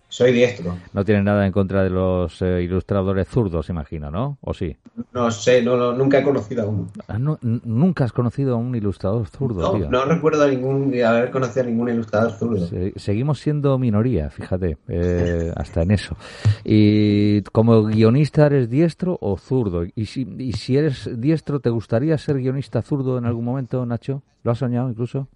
Soy 0.10 0.32
diestro. 0.32 0.78
No 0.94 1.04
tiene 1.04 1.22
nada 1.22 1.46
en 1.46 1.52
contra 1.52 1.84
de 1.84 1.90
los 1.90 2.42
eh, 2.42 2.64
ilustradores 2.64 3.28
zurdos, 3.28 3.70
imagino, 3.70 4.10
¿no? 4.10 4.38
¿O 4.40 4.54
sí? 4.54 4.78
No 5.14 5.30
sé, 5.30 5.62
no, 5.62 5.76
no 5.76 5.92
nunca 5.94 6.20
he 6.20 6.24
conocido 6.24 6.64
a 6.64 6.66
uno. 6.66 6.88
Ah, 7.10 7.20
no, 7.20 7.38
¿Nunca 7.42 8.06
has 8.06 8.14
conocido 8.14 8.56
a 8.56 8.58
un 8.58 8.74
ilustrador 8.74 9.28
zurdo, 9.28 9.62
no, 9.62 9.74
tío? 9.74 9.90
No 9.90 10.06
recuerdo 10.06 10.48
ningún, 10.48 10.94
haber 11.04 11.30
conocido 11.30 11.66
a 11.66 11.70
ningún 11.70 11.90
ilustrador 11.90 12.32
zurdo. 12.32 12.68
Se, 12.68 12.94
seguimos 12.96 13.40
siendo 13.40 13.78
minoría, 13.78 14.30
fíjate, 14.30 14.78
eh, 14.88 15.52
hasta 15.58 15.82
en 15.82 15.92
eso. 15.92 16.16
Y 16.64 17.42
como 17.52 17.84
guionista, 17.84 18.46
¿eres 18.46 18.70
diestro 18.70 19.18
o 19.20 19.38
zurdo? 19.38 19.84
Y 19.94 20.06
si, 20.06 20.26
y 20.38 20.54
si 20.54 20.78
eres 20.78 21.10
diestro, 21.20 21.60
¿te 21.60 21.70
gustaría 21.70 22.18
ser 22.18 22.38
guionista 22.38 22.82
zurdo 22.82 23.18
en 23.18 23.26
algún 23.26 23.44
momento, 23.44 23.86
Nacho? 23.86 24.24
¿Lo 24.44 24.52
has 24.52 24.60
soñado 24.60 24.90
incluso? 24.90 25.28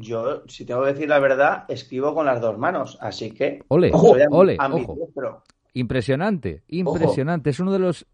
Yo, 0.00 0.42
si 0.46 0.64
tengo 0.64 0.82
que 0.82 0.92
decir 0.92 1.08
la 1.08 1.18
verdad, 1.18 1.64
escribo 1.68 2.14
con 2.14 2.26
las 2.26 2.40
dos 2.40 2.58
manos, 2.58 2.98
así 3.00 3.30
que... 3.32 3.62
Ole, 3.68 3.90
ojo, 3.92 4.16
ole, 4.30 4.56
ojo. 4.58 5.42
Impresionante, 5.74 6.62
impresionante. 6.68 7.50
Ojo. 7.50 7.54
Es 7.54 7.60
uno 7.60 7.72
de 7.72 7.78
los 7.78 8.06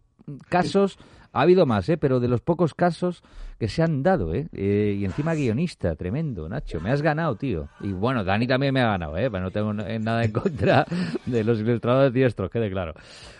casos, 0.49 0.99
ha 1.31 1.41
habido 1.41 1.65
más, 1.65 1.87
¿eh? 1.89 1.97
pero 1.97 2.19
de 2.19 2.27
los 2.27 2.41
pocos 2.41 2.73
casos 2.73 3.23
que 3.57 3.67
se 3.67 3.81
han 3.81 4.03
dado, 4.03 4.33
¿eh? 4.33 4.47
eh 4.53 4.97
y 4.99 5.05
encima 5.05 5.33
guionista, 5.33 5.95
tremendo, 5.95 6.47
Nacho. 6.49 6.79
Me 6.81 6.91
has 6.91 7.01
ganado, 7.01 7.35
tío. 7.35 7.69
Y 7.79 7.93
bueno, 7.93 8.23
Dani 8.23 8.47
también 8.47 8.73
me 8.73 8.81
ha 8.81 8.87
ganado, 8.87 9.17
¿eh? 9.17 9.31
Pero 9.31 9.43
no 9.43 9.51
tengo 9.51 9.73
nada 9.73 10.23
en 10.23 10.31
contra 10.31 10.85
de 11.25 11.43
los 11.43 11.59
ilustradores 11.59 12.13
diestros, 12.13 12.51
quede 12.51 12.69
claro. 12.69 12.93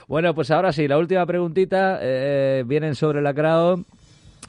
Bueno, 0.08 0.34
pues 0.34 0.50
ahora 0.52 0.72
sí, 0.72 0.88
la 0.88 0.98
última 0.98 1.26
preguntita. 1.26 2.00
Eh, 2.02 2.64
vienen 2.66 2.96
sobre 2.96 3.22
la 3.22 3.34
crowd. 3.34 3.84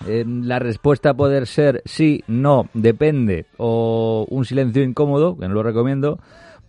Eh, 0.07 0.25
la 0.27 0.59
respuesta 0.59 1.15
puede 1.15 1.45
ser 1.47 1.83
sí, 1.85 2.23
no, 2.29 2.69
depende 2.75 3.47
o 3.57 4.27
un 4.31 4.45
silencio 4.45 4.83
incómodo, 4.83 5.37
que 5.37 5.49
no 5.49 5.55
lo 5.55 5.63
recomiendo, 5.63 6.19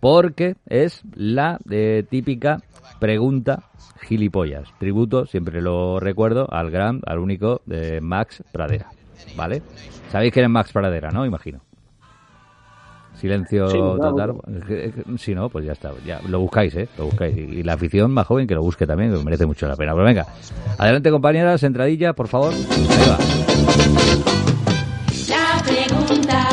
porque 0.00 0.56
es 0.66 1.02
la 1.14 1.58
eh, 1.70 2.04
típica 2.08 2.62
pregunta 2.98 3.64
gilipollas. 4.00 4.68
Tributo, 4.78 5.26
siempre 5.26 5.60
lo 5.60 6.00
recuerdo, 6.00 6.48
al 6.50 6.70
gran, 6.70 7.00
al 7.06 7.18
único 7.18 7.62
de 7.66 8.00
Max 8.00 8.42
Pradera. 8.52 8.90
¿Vale? 9.36 9.62
Sabéis 10.10 10.32
quién 10.32 10.46
es 10.46 10.50
Max 10.50 10.72
Pradera, 10.72 11.10
¿no? 11.10 11.26
Imagino. 11.26 11.60
Silencio 13.20 13.68
sí, 13.68 13.78
total. 13.78 14.34
Si 15.18 15.34
no, 15.34 15.50
pues 15.50 15.66
ya 15.66 15.72
está. 15.72 15.92
Ya, 16.06 16.20
lo 16.26 16.40
buscáis, 16.40 16.74
¿eh? 16.74 16.88
Lo 16.96 17.04
buscáis. 17.06 17.36
Y, 17.36 17.62
la 17.62 17.74
afición 17.74 18.10
más 18.12 18.26
joven 18.26 18.46
que 18.46 18.54
lo 18.54 18.62
busque 18.62 18.86
también, 18.86 19.12
que 19.12 19.22
merece 19.22 19.44
mucho 19.44 19.68
la 19.68 19.76
pena. 19.76 19.92
Pero 19.92 20.04
venga, 20.04 20.26
adelante 20.78 21.10
compañeras, 21.10 21.62
entradilla, 21.62 22.14
por 22.14 22.28
favor. 22.28 22.52
Ahí 22.54 23.10
va. 23.10 23.18
La 25.28 25.62
pregunta, 25.62 26.48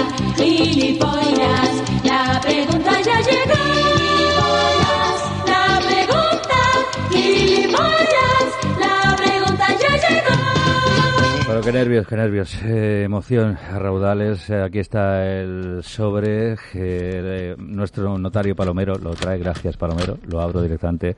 qué 11.67 11.73
nervios, 11.73 12.07
qué 12.07 12.15
nervios. 12.15 12.63
Eh, 12.63 13.03
emoción 13.03 13.57
a 13.57 13.77
raudales. 13.77 14.49
Eh, 14.49 14.63
aquí 14.63 14.79
está 14.79 15.25
el 15.25 15.83
sobre. 15.83 16.55
Eh, 16.73 17.55
nuestro 17.57 18.17
notario 18.17 18.55
Palomero 18.55 18.95
lo 18.95 19.09
trae. 19.11 19.37
Gracias, 19.37 19.75
Palomero. 19.75 20.17
Lo 20.29 20.39
abro 20.39 20.61
directamente. 20.61 21.17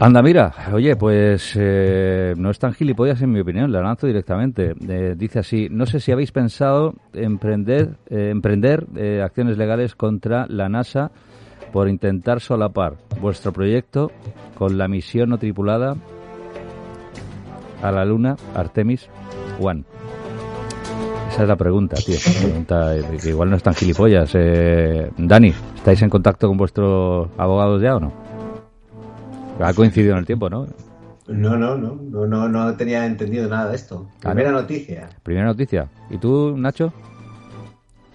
Anda, 0.00 0.20
mira, 0.20 0.52
oye, 0.74 0.96
pues 0.96 1.54
eh, 1.56 2.34
no 2.36 2.50
es 2.50 2.58
tan 2.58 2.74
gilipollas 2.74 3.22
en 3.22 3.32
mi 3.32 3.40
opinión, 3.40 3.72
la 3.72 3.80
lanzo 3.80 4.06
directamente. 4.06 4.74
Dice 5.16 5.38
así, 5.38 5.68
no 5.70 5.86
sé 5.86 5.98
si 5.98 6.12
habéis 6.12 6.30
pensado 6.30 6.94
emprender, 7.14 7.96
emprender 8.10 8.86
acciones 9.22 9.56
legales 9.56 9.94
contra 9.94 10.44
la 10.46 10.68
NASA 10.68 11.10
por 11.72 11.88
intentar 11.88 12.42
solapar 12.42 12.96
vuestro 13.18 13.50
proyecto 13.50 14.10
con 14.58 14.76
la 14.76 14.88
misión 14.88 15.30
no 15.30 15.38
tripulada 15.38 15.96
a 17.82 17.92
la 17.92 18.04
Luna 18.04 18.36
Artemis 18.54 19.08
One. 19.60 19.84
Esa 21.32 21.42
es 21.42 21.48
la 21.48 21.56
pregunta, 21.56 21.96
tío. 21.96 22.16
La 22.26 22.40
pregunta, 22.40 22.94
que 23.22 23.28
igual 23.30 23.50
no 23.50 23.56
es 23.56 23.62
tan 23.62 23.74
gilipollas. 23.74 24.32
Dani, 25.16 25.54
¿estáis 25.76 26.02
en 26.02 26.10
contacto 26.10 26.46
con 26.46 26.58
vuestros 26.58 27.28
abogados 27.38 27.80
ya 27.80 27.96
o 27.96 28.00
no? 28.00 28.12
Ha 29.58 29.72
coincidido 29.72 30.12
en 30.12 30.18
el 30.18 30.26
tiempo, 30.26 30.50
¿no? 30.50 30.66
No, 31.28 31.56
no, 31.56 31.76
no, 31.76 31.94
no, 31.94 32.26
no, 32.26 32.48
no 32.48 32.76
tenía 32.76 33.06
entendido 33.06 33.48
nada 33.48 33.70
de 33.70 33.76
esto. 33.76 34.06
Primera 34.20 34.50
noticia. 34.50 35.08
Primera 35.22 35.46
noticia. 35.46 35.88
¿Y 36.10 36.18
tú, 36.18 36.54
Nacho? 36.56 36.92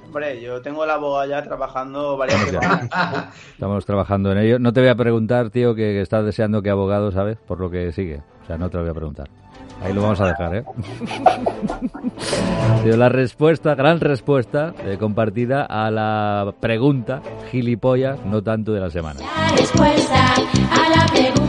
Hombre, 0.05 0.41
yo 0.41 0.61
tengo 0.61 0.85
la 0.85 0.95
abogada 0.95 1.27
ya 1.27 1.43
trabajando 1.43 2.17
varias 2.17 2.39
semanas. 2.41 2.89
Estamos 3.53 3.85
trabajando 3.85 4.31
en 4.31 4.37
ello. 4.39 4.59
No 4.59 4.73
te 4.73 4.81
voy 4.81 4.89
a 4.89 4.95
preguntar, 4.95 5.49
tío, 5.49 5.73
que, 5.73 5.93
que 5.93 6.01
estás 6.01 6.23
deseando 6.23 6.61
que 6.61 6.69
abogado, 6.69 7.11
¿sabes? 7.11 7.37
Por 7.37 7.59
lo 7.59 7.69
que 7.71 7.91
sigue. 7.91 8.21
O 8.43 8.45
sea, 8.45 8.57
no 8.57 8.69
te 8.69 8.77
lo 8.77 8.83
voy 8.83 8.91
a 8.91 8.95
preguntar. 8.95 9.27
Ahí 9.83 9.93
lo 9.93 10.01
vamos 10.01 10.19
a 10.19 10.27
dejar, 10.27 10.55
¿eh? 10.55 10.63
La 12.85 13.09
respuesta, 13.09 13.75
gran 13.75 13.99
respuesta 13.99 14.73
eh, 14.85 14.97
compartida 14.99 15.63
a 15.63 15.91
la 15.91 16.53
pregunta 16.59 17.21
gilipollas, 17.51 18.25
no 18.25 18.41
tanto 18.41 18.73
de 18.73 18.79
la 18.79 18.89
semana. 18.89 19.19
La 19.19 19.55
respuesta 19.55 20.33
a 20.35 20.89
la 20.89 21.05
pregunta, 21.05 21.46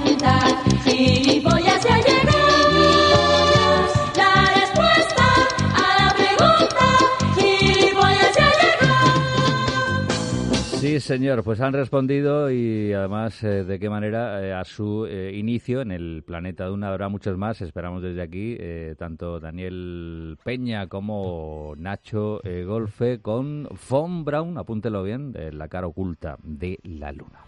Señor, 11.01 11.45
pues 11.45 11.61
han 11.61 11.73
respondido 11.73 12.51
y 12.51 12.93
además 12.93 13.43
eh, 13.45 13.65
de 13.65 13.79
qué 13.79 13.91
manera 13.91 14.45
eh, 14.45 14.53
a 14.53 14.65
su 14.65 15.07
eh, 15.07 15.33
inicio 15.35 15.81
en 15.81 15.93
el 15.93 16.23
planeta 16.27 16.67
Duna 16.67 16.89
habrá 16.89 17.09
muchos 17.09 17.37
más. 17.37 17.61
Esperamos 17.61 18.03
desde 18.03 18.23
aquí 18.23 18.59
tanto 18.97 19.39
Daniel 19.39 20.39
Peña 20.43 20.87
como 20.87 21.75
Nacho 21.77 22.41
Golfe 22.67 23.21
con 23.21 23.69
Von 23.89 24.25
Brown, 24.25 24.57
apúntelo 24.59 25.03
bien, 25.03 25.33
de 25.33 25.53
la 25.53 25.69
cara 25.69 25.87
oculta 25.87 26.37
de 26.43 26.79
la 26.85 27.13
luna, 27.13 27.41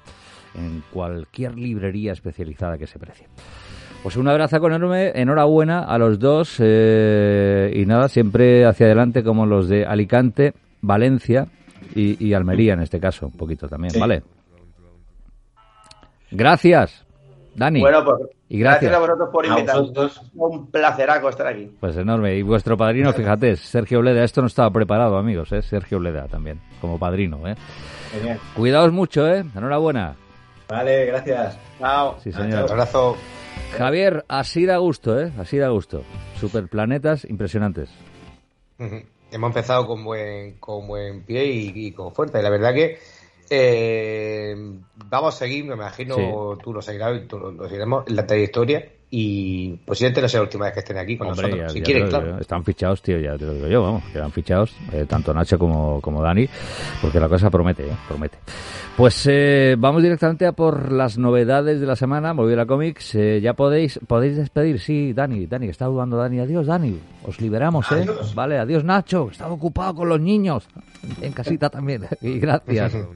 en 0.54 0.82
cualquier 0.92 1.56
librería 1.56 2.12
especializada 2.12 2.78
que 2.78 2.86
se 2.86 2.98
precie. 2.98 3.26
Pues 4.02 4.16
un 4.16 4.28
abrazo 4.28 4.56
enorme, 4.56 5.12
enhorabuena 5.14 5.84
a 5.84 5.98
los 5.98 6.18
dos 6.18 6.60
y 6.60 7.86
nada, 7.86 8.08
siempre 8.08 8.66
hacia 8.66 8.86
adelante 8.86 9.22
como 9.22 9.46
los 9.46 9.68
de 9.68 9.86
Alicante, 9.86 10.54
Valencia 10.82 11.46
y, 11.94 12.24
y 12.28 12.34
Almería 12.34 12.74
en 12.74 12.80
este 12.82 12.98
caso, 13.00 13.26
un 13.26 13.32
poquito 13.32 13.68
también, 13.68 13.92
¿vale? 13.98 14.22
Gracias, 16.30 17.04
Dani. 17.54 17.80
Bueno, 17.80 18.04
pues 18.04 18.30
Y 18.48 18.58
gracias. 18.60 18.92
a 18.94 18.98
vosotros 18.98 19.28
por 19.32 19.48
vosotros. 19.48 20.20
Un 20.34 20.70
placeraco 20.70 21.28
estar 21.28 21.46
aquí. 21.48 21.70
Pues 21.80 21.96
enorme. 21.96 22.36
Y 22.36 22.42
vuestro 22.42 22.76
padrino, 22.76 23.12
fíjate, 23.12 23.56
Sergio 23.56 24.00
Bleda. 24.00 24.22
Esto 24.22 24.40
no 24.40 24.46
estaba 24.46 24.70
preparado, 24.70 25.16
amigos, 25.16 25.50
¿eh? 25.52 25.62
Sergio 25.62 25.98
Bleda 25.98 26.26
también, 26.28 26.60
como 26.80 26.98
padrino, 26.98 27.46
¿eh? 27.48 27.56
Genial. 28.12 28.38
Cuidaos 28.54 28.92
mucho, 28.92 29.26
¿eh? 29.26 29.44
Enhorabuena. 29.56 30.14
Vale, 30.68 31.06
gracias. 31.06 31.58
Chao. 31.80 32.16
Sí, 32.20 32.28
Un 32.30 32.34
señor. 32.36 32.70
abrazo. 32.70 33.16
Javier, 33.76 34.24
así 34.28 34.66
da 34.66 34.76
gusto, 34.78 35.18
¿eh? 35.20 35.32
Así 35.38 35.58
da 35.58 35.68
gusto. 35.68 36.02
Superplanetas 36.38 37.24
impresionantes. 37.28 37.90
Ujú. 38.78 39.02
Hemos 39.30 39.48
empezado 39.48 39.86
con 39.86 40.04
buen, 40.04 40.58
con 40.58 40.86
buen 40.86 41.24
pie 41.24 41.44
y, 41.46 41.72
y 41.86 41.92
con 41.92 42.12
fuerza. 42.14 42.40
Y 42.40 42.42
la 42.42 42.50
verdad 42.50 42.74
que 42.74 42.98
eh, 43.48 44.54
vamos 44.94 45.34
a 45.34 45.38
seguir, 45.38 45.64
me 45.64 45.74
imagino, 45.74 46.14
Sí. 46.16 46.60
tú 46.62 46.72
lo 46.72 46.82
seguirás, 46.82 47.26
tú 47.28 47.38
lo, 47.38 47.50
lo 47.52 47.64
seguiremos, 47.64 48.04
la 48.10 48.26
trayectoria. 48.26 48.88
Y 49.12 49.70
posiblemente 49.84 50.22
no 50.22 50.28
sea 50.28 50.38
la 50.38 50.44
última 50.44 50.64
vez 50.66 50.74
que 50.74 50.80
estén 50.80 50.96
aquí 50.98 51.16
con 51.18 51.28
Hombre, 51.28 51.48
nosotros. 51.48 51.66
ya- 51.68 51.72
si 51.72 51.78
ya 51.80 51.84
quieren, 51.84 52.08
claro. 52.08 52.38
Están 52.38 52.64
fichados, 52.64 53.02
tío, 53.02 53.18
ya 53.18 53.36
te 53.36 53.44
lo 53.44 53.54
digo 53.54 53.66
yo, 53.66 53.82
vamos, 53.82 54.04
quedan 54.12 54.30
fichados, 54.30 54.72
eh, 54.92 55.04
tanto 55.08 55.34
Nacho 55.34 55.58
como, 55.58 56.00
como 56.00 56.22
Dani, 56.22 56.48
porque 57.02 57.18
la 57.18 57.28
cosa 57.28 57.50
promete, 57.50 57.86
eh, 57.88 57.96
promete. 58.06 58.38
Pues 58.96 59.26
eh, 59.28 59.74
vamos 59.78 60.02
directamente 60.02 60.46
a 60.46 60.52
por 60.52 60.92
las 60.92 61.18
novedades 61.18 61.80
de 61.80 61.86
la 61.86 61.96
semana, 61.96 62.34
Moviera 62.34 62.66
Comics, 62.66 63.14
eh, 63.16 63.40
ya 63.40 63.54
podéis 63.54 63.98
podéis 64.06 64.36
despedir, 64.36 64.78
sí, 64.78 65.12
Dani, 65.12 65.46
Dani, 65.46 65.66
que 65.66 65.72
está 65.72 65.86
dudando 65.86 66.16
Dani, 66.16 66.38
adiós 66.38 66.66
Dani, 66.68 66.96
os 67.26 67.40
liberamos, 67.40 67.90
¿eh? 67.90 68.02
Adiós. 68.02 68.32
Vale, 68.34 68.58
adiós 68.58 68.84
Nacho, 68.84 69.26
que 69.26 69.32
estaba 69.32 69.52
ocupado 69.54 69.94
con 69.96 70.08
los 70.08 70.20
niños, 70.20 70.68
en 71.20 71.32
casita 71.32 71.68
también, 71.68 72.06
y 72.20 72.38
gracias. 72.38 72.92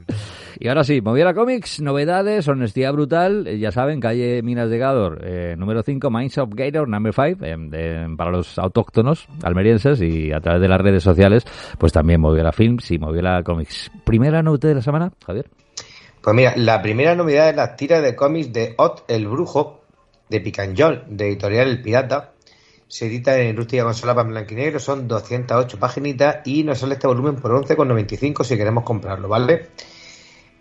Y 0.59 0.69
ahora 0.69 0.85
sí, 0.85 1.01
Moviera 1.01 1.35
Comics, 1.35 1.81
novedades, 1.81 2.47
honestidad 2.49 2.93
brutal, 2.93 3.47
eh, 3.47 3.59
ya 3.59 3.73
saben, 3.73 4.01
calle 4.01 4.43
Minas 4.43 4.71
de 4.71 4.79
Gador, 4.79 5.21
eh, 5.25 5.57
número 5.59 5.83
5, 5.83 6.11
Minds 6.11 6.39
of 6.39 6.51
Gator, 6.55 6.89
number 6.89 7.13
5, 7.13 8.17
para 8.17 8.31
los 8.31 8.59
autóctonos 8.59 9.27
almerienses 9.43 10.01
y 10.01 10.33
a 10.33 10.41
través 10.41 10.63
de 10.63 10.69
las 10.69 10.81
redes 10.81 11.03
sociales, 11.03 11.45
pues 11.79 11.93
también 11.93 12.21
Moviera 12.21 12.53
Films 12.53 12.91
y 12.91 12.99
Moviera 12.99 13.43
Comics. 13.43 13.91
Primera 14.05 14.43
novedad 14.43 14.69
de 14.69 14.75
la 14.77 14.83
semana, 14.83 15.13
Javier. 15.27 15.47
Pues 16.23 16.37
mira, 16.37 16.55
la 16.57 16.81
primera 16.81 17.15
novedad 17.15 17.51
es 17.51 17.57
la 17.57 17.77
tira 17.77 18.01
de 18.01 18.15
cómics 18.15 18.53
de 18.53 18.75
Ot 18.79 19.05
el 19.09 19.27
Brujo, 19.27 19.83
de 20.29 20.41
Picanjol, 20.41 21.05
de 21.09 21.27
editorial 21.29 21.69
El 21.69 21.83
Pirata. 21.83 22.33
Se 22.87 23.07
edita 23.07 23.39
en 23.39 23.57
rústica 23.57 23.83
consola 23.83 24.15
para 24.15 24.29
blanco 24.29 24.53
y 24.53 24.57
negro, 24.57 24.79
son 24.79 25.09
208 25.09 25.79
paginitas 25.79 26.37
y 26.47 26.63
nos 26.63 26.79
sale 26.79 26.95
este 26.95 27.07
volumen 27.07 27.37
por 27.37 27.51
11,95 27.51 28.45
si 28.45 28.57
queremos 28.57 28.85
comprarlo, 28.85 29.29
¿vale? 29.29 29.69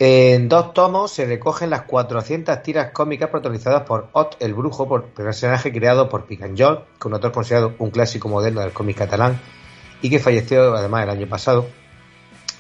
En 0.06 0.50
dos 0.50 0.74
tomos 0.74 1.14
se 1.14 1.26
recogen 1.26 1.70
las 1.70 1.84
400 1.84 2.62
tiras 2.62 2.92
cómicas 2.92 3.30
protagonizadas 3.30 3.84
por 3.84 4.10
Ot 4.12 4.36
el 4.42 4.54
Brujo, 4.54 4.86
por 4.86 5.06
personaje 5.06 5.72
creado 5.72 6.10
por 6.10 6.26
Picanjol, 6.26 6.84
que 7.00 7.08
un 7.08 7.14
autor 7.14 7.32
considerado 7.32 7.74
un 7.80 7.90
clásico 7.90 8.28
moderno 8.28 8.60
del 8.60 8.74
cómic 8.74 8.98
catalán 8.98 9.40
y 10.02 10.10
que 10.10 10.20
falleció 10.20 10.76
además 10.76 11.04
el 11.04 11.10
año 11.10 11.30
pasado. 11.30 11.70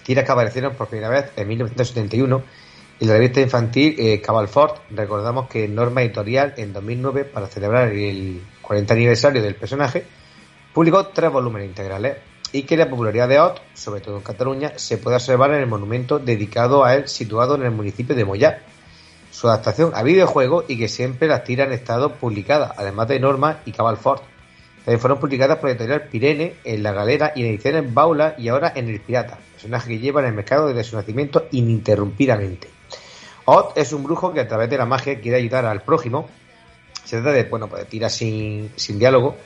Tiras 0.05 0.23
que 0.23 0.31
aparecieron 0.31 0.75
por 0.75 0.87
primera 0.87 1.09
vez 1.09 1.31
en 1.35 1.49
1971 1.49 2.43
en 3.01 3.07
la 3.09 3.13
revista 3.15 3.41
infantil 3.41 3.97
eh, 3.99 4.21
Cabalfort. 4.21 4.77
Recordamos 4.91 5.49
que 5.49 5.67
Norma 5.67 6.01
Editorial 6.01 6.53
en 6.55 6.71
2009, 6.71 7.25
para 7.25 7.47
celebrar 7.47 7.89
el 7.89 8.41
40 8.61 8.93
aniversario 8.93 9.43
del 9.43 9.55
personaje, 9.55 10.05
publicó 10.73 11.07
tres 11.07 11.29
volúmenes 11.29 11.67
integrales 11.67 12.15
y 12.53 12.63
que 12.63 12.77
la 12.77 12.87
popularidad 12.89 13.27
de 13.27 13.39
Ot, 13.39 13.61
sobre 13.73 13.99
todo 13.99 14.15
en 14.15 14.21
Cataluña, 14.21 14.73
se 14.77 14.97
puede 14.97 15.17
observar 15.17 15.51
en 15.51 15.61
el 15.61 15.67
monumento 15.67 16.19
dedicado 16.19 16.85
a 16.85 16.95
él 16.95 17.09
situado 17.09 17.55
en 17.55 17.63
el 17.63 17.71
municipio 17.71 18.15
de 18.15 18.23
Mollá. 18.23 18.59
Su 19.31 19.47
adaptación 19.49 19.91
a 19.95 20.03
videojuego 20.03 20.63
y 20.67 20.77
que 20.77 20.87
siempre 20.87 21.27
las 21.27 21.43
tiras 21.43 21.67
han 21.67 21.73
estado 21.73 22.13
publicadas, 22.13 22.71
además 22.77 23.07
de 23.07 23.19
Norma 23.19 23.61
y 23.65 23.71
Cabalfort. 23.71 24.21
También 24.85 24.99
fueron 24.99 25.19
publicadas 25.19 25.57
por 25.57 25.71
editorial 25.71 26.07
Pirene 26.09 26.57
en 26.63 26.83
La 26.83 26.91
Galera 26.91 27.33
y 27.35 27.41
en 27.41 27.47
ediciones 27.47 27.91
Baula 27.91 28.35
y 28.37 28.49
ahora 28.49 28.71
en 28.75 28.87
El 28.87 29.01
Pirata, 29.01 29.39
personaje 29.53 29.89
que 29.89 29.99
lleva 29.99 30.21
en 30.21 30.27
el 30.27 30.33
mercado 30.33 30.67
desde 30.67 30.83
su 30.83 30.95
nacimiento 30.95 31.47
ininterrumpidamente. 31.51 32.69
Ot 33.45 33.75
es 33.75 33.91
un 33.93 34.03
brujo 34.03 34.31
que 34.31 34.41
a 34.41 34.47
través 34.47 34.69
de 34.69 34.77
la 34.77 34.85
magia 34.85 35.19
quiere 35.19 35.37
ayudar 35.37 35.65
al 35.65 35.81
prójimo. 35.81 36.29
Se 37.03 37.17
trata 37.17 37.31
de, 37.31 37.45
bueno, 37.45 37.67
pues 37.67 37.81
de 37.81 37.89
tiras 37.89 38.13
sin, 38.13 38.71
sin 38.75 38.99
diálogo, 38.99 39.37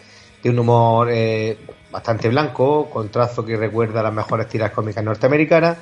de 0.41 0.49
un 0.49 0.59
humor 0.59 1.09
eh, 1.11 1.57
bastante 1.91 2.29
blanco, 2.29 2.89
con 2.89 3.09
trazo 3.09 3.45
que 3.45 3.57
recuerda 3.57 4.03
las 4.03 4.13
mejores 4.13 4.47
tiras 4.47 4.71
cómicas 4.71 5.03
norteamericanas, 5.03 5.77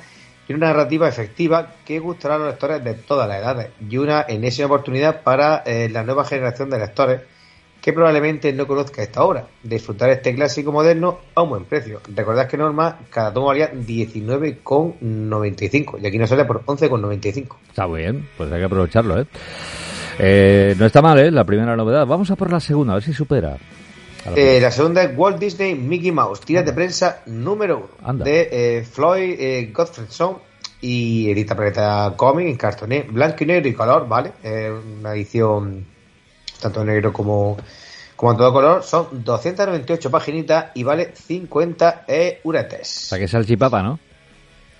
y 0.48 0.52
una 0.52 0.68
narrativa 0.68 1.08
efectiva 1.08 1.74
que 1.84 1.98
gustará 1.98 2.36
a 2.36 2.38
los 2.38 2.48
lectores 2.48 2.84
de 2.84 2.94
todas 2.94 3.28
las 3.28 3.38
edades, 3.38 3.70
y 3.88 3.96
una 3.98 4.24
enésima 4.28 4.66
oportunidad 4.66 5.22
para 5.22 5.62
eh, 5.66 5.88
la 5.90 6.04
nueva 6.04 6.24
generación 6.24 6.70
de 6.70 6.78
lectores 6.78 7.20
que 7.86 7.92
probablemente 7.92 8.52
no 8.52 8.66
conozca 8.66 9.00
esta 9.00 9.22
obra, 9.22 9.46
disfrutar 9.62 10.10
este 10.10 10.34
clásico 10.34 10.72
moderno 10.72 11.20
a 11.36 11.42
un 11.42 11.50
buen 11.50 11.66
precio. 11.66 12.00
Recordad 12.12 12.48
que 12.48 12.56
Norma, 12.56 12.98
cada 13.10 13.32
tomo 13.32 13.46
valía 13.46 13.72
19,95 13.72 16.02
y 16.02 16.06
aquí 16.06 16.18
nos 16.18 16.28
sale 16.28 16.44
por 16.44 16.64
11,95. 16.64 17.54
Está 17.68 17.86
bien, 17.86 18.28
pues 18.36 18.50
hay 18.50 18.58
que 18.58 18.64
aprovecharlo, 18.64 19.20
¿eh? 19.20 19.26
Eh, 20.18 20.74
no 20.76 20.86
está 20.86 21.00
mal, 21.00 21.16
¿eh? 21.20 21.30
La 21.30 21.44
primera 21.44 21.76
novedad. 21.76 22.04
Vamos 22.06 22.28
a 22.32 22.36
por 22.36 22.50
la 22.50 22.58
segunda, 22.58 22.94
a 22.94 22.96
ver 22.96 23.04
si 23.04 23.12
supera. 23.12 23.56
Eh, 24.34 24.58
la 24.60 24.70
segunda 24.70 25.02
es 25.02 25.16
Walt 25.16 25.38
Disney 25.38 25.74
Mickey 25.74 26.10
Mouse, 26.10 26.40
tiras 26.40 26.64
de 26.64 26.72
prensa 26.72 27.22
número 27.26 27.90
uno 28.02 28.24
de 28.24 28.48
eh, 28.50 28.84
Floyd 28.84 29.36
eh, 29.38 29.70
Gottfredson 29.72 30.38
y 30.80 31.30
edita 31.30 31.54
Planeta 31.54 32.12
Comic 32.16 32.46
en 32.48 32.56
cartoné 32.56 33.02
blanco 33.02 33.44
y 33.44 33.46
negro 33.46 33.68
y 33.68 33.72
color, 33.74 34.08
¿vale? 34.08 34.32
Eh, 34.42 34.70
una 34.98 35.12
edición 35.14 35.86
tanto 36.60 36.80
en 36.80 36.86
negro 36.88 37.12
como, 37.12 37.56
como 38.16 38.32
en 38.32 38.38
todo 38.38 38.52
color. 38.52 38.82
Son 38.82 39.08
298 39.24 40.10
paginitas 40.10 40.66
y 40.74 40.82
vale 40.82 41.12
50 41.14 42.04
O 42.08 42.12
euretes. 42.44 42.88
sea, 42.88 43.18
que 43.18 43.24
es 43.24 43.34
el 43.34 43.46
chipapa, 43.46 43.82
¿no? 43.82 43.98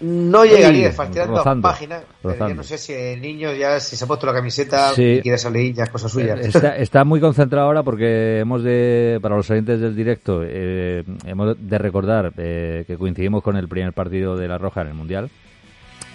No 0.00 0.44
llegaría 0.44 0.80
Uy, 0.80 0.84
a 0.88 0.92
faltar 0.92 1.26
dos 1.26 1.38
rozando, 1.38 1.62
páginas, 1.68 2.02
pero 2.20 2.34
ya 2.34 2.38
rozando. 2.40 2.54
no 2.56 2.62
sé 2.62 2.76
si 2.76 2.92
el 2.92 3.20
niño 3.20 3.54
ya 3.54 3.80
si 3.80 3.96
se 3.96 4.04
ha 4.04 4.06
puesto 4.06 4.26
la 4.26 4.34
camiseta 4.34 4.92
Sí. 4.92 5.02
y 5.02 5.20
quiere 5.22 5.38
salir 5.38 5.74
ya 5.74 5.84
es 5.84 5.90
cosa 5.90 6.08
suya. 6.08 6.34
Está, 6.34 6.76
está 6.76 7.04
muy 7.04 7.18
concentrado 7.18 7.66
ahora 7.66 7.82
porque 7.82 8.40
hemos 8.40 8.62
de, 8.62 9.18
para 9.22 9.36
los 9.36 9.50
oyentes 9.50 9.80
del 9.80 9.96
directo, 9.96 10.42
eh, 10.44 11.02
hemos 11.24 11.56
de 11.58 11.78
recordar 11.78 12.32
eh, 12.36 12.84
que 12.86 12.98
coincidimos 12.98 13.42
con 13.42 13.56
el 13.56 13.68
primer 13.68 13.92
partido 13.94 14.36
de 14.36 14.48
La 14.48 14.58
Roja 14.58 14.82
en 14.82 14.88
el 14.88 14.94
Mundial. 14.94 15.30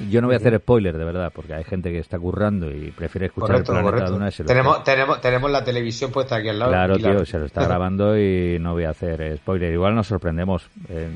Yo 0.09 0.21
no 0.21 0.27
voy 0.27 0.35
a 0.35 0.37
hacer 0.37 0.57
spoiler, 0.57 0.97
de 0.97 1.03
verdad, 1.05 1.31
porque 1.33 1.53
hay 1.53 1.63
gente 1.63 1.91
que 1.91 1.99
está 1.99 2.17
currando 2.17 2.69
y 2.71 2.91
prefiere 2.91 3.27
escuchar 3.27 3.47
Correcto, 3.49 3.71
el 3.73 3.77
planeta 3.79 3.91
correcto. 3.91 4.11
de 4.11 4.17
una 4.17 4.27
y 4.29 4.31
se 4.31 4.43
lo 4.43 4.47
Tenemos, 4.47 4.83
tenemos, 4.83 5.21
tenemos 5.21 5.51
la 5.51 5.63
televisión 5.63 6.11
puesta 6.11 6.37
aquí 6.37 6.49
al 6.49 6.59
lado. 6.59 6.71
Claro, 6.71 6.97
la- 6.97 7.11
tío, 7.11 7.25
se 7.25 7.39
lo 7.39 7.45
está 7.45 7.63
grabando 7.65 8.17
y 8.17 8.57
no 8.59 8.73
voy 8.73 8.85
a 8.85 8.91
hacer 8.91 9.37
spoiler. 9.37 9.73
Igual 9.73 9.95
nos 9.95 10.07
sorprendemos, 10.07 10.63
eh, 10.89 11.09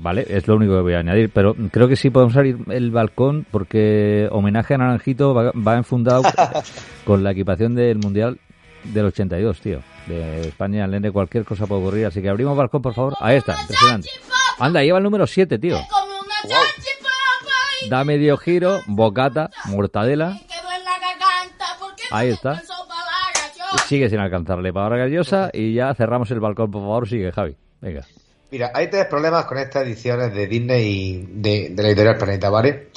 ¿vale? 0.00 0.26
Es 0.28 0.46
lo 0.48 0.56
único 0.56 0.74
que 0.76 0.82
voy 0.82 0.94
a 0.94 0.98
añadir. 1.00 1.30
Pero 1.32 1.54
creo 1.72 1.88
que 1.88 1.96
sí 1.96 2.10
podemos 2.10 2.34
salir 2.34 2.56
el 2.68 2.90
balcón 2.90 3.46
porque 3.50 4.28
homenaje 4.30 4.74
a 4.74 4.78
Naranjito 4.78 5.34
va, 5.34 5.50
va 5.52 5.76
enfundado 5.76 6.22
con 7.04 7.22
la 7.24 7.32
equipación 7.32 7.74
del 7.74 7.98
Mundial 7.98 8.38
del 8.84 9.06
82, 9.06 9.60
tío. 9.60 9.80
De 10.06 10.40
España 10.48 10.84
al 10.84 10.90
nene, 10.90 11.10
cualquier 11.10 11.44
cosa 11.44 11.66
puede 11.66 11.82
ocurrir. 11.82 12.06
Así 12.06 12.22
que 12.22 12.28
abrimos 12.28 12.56
balcón, 12.56 12.82
por 12.82 12.94
favor. 12.94 13.14
Ahí 13.20 13.36
está, 13.36 13.54
impresionante. 13.60 14.08
Anda, 14.58 14.82
lleva 14.82 14.98
el 14.98 15.04
número 15.04 15.26
7, 15.26 15.58
tío. 15.58 15.76
Una 15.76 15.84
da 17.88 18.04
medio 18.04 18.36
giro, 18.36 18.80
bocata, 18.86 19.50
mortadela. 19.66 20.38
Ahí 22.10 22.30
está. 22.30 22.62
Sigue 23.86 24.08
sin 24.08 24.18
alcanzarle 24.18 24.72
para 24.72 24.96
gallosa 24.96 25.50
y 25.52 25.74
ya 25.74 25.94
cerramos 25.94 26.30
el 26.30 26.40
balcón, 26.40 26.70
por 26.70 26.82
favor, 26.82 27.08
sigue 27.08 27.32
Javi. 27.32 27.56
Venga. 27.80 28.04
Mira, 28.50 28.72
hay 28.74 28.88
tres 28.90 29.06
problemas 29.06 29.44
con 29.44 29.58
estas 29.58 29.84
ediciones 29.84 30.34
de 30.34 30.46
Disney 30.46 30.88
y 30.88 31.26
de, 31.40 31.68
de 31.70 31.82
la 31.82 31.88
editorial 31.88 32.16
Planeta, 32.16 32.50
¿vale? 32.50 32.88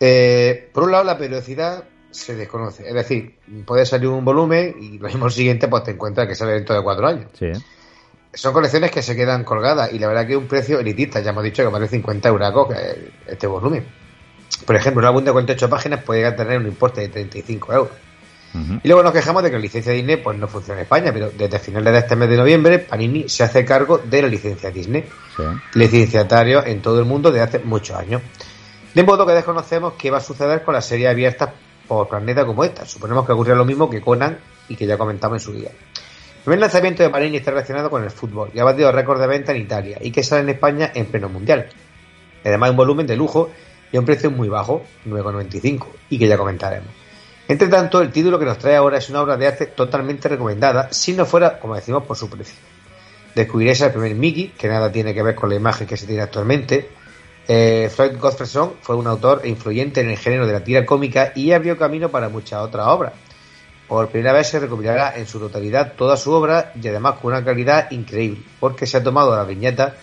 Eh, 0.00 0.70
por 0.72 0.84
un 0.84 0.92
lado, 0.92 1.04
la 1.04 1.16
periodicidad 1.16 1.84
se 2.10 2.34
desconoce. 2.34 2.86
Es 2.86 2.94
decir, 2.94 3.36
puede 3.64 3.86
salir 3.86 4.08
un 4.08 4.24
volumen 4.24 4.74
y 4.80 4.98
lo 4.98 5.06
mismo 5.06 5.30
siguiente 5.30 5.68
pues 5.68 5.84
te 5.84 5.92
encuentras 5.92 6.26
que 6.26 6.34
sale 6.34 6.52
dentro 6.54 6.74
de 6.74 6.82
cuatro 6.82 7.06
años. 7.06 7.30
Sí. 7.38 7.50
Son 8.34 8.52
colecciones 8.52 8.90
que 8.90 9.02
se 9.02 9.14
quedan 9.14 9.44
colgadas 9.44 9.92
y 9.92 9.98
la 9.98 10.08
verdad 10.08 10.26
que 10.26 10.32
es 10.32 10.38
un 10.38 10.48
precio 10.48 10.80
elitista. 10.80 11.20
Ya 11.20 11.30
hemos 11.30 11.44
dicho 11.44 11.62
que 11.62 11.68
vale 11.68 11.86
50 11.86 12.28
euros 12.28 12.68
este 13.26 13.46
volumen. 13.46 13.86
Por 14.66 14.76
ejemplo, 14.76 15.00
un 15.00 15.06
álbum 15.06 15.24
de 15.24 15.32
48 15.32 15.68
páginas 15.68 16.02
puede 16.04 16.30
tener 16.32 16.58
un 16.58 16.66
importe 16.66 17.00
de 17.00 17.08
35 17.08 17.72
euros. 17.72 17.92
Y 18.54 18.86
luego 18.86 19.02
nos 19.02 19.12
quejamos 19.14 19.42
de 19.42 19.48
que 19.48 19.56
la 19.56 19.62
licencia 19.62 19.92
Disney 19.92 20.18
pues 20.18 20.36
no 20.36 20.46
funciona 20.46 20.80
en 20.80 20.84
España, 20.84 21.10
pero 21.10 21.30
desde 21.30 21.58
finales 21.58 21.90
de 21.90 21.98
este 22.00 22.16
mes 22.16 22.28
de 22.28 22.36
noviembre 22.36 22.78
Panini 22.80 23.26
se 23.26 23.44
hace 23.44 23.64
cargo 23.64 23.96
de 23.96 24.20
la 24.20 24.28
licencia 24.28 24.70
Disney, 24.70 25.06
Sí. 25.34 25.42
licenciatario 25.72 26.62
en 26.66 26.82
todo 26.82 26.98
el 26.98 27.06
mundo 27.06 27.30
desde 27.32 27.44
hace 27.44 27.58
muchos 27.60 27.96
años. 27.96 28.20
De 28.94 29.02
modo 29.04 29.24
que 29.26 29.32
desconocemos 29.32 29.94
qué 29.94 30.10
va 30.10 30.18
a 30.18 30.20
suceder 30.20 30.64
con 30.64 30.74
las 30.74 30.84
series 30.84 31.08
abiertas 31.08 31.48
por 31.88 32.08
planeta 32.08 32.44
como 32.44 32.62
esta. 32.62 32.84
Suponemos 32.84 33.24
que 33.24 33.32
ocurrirá 33.32 33.56
lo 33.56 33.64
mismo 33.64 33.88
que 33.88 34.02
Conan 34.02 34.36
y 34.68 34.76
que 34.76 34.86
ya 34.86 34.98
comentamos 34.98 35.36
en 35.36 35.40
su 35.40 35.52
día. 35.58 35.70
El 35.70 36.42
primer 36.44 36.60
lanzamiento 36.60 37.02
de 37.02 37.08
Panini 37.08 37.38
está 37.38 37.52
relacionado 37.52 37.88
con 37.88 38.04
el 38.04 38.10
fútbol 38.10 38.50
y 38.52 38.58
ha 38.58 38.64
batido 38.64 38.92
récord 38.92 39.18
de 39.18 39.28
venta 39.28 39.52
en 39.52 39.62
Italia 39.62 39.96
y 39.98 40.10
que 40.10 40.22
sale 40.22 40.42
en 40.42 40.50
España 40.50 40.90
en 40.94 41.06
pleno 41.06 41.30
mundial. 41.30 41.68
Además, 42.44 42.70
un 42.70 42.76
volumen 42.76 43.06
de 43.06 43.16
lujo 43.16 43.50
y 43.92 43.96
a 43.96 44.00
un 44.00 44.06
precio 44.06 44.30
muy 44.30 44.48
bajo, 44.48 44.82
9,95, 45.06 45.86
y 46.08 46.18
que 46.18 46.26
ya 46.26 46.38
comentaremos. 46.38 46.88
Entre 47.46 47.68
tanto, 47.68 48.00
el 48.00 48.10
título 48.10 48.38
que 48.38 48.46
nos 48.46 48.58
trae 48.58 48.76
ahora 48.76 48.98
es 48.98 49.10
una 49.10 49.20
obra 49.20 49.36
de 49.36 49.46
arte 49.46 49.66
totalmente 49.66 50.28
recomendada, 50.28 50.88
si 50.90 51.12
no 51.12 51.26
fuera, 51.26 51.60
como 51.60 51.74
decimos, 51.74 52.04
por 52.04 52.16
su 52.16 52.30
precio. 52.30 52.56
Descubriréis 53.34 53.80
el 53.82 53.92
primer 53.92 54.14
Mickey, 54.14 54.48
que 54.56 54.68
nada 54.68 54.90
tiene 54.90 55.12
que 55.12 55.22
ver 55.22 55.34
con 55.34 55.50
la 55.50 55.56
imagen 55.56 55.86
que 55.86 55.96
se 55.96 56.06
tiene 56.06 56.22
actualmente. 56.22 56.88
Eh, 57.46 57.90
Floyd 57.94 58.12
fue 58.80 58.96
un 58.96 59.06
autor 59.06 59.42
influyente 59.44 60.00
en 60.00 60.10
el 60.10 60.16
género 60.16 60.46
de 60.46 60.52
la 60.52 60.64
tira 60.64 60.86
cómica 60.86 61.32
y 61.34 61.52
abrió 61.52 61.76
camino 61.76 62.08
para 62.08 62.28
muchas 62.28 62.60
otras 62.60 62.86
obras. 62.86 63.12
Por 63.88 64.08
primera 64.08 64.32
vez 64.32 64.48
se 64.48 64.60
recopilará 64.60 65.16
en 65.16 65.26
su 65.26 65.38
totalidad 65.38 65.94
toda 65.96 66.16
su 66.16 66.32
obra 66.32 66.72
y 66.80 66.86
además 66.88 67.16
con 67.20 67.32
una 67.32 67.44
calidad 67.44 67.90
increíble, 67.90 68.42
porque 68.60 68.86
se 68.86 68.96
ha 68.96 69.02
tomado 69.02 69.36
la 69.36 69.44
viñeta 69.44 69.96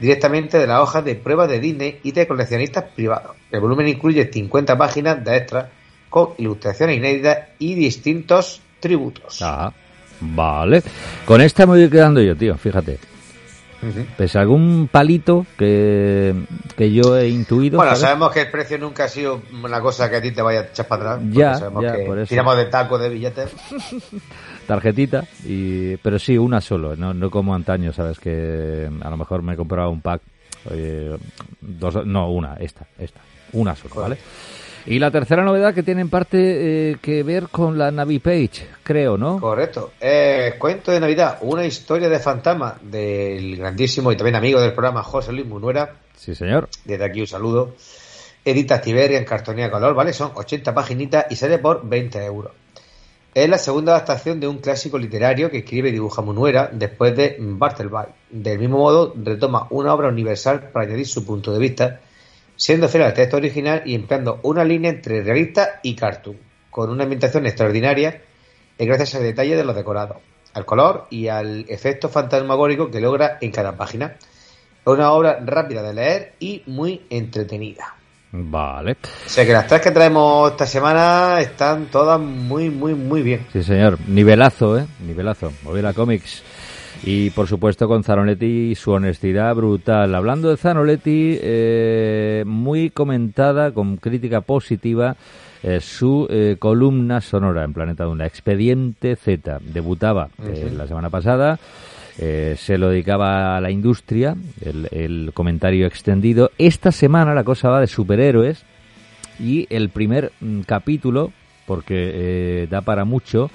directamente 0.00 0.58
de 0.58 0.66
las 0.66 0.80
hojas 0.80 1.04
de 1.04 1.14
pruebas 1.14 1.48
de 1.48 1.60
Disney 1.60 2.00
y 2.02 2.12
de 2.12 2.26
coleccionistas 2.26 2.84
privados. 2.94 3.36
El 3.50 3.60
volumen 3.60 3.86
incluye 3.88 4.30
50 4.32 4.76
páginas 4.76 5.24
de 5.24 5.36
extras 5.36 5.66
con 6.08 6.30
ilustraciones 6.38 6.96
inéditas 6.96 7.38
y 7.58 7.74
distintos 7.74 8.60
tributos. 8.80 9.40
Ah, 9.42 9.72
vale. 10.20 10.82
Con 11.24 11.40
esta 11.40 11.66
me 11.66 11.78
voy 11.78 11.90
quedando 11.90 12.20
yo, 12.20 12.34
tío, 12.34 12.56
fíjate. 12.56 12.98
Pese 14.16 14.36
a 14.36 14.42
algún 14.42 14.88
palito 14.92 15.46
que, 15.56 16.34
que 16.76 16.92
yo 16.92 17.16
he 17.16 17.28
intuido. 17.28 17.78
Bueno, 17.78 17.92
¿sabes? 17.92 18.00
sabemos 18.02 18.30
que 18.32 18.40
el 18.42 18.50
precio 18.50 18.76
nunca 18.76 19.04
ha 19.04 19.08
sido 19.08 19.40
una 19.62 19.80
cosa 19.80 20.10
que 20.10 20.16
a 20.16 20.22
ti 20.22 20.32
te 20.32 20.42
vaya 20.42 20.60
a 20.60 20.62
echar 20.64 20.86
para 20.86 21.12
atrás. 21.12 21.28
Ya, 21.30 21.54
sabemos 21.54 21.84
ya, 21.84 21.96
que 21.96 22.04
por 22.04 22.18
eso. 22.18 22.28
tiramos 22.28 22.56
de 22.58 22.64
taco 22.66 22.98
de 22.98 23.08
billetes. 23.08 23.48
tarjetita 24.70 25.24
y 25.44 25.96
pero 25.96 26.16
sí 26.20 26.38
una 26.38 26.60
solo 26.60 26.94
no 26.94 27.12
no 27.12 27.28
como 27.28 27.56
antaño 27.56 27.92
sabes 27.92 28.20
que 28.20 28.88
a 29.00 29.10
lo 29.10 29.16
mejor 29.16 29.42
me 29.42 29.56
compraba 29.56 29.88
un 29.88 30.00
pack 30.00 30.22
eh, 30.70 31.16
dos 31.60 32.06
no 32.06 32.30
una 32.30 32.54
esta 32.54 32.86
esta 32.96 33.20
una 33.52 33.74
solo 33.74 33.96
vale 33.96 34.16
y 34.86 35.00
la 35.00 35.10
tercera 35.10 35.42
novedad 35.42 35.74
que 35.74 35.82
tiene 35.82 36.02
en 36.02 36.08
parte 36.08 36.38
eh, 36.92 36.96
que 37.02 37.24
ver 37.24 37.48
con 37.48 37.76
la 37.76 37.90
Navi 37.90 38.20
Page 38.20 38.68
creo 38.84 39.18
no 39.18 39.40
Correcto. 39.40 39.90
Eh, 40.00 40.54
cuento 40.56 40.92
de 40.92 41.00
Navidad, 41.00 41.38
una 41.40 41.66
historia 41.66 42.08
de 42.08 42.20
fantasma 42.20 42.78
del 42.80 43.56
grandísimo 43.56 44.12
y 44.12 44.16
también 44.16 44.36
amigo 44.36 44.60
del 44.60 44.72
programa 44.72 45.02
José 45.02 45.32
Luis 45.32 45.46
Munuera. 45.46 45.96
sí 46.14 46.32
señor 46.36 46.68
Desde 46.84 47.04
aquí 47.04 47.20
un 47.20 47.26
saludo. 47.26 47.74
Edita 48.44 48.80
Tiberia 48.80 49.18
en 49.18 49.24
cartonía 49.24 49.70
color, 49.70 49.94
¿vale? 49.94 50.12
Son 50.12 50.30
80 50.34 50.72
paginitas 50.72 51.26
y 51.28 51.36
sale 51.36 51.58
por 51.58 51.86
20 51.86 52.24
euros. 52.24 52.52
Es 53.32 53.48
la 53.48 53.58
segunda 53.58 53.92
adaptación 53.92 54.40
de 54.40 54.48
un 54.48 54.58
clásico 54.58 54.98
literario 54.98 55.52
que 55.52 55.58
escribe 55.58 55.90
y 55.90 55.92
dibuja 55.92 56.20
Munuera 56.20 56.68
después 56.72 57.14
de 57.14 57.36
Bartleby. 57.38 58.12
Del 58.28 58.58
mismo 58.58 58.78
modo, 58.78 59.14
retoma 59.16 59.68
una 59.70 59.94
obra 59.94 60.08
universal 60.08 60.70
para 60.72 60.86
añadir 60.86 61.06
su 61.06 61.24
punto 61.24 61.52
de 61.52 61.60
vista, 61.60 62.00
siendo 62.56 62.88
fiel 62.88 63.04
al 63.04 63.14
texto 63.14 63.36
original 63.36 63.82
y 63.86 63.94
empleando 63.94 64.40
una 64.42 64.64
línea 64.64 64.90
entre 64.90 65.22
realista 65.22 65.78
y 65.84 65.94
cartoon, 65.94 66.38
con 66.70 66.90
una 66.90 67.04
ambientación 67.04 67.46
extraordinaria 67.46 68.20
y 68.76 68.84
gracias 68.84 69.14
al 69.14 69.22
detalle 69.22 69.54
de 69.54 69.64
los 69.64 69.76
decorados, 69.76 70.16
al 70.52 70.64
color 70.64 71.06
y 71.08 71.28
al 71.28 71.66
efecto 71.68 72.08
fantasmagórico 72.08 72.90
que 72.90 73.00
logra 73.00 73.38
en 73.40 73.52
cada 73.52 73.76
página. 73.76 74.16
Es 74.16 74.92
una 74.92 75.12
obra 75.12 75.38
rápida 75.40 75.84
de 75.84 75.94
leer 75.94 76.32
y 76.40 76.64
muy 76.66 77.06
entretenida. 77.10 77.99
Vale. 78.32 78.96
O 79.26 79.28
sea 79.28 79.44
que 79.44 79.52
las 79.52 79.66
tres 79.66 79.80
que 79.80 79.90
traemos 79.90 80.50
esta 80.52 80.66
semana 80.66 81.40
están 81.40 81.86
todas 81.86 82.20
muy, 82.20 82.70
muy, 82.70 82.94
muy 82.94 83.22
bien. 83.22 83.46
sí 83.52 83.62
señor. 83.62 83.98
Nivelazo 84.06 84.78
eh 84.78 84.86
nivelazo. 85.06 85.52
Movila 85.64 85.92
Comics 85.92 86.42
y 87.02 87.30
por 87.30 87.46
supuesto 87.46 87.88
con 87.88 88.04
Zanoletti 88.04 88.70
y 88.70 88.74
su 88.74 88.92
honestidad 88.92 89.54
brutal. 89.54 90.14
Hablando 90.14 90.50
de 90.50 90.56
Zanoletti, 90.56 91.38
eh, 91.40 92.44
muy 92.46 92.90
comentada, 92.90 93.72
con 93.72 93.96
crítica 93.96 94.42
positiva, 94.42 95.16
eh, 95.62 95.80
su 95.80 96.26
eh, 96.30 96.56
columna 96.58 97.20
sonora 97.20 97.64
en 97.64 97.72
Planeta 97.72 98.04
Duna, 98.04 98.26
Expediente 98.26 99.16
Z. 99.16 99.58
Debutaba 99.62 100.28
eh, 100.42 100.70
la 100.74 100.86
semana 100.86 101.10
pasada, 101.10 101.58
eh, 102.18 102.54
se 102.58 102.78
lo 102.78 102.90
dedicaba 102.90 103.56
a 103.56 103.60
la 103.60 103.70
industria, 103.70 104.36
el, 104.60 104.88
el 104.90 105.30
comentario 105.32 105.86
extendido. 105.86 106.50
Esta 106.58 106.92
semana 106.92 107.34
la 107.34 107.44
cosa 107.44 107.68
va 107.68 107.80
de 107.80 107.86
superhéroes 107.86 108.64
y 109.38 109.66
el 109.70 109.88
primer 109.88 110.32
mm, 110.40 110.60
capítulo, 110.60 111.32
porque 111.66 112.10
eh, 112.12 112.66
da 112.70 112.82
para 112.82 113.04
mucho, 113.04 113.50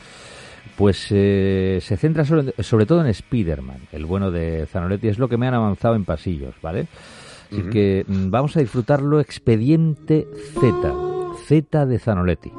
pues 0.75 1.07
eh, 1.11 1.79
se 1.81 1.97
centra 1.97 2.25
sobre, 2.25 2.53
sobre 2.63 2.85
todo 2.85 3.01
en 3.01 3.07
Spider-Man, 3.07 3.87
el 3.91 4.05
bueno 4.05 4.31
de 4.31 4.65
Zanoletti, 4.65 5.07
es 5.07 5.19
lo 5.19 5.29
que 5.29 5.37
me 5.37 5.47
han 5.47 5.53
avanzado 5.53 5.95
en 5.95 6.05
pasillos, 6.05 6.55
¿vale? 6.61 6.87
Así 7.51 7.61
que 7.69 8.03
mm, 8.07 8.29
vamos 8.31 8.57
a 8.57 8.59
disfrutarlo 8.59 9.19
Expediente 9.19 10.27
Z, 10.59 10.93
Z 11.45 11.85
de 11.85 11.99
Zanoletti. 11.99 12.51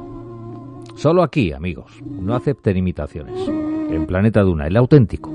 Solo 0.95 1.21
aquí, 1.21 1.51
amigos, 1.51 1.91
no 2.03 2.35
acepten 2.35 2.77
imitaciones. 2.77 3.47
En 3.47 4.07
Planeta 4.07 4.41
Duna, 4.41 4.65
el 4.65 4.75
auténtico, 4.75 5.31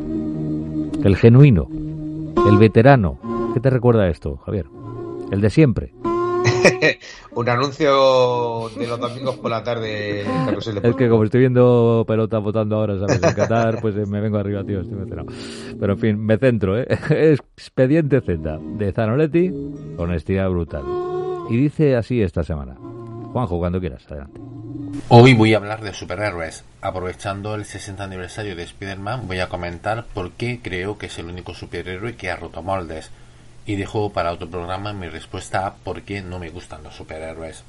el 1.05 1.17
genuino, 1.17 1.69
el 2.49 2.59
veterano. 2.59 3.19
¿Qué 3.55 3.61
te 3.61 3.71
recuerda 3.71 4.09
esto, 4.09 4.37
Javier? 4.39 4.67
El 5.31 5.41
de 5.41 5.51
siempre. 5.51 5.93
Un 7.35 7.49
anuncio 7.49 8.69
de 8.77 8.87
los 8.87 9.01
domingos 9.01 9.37
por 9.37 9.51
la 9.51 9.63
tarde 9.63 10.25
Carrusel 10.45 10.79
Es 10.83 10.97
que 10.97 11.09
como 11.09 11.25
estoy 11.25 11.41
viendo 11.41 12.05
pelota 12.07 12.39
votando 12.39 12.77
ahora, 12.77 12.99
¿sabes? 12.99 13.23
En 13.23 13.35
Qatar, 13.35 13.81
pues 13.81 13.97
eh, 13.97 14.07
me 14.07 14.21
vengo 14.21 14.39
arriba, 14.39 14.63
tío, 14.65 14.81
estoy 14.81 14.97
mencionado. 14.97 15.29
Pero 15.79 15.93
en 15.95 15.99
fin, 15.99 16.19
me 16.25 16.39
centro, 16.39 16.79
¿eh? 16.79 16.87
Expediente 17.11 18.21
Z, 18.21 18.59
de 18.79 18.93
Zanoletti, 18.93 19.53
honestidad 19.97 20.49
brutal. 20.51 20.85
Y 21.51 21.57
dice 21.57 21.97
así 21.97 22.23
esta 22.23 22.45
semana. 22.45 22.77
Juanjo, 23.33 23.59
cuando 23.59 23.81
quieras, 23.81 24.03
adelante. 24.09 24.41
Hoy 25.09 25.33
voy 25.33 25.55
a 25.55 25.57
hablar 25.57 25.81
de 25.81 25.95
superhéroes. 25.95 26.65
Aprovechando 26.83 27.55
el 27.55 27.65
60 27.65 28.05
aniversario 28.05 28.55
de 28.55 28.65
Spider-Man, 28.65 29.27
voy 29.27 29.41
a 29.41 29.49
comentar 29.49 30.05
por 30.13 30.33
qué 30.33 30.61
creo 30.63 30.99
que 30.99 31.07
es 31.07 31.19
el 31.19 31.27
único 31.27 31.55
superhéroe 31.55 32.15
que 32.15 32.31
ha 32.31 32.37
roto 32.37 32.63
moldes. 32.63 33.11
Y 33.65 33.77
dejo 33.77 34.13
para 34.13 34.33
otro 34.33 34.51
programa 34.51 34.93
mi 34.93 35.09
respuesta 35.09 35.67
a 35.67 35.75
por 35.77 36.03
qué 36.03 36.21
no 36.21 36.39
me 36.39 36.51
gustan 36.51 36.83
los 36.83 36.95
superhéroes. 36.95 37.65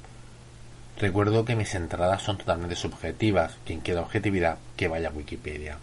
Recuerdo 1.00 1.46
que 1.46 1.56
mis 1.56 1.74
entradas 1.76 2.22
son 2.22 2.38
totalmente 2.38 2.76
subjetivas. 2.76 3.56
Quien 3.66 3.80
quiera 3.80 4.02
objetividad, 4.02 4.58
que 4.76 4.90
vaya 4.90 5.10
a 5.10 5.14
Wikipedia. 5.14 5.78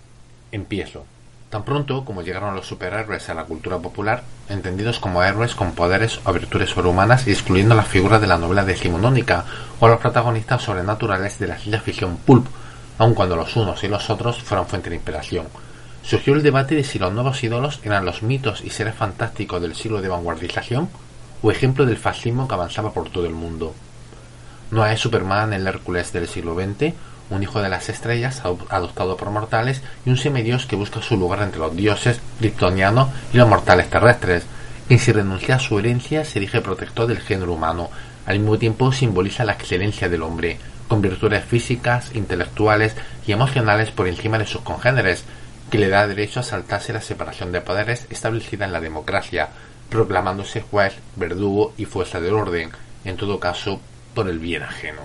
Empiezo. 0.53 1.07
Tan 1.51 1.65
pronto 1.65 2.05
como 2.05 2.23
llegaron 2.23 2.55
los 2.55 2.69
superhéroes 2.69 3.29
a 3.29 3.35
la 3.35 3.43
cultura 3.43 3.79
popular, 3.79 4.23
entendidos 4.49 5.01
como 5.01 5.25
héroes 5.25 5.57
con 5.57 5.73
poderes 5.73 6.21
o 6.25 6.33
virtudes 6.33 6.71
sobrehumanas 6.71 7.27
excluyendo 7.27 7.75
la 7.75 7.83
figura 7.83 8.21
de 8.21 8.29
la 8.29 8.39
novela 8.39 8.65
decimonónica 8.65 9.45
o 9.81 9.89
los 9.89 9.99
protagonistas 9.99 10.63
sobrenaturales 10.63 11.41
de 11.41 11.49
la 11.49 11.59
ciencia 11.59 11.81
ficción 11.81 12.19
pulp, 12.19 12.47
aun 12.99 13.15
cuando 13.15 13.35
los 13.35 13.57
unos 13.57 13.83
y 13.83 13.89
los 13.89 14.09
otros 14.11 14.41
fueron 14.45 14.69
fuente 14.69 14.91
de 14.91 14.97
inspiración. 14.97 15.47
Surgió 16.05 16.35
el 16.35 16.45
debate 16.45 16.77
de 16.77 16.85
si 16.85 17.01
los 17.01 17.13
nuevos 17.13 17.43
ídolos 17.43 17.81
eran 17.83 18.05
los 18.05 18.23
mitos 18.23 18.61
y 18.61 18.71
seres 18.71 18.95
fantásticos 18.95 19.61
del 19.61 19.75
siglo 19.75 20.01
de 20.01 20.09
vanguardización 20.09 20.89
o 21.43 21.51
ejemplo 21.51 21.85
del 21.85 21.97
fascismo 21.97 22.47
que 22.47 22.55
avanzaba 22.55 22.93
por 22.93 23.11
todo 23.11 23.27
el 23.27 23.35
mundo. 23.35 23.75
No 24.71 24.87
es 24.87 25.01
Superman 25.01 25.53
el 25.53 25.67
Hércules 25.67 26.13
del 26.13 26.29
siglo 26.29 26.55
XX, 26.55 26.95
un 27.31 27.43
hijo 27.43 27.63
de 27.63 27.69
las 27.69 27.89
estrellas 27.89 28.41
ado- 28.45 28.67
adoptado 28.69 29.17
por 29.17 29.31
mortales 29.31 29.83
y 30.05 30.11
un 30.11 30.17
semidios 30.17 30.67
que 30.67 30.77
busca 30.77 31.01
su 31.01 31.17
lugar 31.17 31.43
entre 31.43 31.61
los 31.61 31.75
dioses 31.75 32.21
kryptonianos 32.39 33.09
y 33.33 33.39
los 33.39 33.49
mortales 33.49 33.89
terrestres, 33.89 34.45
y 34.89 34.99
sin 34.99 35.15
renunciar 35.15 35.59
a 35.59 35.63
su 35.63 35.79
herencia 35.79 36.25
se 36.25 36.41
erige 36.41 36.61
protector 36.61 37.07
del 37.07 37.21
género 37.21 37.53
humano, 37.53 37.89
Al 38.27 38.39
mismo 38.39 38.59
tiempo 38.59 38.93
simboliza 38.93 39.45
la 39.45 39.53
excelencia 39.55 40.09
del 40.09 40.23
hombre, 40.23 40.59
con 40.89 41.01
virtudes 41.01 41.45
físicas, 41.45 42.15
intelectuales 42.15 42.95
y 43.27 43.33
emocionales 43.33 43.91
por 43.91 44.07
encima 44.09 44.39
de 44.39 44.47
sus 44.47 44.61
congéneres, 44.61 45.25
que 45.71 45.79
le 45.79 45.89
da 45.89 46.07
derecho 46.07 46.41
a 46.41 46.45
saltarse 46.45 46.93
la 46.93 47.01
separación 47.01 47.51
de 47.53 47.61
poderes 47.61 48.07
establecida 48.11 48.67
en 48.67 48.73
la 48.73 48.81
democracia, 48.81 49.49
proclamándose 49.89 50.61
juez, 50.61 50.95
verdugo 51.17 51.73
y 51.77 51.87
fuerza 51.87 52.21
del 52.21 52.35
orden, 52.35 52.71
en 53.05 53.17
todo 53.17 53.41
caso 53.41 53.81
por 54.15 54.29
el 54.29 54.39
bien 54.39 54.63
ajeno. 54.65 55.03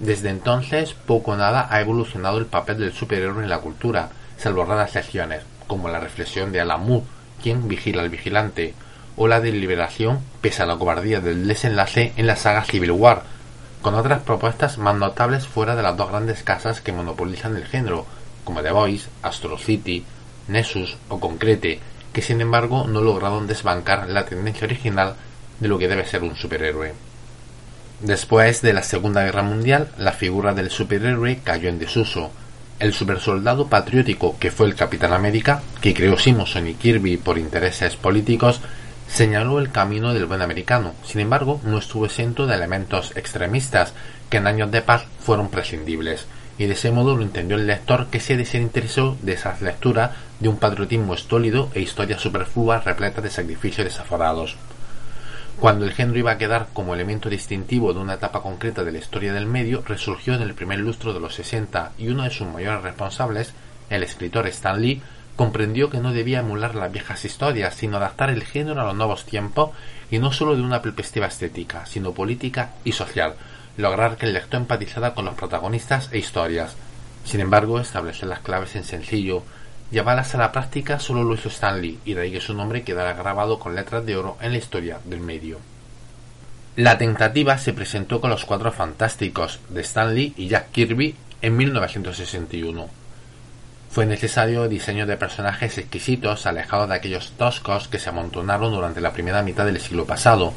Desde 0.00 0.30
entonces, 0.30 0.92
poco 0.92 1.32
o 1.32 1.36
nada 1.36 1.68
ha 1.70 1.80
evolucionado 1.80 2.38
el 2.38 2.46
papel 2.46 2.78
del 2.78 2.92
superhéroe 2.92 3.42
en 3.42 3.50
la 3.50 3.60
cultura, 3.60 4.10
salvo 4.36 4.64
raras 4.64 4.88
excepciones, 4.88 5.42
como 5.66 5.88
la 5.88 6.00
reflexión 6.00 6.52
de 6.52 6.60
Alan 6.60 7.02
quien 7.42 7.68
vigila 7.68 8.02
al 8.02 8.10
vigilante, 8.10 8.74
o 9.16 9.28
la 9.28 9.40
deliberación, 9.40 10.20
pese 10.40 10.62
a 10.62 10.66
la 10.66 10.76
cobardía 10.76 11.20
del 11.20 11.46
desenlace 11.46 12.12
en 12.16 12.26
la 12.26 12.36
saga 12.36 12.64
Civil 12.64 12.90
War, 12.90 13.22
con 13.82 13.94
otras 13.94 14.22
propuestas 14.22 14.78
más 14.78 14.96
notables 14.96 15.46
fuera 15.46 15.76
de 15.76 15.82
las 15.82 15.96
dos 15.96 16.08
grandes 16.08 16.42
casas 16.42 16.80
que 16.80 16.92
monopolizan 16.92 17.54
el 17.56 17.66
género, 17.66 18.06
como 18.42 18.62
The 18.62 18.72
Voice, 18.72 19.08
Astro 19.22 19.58
City, 19.58 20.04
Nessus 20.48 20.96
o 21.08 21.20
Concrete, 21.20 21.80
que 22.12 22.22
sin 22.22 22.40
embargo 22.40 22.86
no 22.88 23.00
lograron 23.00 23.46
desbancar 23.46 24.08
la 24.08 24.24
tendencia 24.24 24.66
original 24.66 25.16
de 25.60 25.68
lo 25.68 25.78
que 25.78 25.88
debe 25.88 26.06
ser 26.06 26.22
un 26.22 26.34
superhéroe. 26.34 26.94
Después 28.04 28.60
de 28.60 28.74
la 28.74 28.82
Segunda 28.82 29.24
Guerra 29.24 29.42
Mundial, 29.42 29.88
la 29.96 30.12
figura 30.12 30.52
del 30.52 30.68
superhéroe 30.68 31.38
cayó 31.42 31.70
en 31.70 31.78
desuso. 31.78 32.30
El 32.78 32.92
supersoldado 32.92 33.68
patriótico 33.68 34.36
que 34.38 34.50
fue 34.50 34.66
el 34.66 34.74
Capitán 34.74 35.14
América, 35.14 35.62
que 35.80 35.94
creó 35.94 36.18
Simonson 36.18 36.68
y 36.68 36.74
Kirby 36.74 37.16
por 37.16 37.38
intereses 37.38 37.96
políticos, 37.96 38.60
señaló 39.08 39.58
el 39.58 39.70
camino 39.70 40.12
del 40.12 40.26
buen 40.26 40.42
americano. 40.42 40.92
Sin 41.02 41.22
embargo, 41.22 41.62
no 41.64 41.78
estuvo 41.78 42.04
exento 42.04 42.46
de 42.46 42.56
elementos 42.56 43.16
extremistas 43.16 43.94
que 44.28 44.36
en 44.36 44.48
años 44.48 44.70
de 44.70 44.82
paz 44.82 45.06
fueron 45.20 45.48
prescindibles, 45.48 46.26
y 46.58 46.66
de 46.66 46.74
ese 46.74 46.90
modo 46.90 47.16
lo 47.16 47.22
entendió 47.22 47.56
el 47.56 47.66
lector 47.66 48.08
que 48.08 48.20
se 48.20 48.36
desinteresó 48.36 49.16
de 49.22 49.32
esas 49.32 49.62
lecturas 49.62 50.10
de 50.40 50.48
un 50.50 50.58
patriotismo 50.58 51.14
estólido 51.14 51.70
e 51.72 51.80
historias 51.80 52.20
superfluas 52.20 52.84
repletas 52.84 53.24
de 53.24 53.30
sacrificios 53.30 53.86
desaforados. 53.86 54.58
Cuando 55.60 55.84
el 55.84 55.92
género 55.92 56.18
iba 56.18 56.32
a 56.32 56.38
quedar 56.38 56.68
como 56.72 56.94
elemento 56.94 57.30
distintivo 57.30 57.94
de 57.94 58.00
una 58.00 58.14
etapa 58.14 58.42
concreta 58.42 58.84
de 58.84 58.92
la 58.92 58.98
historia 58.98 59.32
del 59.32 59.46
medio, 59.46 59.82
resurgió 59.86 60.34
en 60.34 60.42
el 60.42 60.54
primer 60.54 60.80
lustro 60.80 61.14
de 61.14 61.20
los 61.20 61.34
60 61.36 61.92
y 61.96 62.08
uno 62.08 62.24
de 62.24 62.30
sus 62.30 62.46
mayores 62.46 62.82
responsables, 62.82 63.54
el 63.88 64.02
escritor 64.02 64.46
Stan 64.48 64.80
Lee, 64.80 65.00
comprendió 65.36 65.90
que 65.90 65.98
no 65.98 66.12
debía 66.12 66.40
emular 66.40 66.74
las 66.74 66.92
viejas 66.92 67.24
historias, 67.24 67.74
sino 67.74 67.96
adaptar 67.96 68.30
el 68.30 68.44
género 68.44 68.80
a 68.80 68.84
los 68.84 68.94
nuevos 68.94 69.24
tiempos 69.24 69.70
y 70.10 70.18
no 70.18 70.32
solo 70.32 70.54
de 70.54 70.62
una 70.62 70.82
perspectiva 70.82 71.26
estética, 71.26 71.86
sino 71.86 72.12
política 72.12 72.72
y 72.84 72.92
social, 72.92 73.34
lograr 73.76 74.16
que 74.16 74.26
el 74.26 74.34
lector 74.34 74.60
empatizara 74.60 75.14
con 75.14 75.24
los 75.24 75.34
protagonistas 75.34 76.08
e 76.12 76.18
historias. 76.18 76.76
Sin 77.24 77.40
embargo, 77.40 77.80
establecer 77.80 78.28
las 78.28 78.40
claves 78.40 78.76
en 78.76 78.84
sencillo, 78.84 79.42
llevarlas 79.94 80.34
a 80.34 80.38
la 80.38 80.52
práctica 80.52 80.98
solo 80.98 81.24
lo 81.24 81.34
hizo 81.34 81.48
Stanley, 81.48 82.00
y 82.04 82.12
de 82.12 82.22
ahí 82.22 82.32
que 82.32 82.40
su 82.40 82.52
nombre 82.52 82.82
quedara 82.82 83.14
grabado 83.14 83.58
con 83.58 83.74
letras 83.74 84.04
de 84.04 84.16
oro 84.16 84.36
en 84.42 84.52
la 84.52 84.58
historia 84.58 84.98
del 85.04 85.20
medio. 85.20 85.58
La 86.76 86.98
tentativa 86.98 87.56
se 87.56 87.72
presentó 87.72 88.20
con 88.20 88.30
los 88.30 88.44
Cuatro 88.44 88.72
Fantásticos 88.72 89.60
de 89.68 89.80
Stanley 89.82 90.34
y 90.36 90.48
Jack 90.48 90.72
Kirby 90.72 91.14
en 91.40 91.56
1961. 91.56 92.88
Fue 93.90 94.06
necesario 94.06 94.68
diseño 94.68 95.06
de 95.06 95.16
personajes 95.16 95.78
exquisitos, 95.78 96.46
alejados 96.46 96.88
de 96.88 96.96
aquellos 96.96 97.30
toscos 97.38 97.86
que 97.86 98.00
se 98.00 98.08
amontonaron 98.08 98.72
durante 98.72 99.00
la 99.00 99.12
primera 99.12 99.42
mitad 99.42 99.64
del 99.64 99.80
siglo 99.80 100.04
pasado. 100.04 100.52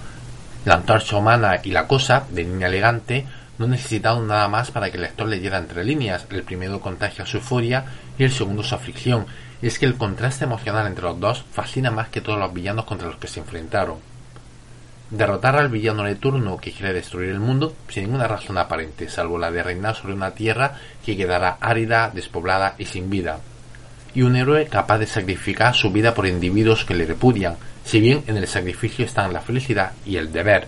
La 0.66 0.74
antorcha 0.74 1.18
humana 1.18 1.62
y 1.64 1.70
la 1.70 1.88
cosa, 1.88 2.24
de 2.32 2.44
niña 2.46 2.66
elegante, 2.66 3.28
no 3.58 3.68
necesitaron 3.68 4.28
nada 4.28 4.48
más 4.48 4.72
para 4.72 4.90
que 4.92 4.98
el 4.98 5.04
lector 5.04 5.28
leyera 5.28 5.58
entre 5.58 5.84
líneas. 5.84 6.26
El 6.30 6.44
primero 6.44 6.80
contagia 6.80 7.26
su 7.26 7.40
furia 7.40 7.86
y 8.18 8.24
el 8.24 8.32
segundo 8.32 8.64
su 8.64 8.76
aflicción. 8.76 9.26
Y 9.62 9.68
es 9.68 9.80
que 9.80 9.86
el 9.86 9.96
contraste 9.96 10.46
emocional 10.46 10.86
entre 10.86 11.06
los 11.06 11.20
dos 11.20 11.44
fascina 11.52 11.90
más 11.90 12.10
que 12.10 12.22
todos 12.22 12.40
los 12.40 12.54
villanos 12.54 12.86
contra 12.86 13.08
los 13.08 13.18
que 13.18 13.28
se 13.28 13.40
enfrentaron. 13.40 13.98
Derrotar 15.10 15.56
al 15.56 15.70
villano 15.70 16.04
de 16.04 16.16
turno 16.16 16.58
que 16.58 16.72
quiere 16.72 16.94
destruir 16.94 17.30
el 17.30 17.40
mundo 17.40 17.74
sin 17.88 18.04
ninguna 18.04 18.28
razón 18.28 18.58
aparente, 18.58 19.10
salvo 19.10 19.40
la 19.40 19.50
de 19.50 19.64
reinar 19.64 19.96
sobre 19.96 20.14
una 20.14 20.32
tierra 20.32 20.76
que 21.04 21.16
quedará 21.16 21.58
árida, 21.62 22.12
despoblada 22.14 22.76
y 22.78 22.86
sin 22.86 23.10
vida. 23.10 23.40
Y 24.14 24.22
un 24.22 24.36
héroe 24.36 24.68
capaz 24.68 25.00
de 25.00 25.08
sacrificar 25.08 25.74
su 25.74 25.92
vida 25.92 26.14
por 26.14 26.28
individuos 26.28 26.84
que 26.84 26.94
le 26.94 27.06
repudian, 27.06 27.56
si 27.86 28.02
bien 28.02 28.24
en 28.28 28.36
el 28.36 28.48
sacrificio 28.48 29.06
están 29.06 29.32
la 29.32 29.42
felicidad 29.42 29.94
y 30.06 30.18
el 30.18 30.32
deber. 30.32 30.68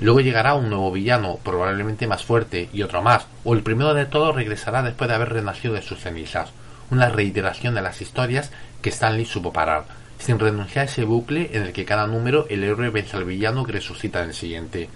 Luego 0.00 0.20
llegará 0.20 0.54
un 0.54 0.70
nuevo 0.70 0.90
villano, 0.90 1.38
probablemente 1.44 2.06
más 2.06 2.24
fuerte, 2.24 2.70
y 2.72 2.82
otro 2.82 3.02
más, 3.02 3.26
o 3.44 3.52
el 3.52 3.62
primero 3.62 3.92
de 3.92 4.06
todos 4.06 4.34
regresará 4.34 4.82
después 4.82 5.08
de 5.08 5.14
haber 5.14 5.28
renacido 5.34 5.74
de 5.74 5.82
sus 5.82 6.00
cenizas, 6.00 6.50
una 6.90 7.10
reiteración 7.10 7.74
de 7.74 7.82
las 7.82 8.00
historias 8.00 8.50
que 8.80 8.88
Stanley 8.88 9.26
supo 9.26 9.52
parar, 9.52 9.84
sin 10.18 10.38
renunciar 10.38 10.86
a 10.86 10.88
ese 10.88 11.04
bucle 11.04 11.50
en 11.52 11.64
el 11.64 11.72
que 11.74 11.84
cada 11.84 12.06
número 12.06 12.46
el 12.48 12.64
héroe 12.64 12.88
vence 12.88 13.14
al 13.14 13.24
villano 13.24 13.64
que 13.64 13.72
resucita 13.72 14.22
en 14.22 14.30
el 14.30 14.34
siguiente. 14.34 14.88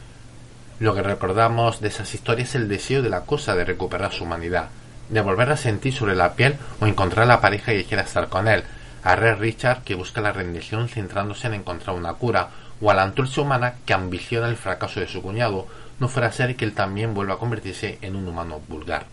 Lo 0.80 0.94
que 0.94 1.02
recordamos 1.02 1.82
de 1.82 1.88
esas 1.88 2.14
historias 2.14 2.50
es 2.50 2.54
el 2.54 2.68
deseo 2.68 3.02
de 3.02 3.10
la 3.10 3.26
cosa 3.26 3.54
de 3.54 3.66
recuperar 3.66 4.10
su 4.10 4.24
humanidad, 4.24 4.70
de 5.10 5.20
volver 5.20 5.50
a 5.50 5.58
sentir 5.58 5.92
sobre 5.92 6.16
la 6.16 6.32
piel 6.32 6.56
o 6.80 6.86
encontrar 6.86 7.26
la 7.26 7.42
pareja 7.42 7.72
que 7.72 7.84
quiera 7.84 8.04
estar 8.04 8.30
con 8.30 8.48
él, 8.48 8.64
a 9.02 9.16
Red 9.16 9.38
Richard 9.38 9.82
que 9.82 9.94
busca 9.94 10.22
la 10.22 10.32
rendición 10.32 10.88
centrándose 10.88 11.46
en 11.46 11.54
encontrar 11.54 11.94
una 11.94 12.14
cura, 12.14 12.48
o 12.84 12.90
a 12.90 12.94
la 12.94 13.02
antorcha 13.02 13.40
humana 13.40 13.76
que 13.86 13.94
ambiciona 13.94 14.46
el 14.46 14.56
fracaso 14.56 15.00
de 15.00 15.08
su 15.08 15.22
cuñado, 15.22 15.66
no 15.98 16.08
fuera 16.08 16.28
a 16.28 16.32
ser 16.32 16.54
que 16.54 16.66
él 16.66 16.74
también 16.74 17.14
vuelva 17.14 17.34
a 17.34 17.38
convertirse 17.38 17.98
en 18.02 18.14
un 18.14 18.28
humano 18.28 18.60
vulgar. 18.68 19.06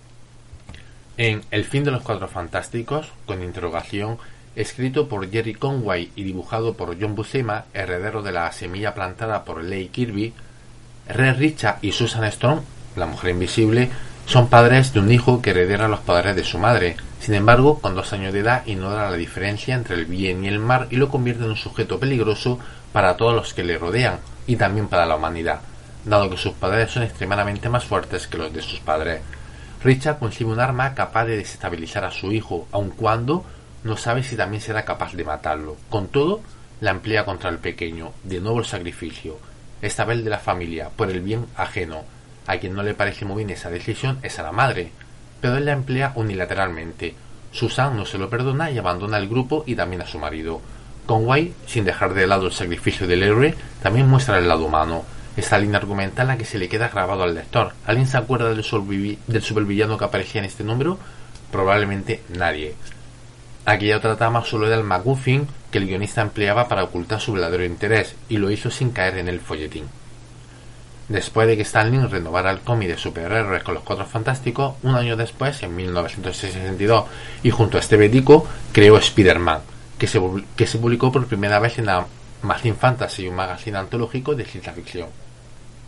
En 1.16 1.42
El 1.52 1.64
fin 1.64 1.86
de 1.86 1.92
los 1.92 2.02
cuatro 2.02 2.28
fantásticos, 2.28 3.08
con 3.26 3.42
interrogación, 3.42 4.18
escrito 4.58 5.08
por 5.08 5.30
Jerry 5.32 5.54
Conway 5.54 6.12
y 6.18 6.24
dibujado 6.24 6.74
por 6.74 7.00
John 7.00 7.16
Buscema, 7.16 7.64
heredero 7.74 8.22
de 8.22 8.34
la 8.34 8.52
semilla 8.52 8.94
plantada 8.94 9.46
por 9.46 9.64
Leigh 9.64 9.88
Kirby, 9.88 10.34
Red 11.08 11.38
Richard 11.38 11.78
y 11.82 11.94
Susan 11.94 12.30
Strong, 12.30 12.60
la 12.98 13.06
mujer 13.06 13.32
invisible, 13.32 13.90
son 14.26 14.50
padres 14.50 14.92
de 14.92 15.00
un 15.00 15.12
hijo 15.14 15.42
que 15.42 15.52
heredera 15.52 15.88
los 15.88 16.02
padres 16.02 16.36
de 16.36 16.44
su 16.44 16.58
madre. 16.58 16.98
Sin 17.22 17.36
embargo, 17.36 17.80
con 17.80 17.96
dos 17.96 18.12
años 18.12 18.34
de 18.34 18.40
edad 18.40 18.66
ignora 18.66 19.10
la 19.10 19.16
diferencia 19.16 19.76
entre 19.76 19.96
el 19.96 20.06
bien 20.06 20.44
y 20.44 20.50
el 20.50 20.60
mal 20.60 20.88
y 20.90 20.98
lo 20.98 21.08
convierte 21.08 21.46
en 21.46 21.52
un 21.52 21.56
sujeto 21.56 22.00
peligroso 22.00 22.60
para 22.92 23.18
todos 23.18 23.34
los 23.34 23.54
que 23.54 23.64
le 23.64 23.78
rodean 23.78 24.20
y 24.48 24.56
también 24.56 24.88
para 24.88 25.06
la 25.06 25.16
humanidad, 25.16 25.62
dado 26.06 26.30
que 26.30 26.38
sus 26.38 26.54
padres 26.54 26.92
son 26.92 27.04
extremadamente 27.04 27.70
más 27.70 27.86
fuertes 27.86 28.28
que 28.28 28.38
los 28.38 28.54
de 28.54 28.62
sus 28.62 28.80
padres. 28.80 29.22
Richard 29.84 30.20
concibe 30.20 30.52
un 30.52 30.60
arma 30.60 30.94
capaz 30.94 31.26
de 31.26 31.38
desestabilizar 31.38 32.06
a 32.06 32.12
su 32.12 32.32
hijo, 32.32 32.68
aun 32.72 32.92
cuando 32.92 33.44
no 33.84 33.98
sabe 33.98 34.24
si 34.24 34.36
también 34.36 34.62
será 34.62 34.86
capaz 34.86 35.14
de 35.14 35.24
matarlo. 35.24 35.76
Con 35.90 36.08
todo, 36.08 36.42
la 36.82 36.92
emplea 36.92 37.26
contra 37.26 37.50
el 37.50 37.58
pequeño, 37.58 38.12
de 38.24 38.40
nuevo 38.40 38.60
el 38.60 38.66
sacrificio, 38.66 39.40
esta 39.82 40.06
vez 40.06 40.24
de 40.24 40.30
la 40.30 40.40
familia, 40.40 40.90
por 40.96 41.10
el 41.10 41.22
bien 41.22 41.48
ajeno. 41.56 42.04
A 42.48 42.58
quien 42.58 42.74
no 42.74 42.84
le 42.84 42.94
parece 42.94 43.26
muy 43.26 43.38
bien 43.38 43.50
esa 43.50 43.70
decisión 43.70 44.20
es 44.22 44.38
a 44.38 44.44
la 44.44 44.52
madre, 44.52 44.92
pero 45.40 45.58
él 45.58 45.66
la 45.66 45.72
emplea 45.72 46.14
unilateralmente. 46.16 47.16
Susan 47.52 47.98
no 47.98 48.06
se 48.06 48.18
lo 48.18 48.30
perdona 48.30 48.72
y 48.72 48.78
abandona 48.78 49.18
el 49.18 49.28
grupo 49.28 49.64
y 49.66 49.76
también 49.76 50.02
a 50.02 50.08
su 50.08 50.20
marido. 50.20 50.62
Conway, 51.06 51.54
sin 51.66 51.86
dejar 51.86 52.14
de 52.14 52.28
lado 52.28 52.48
el 52.48 52.54
sacrificio 52.54 53.08
del 53.08 53.24
héroe, 53.24 53.56
también 53.82 54.08
muestra 54.08 54.38
el 54.38 54.48
lado 54.48 54.66
humano. 54.66 55.04
Esta 55.38 55.58
línea 55.58 55.80
argumental 55.80 56.28
la 56.28 56.38
que 56.38 56.46
se 56.46 56.58
le 56.58 56.68
queda 56.68 56.90
grabado 56.90 57.24
al 57.24 57.36
lector. 57.36 57.74
¿Alguien 57.86 58.08
se 58.08 58.18
acuerda 58.18 58.50
del, 58.50 58.64
supervillano 58.64 59.98
que 59.98 60.06
aparecía 60.06 60.40
en 60.40 60.46
este 60.46 60.64
número? 60.64 60.98
Probablemente 61.52 62.22
nadie. 62.38 62.76
Aquella 63.66 63.98
otra 63.98 64.18
trama 64.18 64.44
solo 64.44 64.68
era 64.68 64.76
el 64.76 64.84
MacGuffin 64.84 65.48
que 65.72 65.78
el 65.78 65.88
guionista 65.88 66.22
empleaba 66.22 66.68
para 66.68 66.84
ocultar 66.84 67.22
su 67.22 67.34
verdadero 67.34 67.64
interés, 67.64 68.16
y 68.28 68.38
lo 68.38 68.52
hizo 68.52 68.70
sin 68.70 68.92
caer 68.92 69.18
en 69.18 69.30
el 69.30 69.40
folletín. 69.40 69.86
Después 71.08 71.48
de 71.48 71.58
que 71.58 71.64
Stanley 71.64 72.06
renovara 72.08 72.52
el 72.52 72.62
cómic 72.62 72.90
de 72.90 72.98
superhéroes 72.98 73.64
con 73.64 73.74
los 73.74 73.84
Cuatro 73.84 74.06
Fantásticos, 74.06 74.76
un 74.84 74.96
año 74.96 75.18
después, 75.18 75.62
en 75.64 75.76
1962, 75.76 77.06
y 77.44 77.52
junto 77.52 77.78
a 77.78 77.82
Steve 77.82 78.10
Ditko, 78.10 78.48
creó 78.72 78.98
Spider-Man, 78.98 79.60
que 80.02 80.08
se, 80.08 80.20
que 80.56 80.66
se 80.66 80.80
publicó 80.80 81.12
por 81.12 81.28
primera 81.28 81.60
vez 81.60 81.78
en 81.78 81.86
la 81.86 82.08
Magazine 82.42 82.76
Fantasy, 82.76 83.28
un 83.28 83.36
magazine 83.36 83.78
antológico 83.78 84.34
de 84.34 84.46
ciencia 84.46 84.74
ficción. 84.74 85.10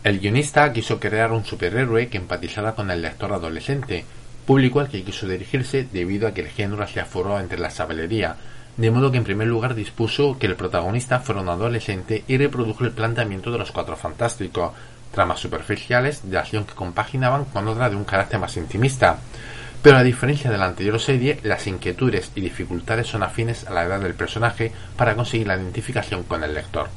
El 0.04 0.20
guionista 0.20 0.72
quiso 0.72 1.00
crear 1.00 1.32
un 1.32 1.44
superhéroe 1.44 2.06
que 2.06 2.18
empatizara 2.18 2.76
con 2.76 2.92
el 2.92 3.02
lector 3.02 3.32
adolescente, 3.32 4.04
público 4.46 4.78
al 4.78 4.88
que 4.88 5.02
quiso 5.02 5.26
dirigirse 5.26 5.88
debido 5.92 6.28
a 6.28 6.30
que 6.30 6.42
el 6.42 6.46
género 6.46 6.86
se 6.86 7.00
aforó 7.00 7.40
entre 7.40 7.58
la 7.58 7.70
sabelería, 7.70 8.36
de 8.76 8.88
modo 8.92 9.10
que 9.10 9.18
en 9.18 9.24
primer 9.24 9.48
lugar 9.48 9.74
dispuso 9.74 10.38
que 10.38 10.46
el 10.46 10.54
protagonista 10.54 11.18
fuera 11.18 11.40
un 11.40 11.48
adolescente 11.48 12.22
y 12.28 12.38
reprodujo 12.38 12.84
el 12.84 12.92
planteamiento 12.92 13.50
de 13.50 13.58
los 13.58 13.72
cuatro 13.72 13.96
fantásticos, 13.96 14.74
tramas 15.12 15.40
superficiales 15.40 16.30
de 16.30 16.38
acción 16.38 16.66
que 16.66 16.74
compaginaban 16.74 17.46
con 17.46 17.66
otra 17.66 17.90
de 17.90 17.96
un 17.96 18.04
carácter 18.04 18.38
más 18.38 18.56
intimista. 18.56 19.18
Pero 19.84 19.98
a 19.98 20.02
diferencia 20.02 20.50
de 20.50 20.56
la 20.56 20.64
anterior 20.64 20.98
serie, 20.98 21.40
las 21.42 21.66
inquietudes 21.66 22.32
y 22.34 22.40
dificultades 22.40 23.06
son 23.06 23.22
afines 23.22 23.66
a 23.66 23.70
la 23.70 23.84
edad 23.84 24.00
del 24.00 24.14
personaje 24.14 24.72
para 24.96 25.14
conseguir 25.14 25.46
la 25.46 25.56
identificación 25.56 26.22
con 26.22 26.42
el 26.42 26.54
lector. 26.54 26.88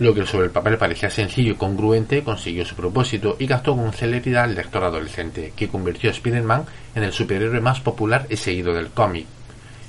Lo 0.00 0.12
que 0.14 0.26
sobre 0.26 0.46
el 0.46 0.50
papel 0.50 0.78
parecía 0.78 1.10
sencillo 1.10 1.52
y 1.52 1.54
congruente 1.54 2.24
consiguió 2.24 2.64
su 2.64 2.74
propósito 2.74 3.36
y 3.38 3.46
gastó 3.46 3.76
con 3.76 3.92
celeridad 3.92 4.42
al 4.42 4.56
lector 4.56 4.82
adolescente, 4.82 5.52
que 5.54 5.68
convirtió 5.68 6.10
a 6.10 6.12
Spider-Man 6.12 6.64
en 6.96 7.04
el 7.04 7.12
superhéroe 7.12 7.60
más 7.60 7.78
popular 7.78 8.26
y 8.28 8.36
seguido 8.36 8.74
del 8.74 8.88
cómic. 8.88 9.26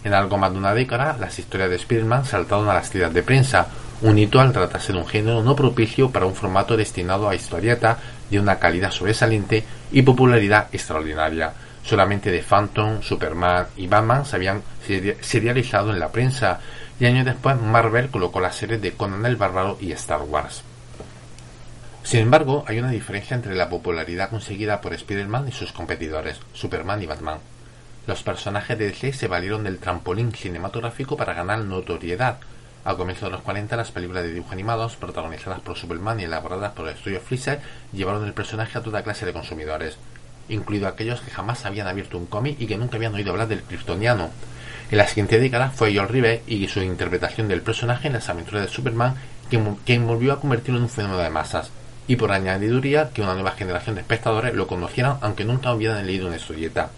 En 0.03 0.13
algo 0.13 0.37
más 0.37 0.51
de 0.51 0.59
una 0.59 0.75
década, 0.75 1.17
las 1.19 1.39
historias 1.39 1.71
de 1.71 1.77
Spider-Man 1.77 2.25
saltaron 2.25 2.69
a 2.69 2.75
las 2.75 2.91
tiras 2.91 3.11
de 3.11 3.23
prensa, 3.23 3.69
un 4.01 4.17
hito 4.17 4.39
al 4.39 4.53
tratarse 4.53 4.93
de 4.93 4.99
un 4.99 5.07
género 5.07 5.43
no 5.43 5.55
propicio 5.55 6.09
para 6.11 6.25
un 6.25 6.35
formato 6.35 6.77
destinado 6.77 7.27
a 7.27 7.35
historieta 7.35 7.97
de 8.29 8.39
una 8.39 8.59
calidad 8.59 8.91
sobresaliente 8.91 9.63
y 9.91 10.01
popularidad 10.01 10.67
extraordinaria. 10.71 11.53
Solamente 11.83 12.31
de 12.31 12.43
Phantom, 12.43 13.01
Superman 13.01 13.67
y 13.77 13.87
Batman 13.87 14.25
se 14.25 14.35
habían 14.35 14.61
serializado 15.21 15.91
en 15.91 15.99
la 15.99 16.11
prensa 16.11 16.59
y 16.99 17.05
años 17.05 17.25
después 17.25 17.59
Marvel 17.59 18.09
colocó 18.09 18.39
las 18.39 18.55
series 18.55 18.81
de 18.81 18.91
Conan 18.91 19.25
el 19.25 19.37
Bárbaro 19.37 19.77
y 19.79 19.91
Star 19.93 20.21
Wars. 20.21 20.63
Sin 22.03 22.21
embargo, 22.21 22.63
hay 22.67 22.79
una 22.79 22.91
diferencia 22.91 23.35
entre 23.35 23.55
la 23.55 23.69
popularidad 23.69 24.29
conseguida 24.29 24.81
por 24.81 24.93
Spider-Man 24.93 25.47
y 25.47 25.51
sus 25.51 25.71
competidores, 25.71 26.39
Superman 26.53 27.01
y 27.01 27.05
Batman. 27.05 27.39
Los 28.07 28.23
personajes 28.23 28.77
de 28.77 28.87
DC 28.87 29.13
se 29.13 29.27
valieron 29.27 29.63
del 29.63 29.77
trampolín 29.77 30.31
cinematográfico 30.31 31.15
para 31.15 31.33
ganar 31.33 31.59
notoriedad. 31.59 32.37
A 32.89 32.95
comienzos 32.95 33.27
de 33.27 33.33
los 33.33 33.41
40, 33.41 33.75
las 33.77 33.91
películas 33.91 34.23
de 34.23 34.33
dibujos 34.33 34.51
animados, 34.51 34.95
protagonizadas 34.95 35.59
por 35.59 35.77
Superman 35.77 36.19
y 36.19 36.23
elaboradas 36.23 36.71
por 36.71 36.87
el 36.87 36.95
estudio 36.95 37.21
Freezer, 37.21 37.59
llevaron 37.93 38.25
el 38.25 38.33
personaje 38.33 38.79
a 38.79 38.81
toda 38.81 39.03
clase 39.03 39.27
de 39.27 39.31
consumidores, 39.31 39.95
incluido 40.49 40.87
aquellos 40.87 41.21
que 41.21 41.29
jamás 41.29 41.67
habían 41.67 41.85
abierto 41.85 42.17
un 42.17 42.25
cómic 42.25 42.59
y 42.59 42.65
que 42.65 42.79
nunca 42.79 42.97
habían 42.97 43.13
oído 43.13 43.29
hablar 43.29 43.47
del 43.47 43.61
kryptoniano. 43.61 44.31
En 44.89 44.97
la 44.97 45.05
siguiente 45.05 45.39
década 45.39 45.69
fue 45.69 45.93
Joel 45.93 46.09
Rive 46.09 46.41
y 46.47 46.67
su 46.67 46.81
interpretación 46.81 47.47
del 47.47 47.61
personaje 47.61 48.07
en 48.07 48.13
las 48.13 48.27
aventuras 48.27 48.63
de 48.63 48.73
Superman 48.73 49.13
quien 49.85 50.07
volvió 50.07 50.33
a 50.33 50.39
convertirlo 50.39 50.79
en 50.79 50.85
un 50.85 50.89
fenómeno 50.89 51.21
de 51.21 51.29
masas, 51.29 51.69
y 52.07 52.15
por 52.15 52.31
añadiduría 52.31 53.11
que 53.11 53.21
una 53.21 53.35
nueva 53.35 53.51
generación 53.51 53.97
de 53.97 54.01
espectadores 54.01 54.55
lo 54.55 54.65
conocieran 54.65 55.17
aunque 55.21 55.45
nunca 55.45 55.75
hubieran 55.75 56.07
leído 56.07 56.25
una 56.25 56.37
historieta. 56.37 56.89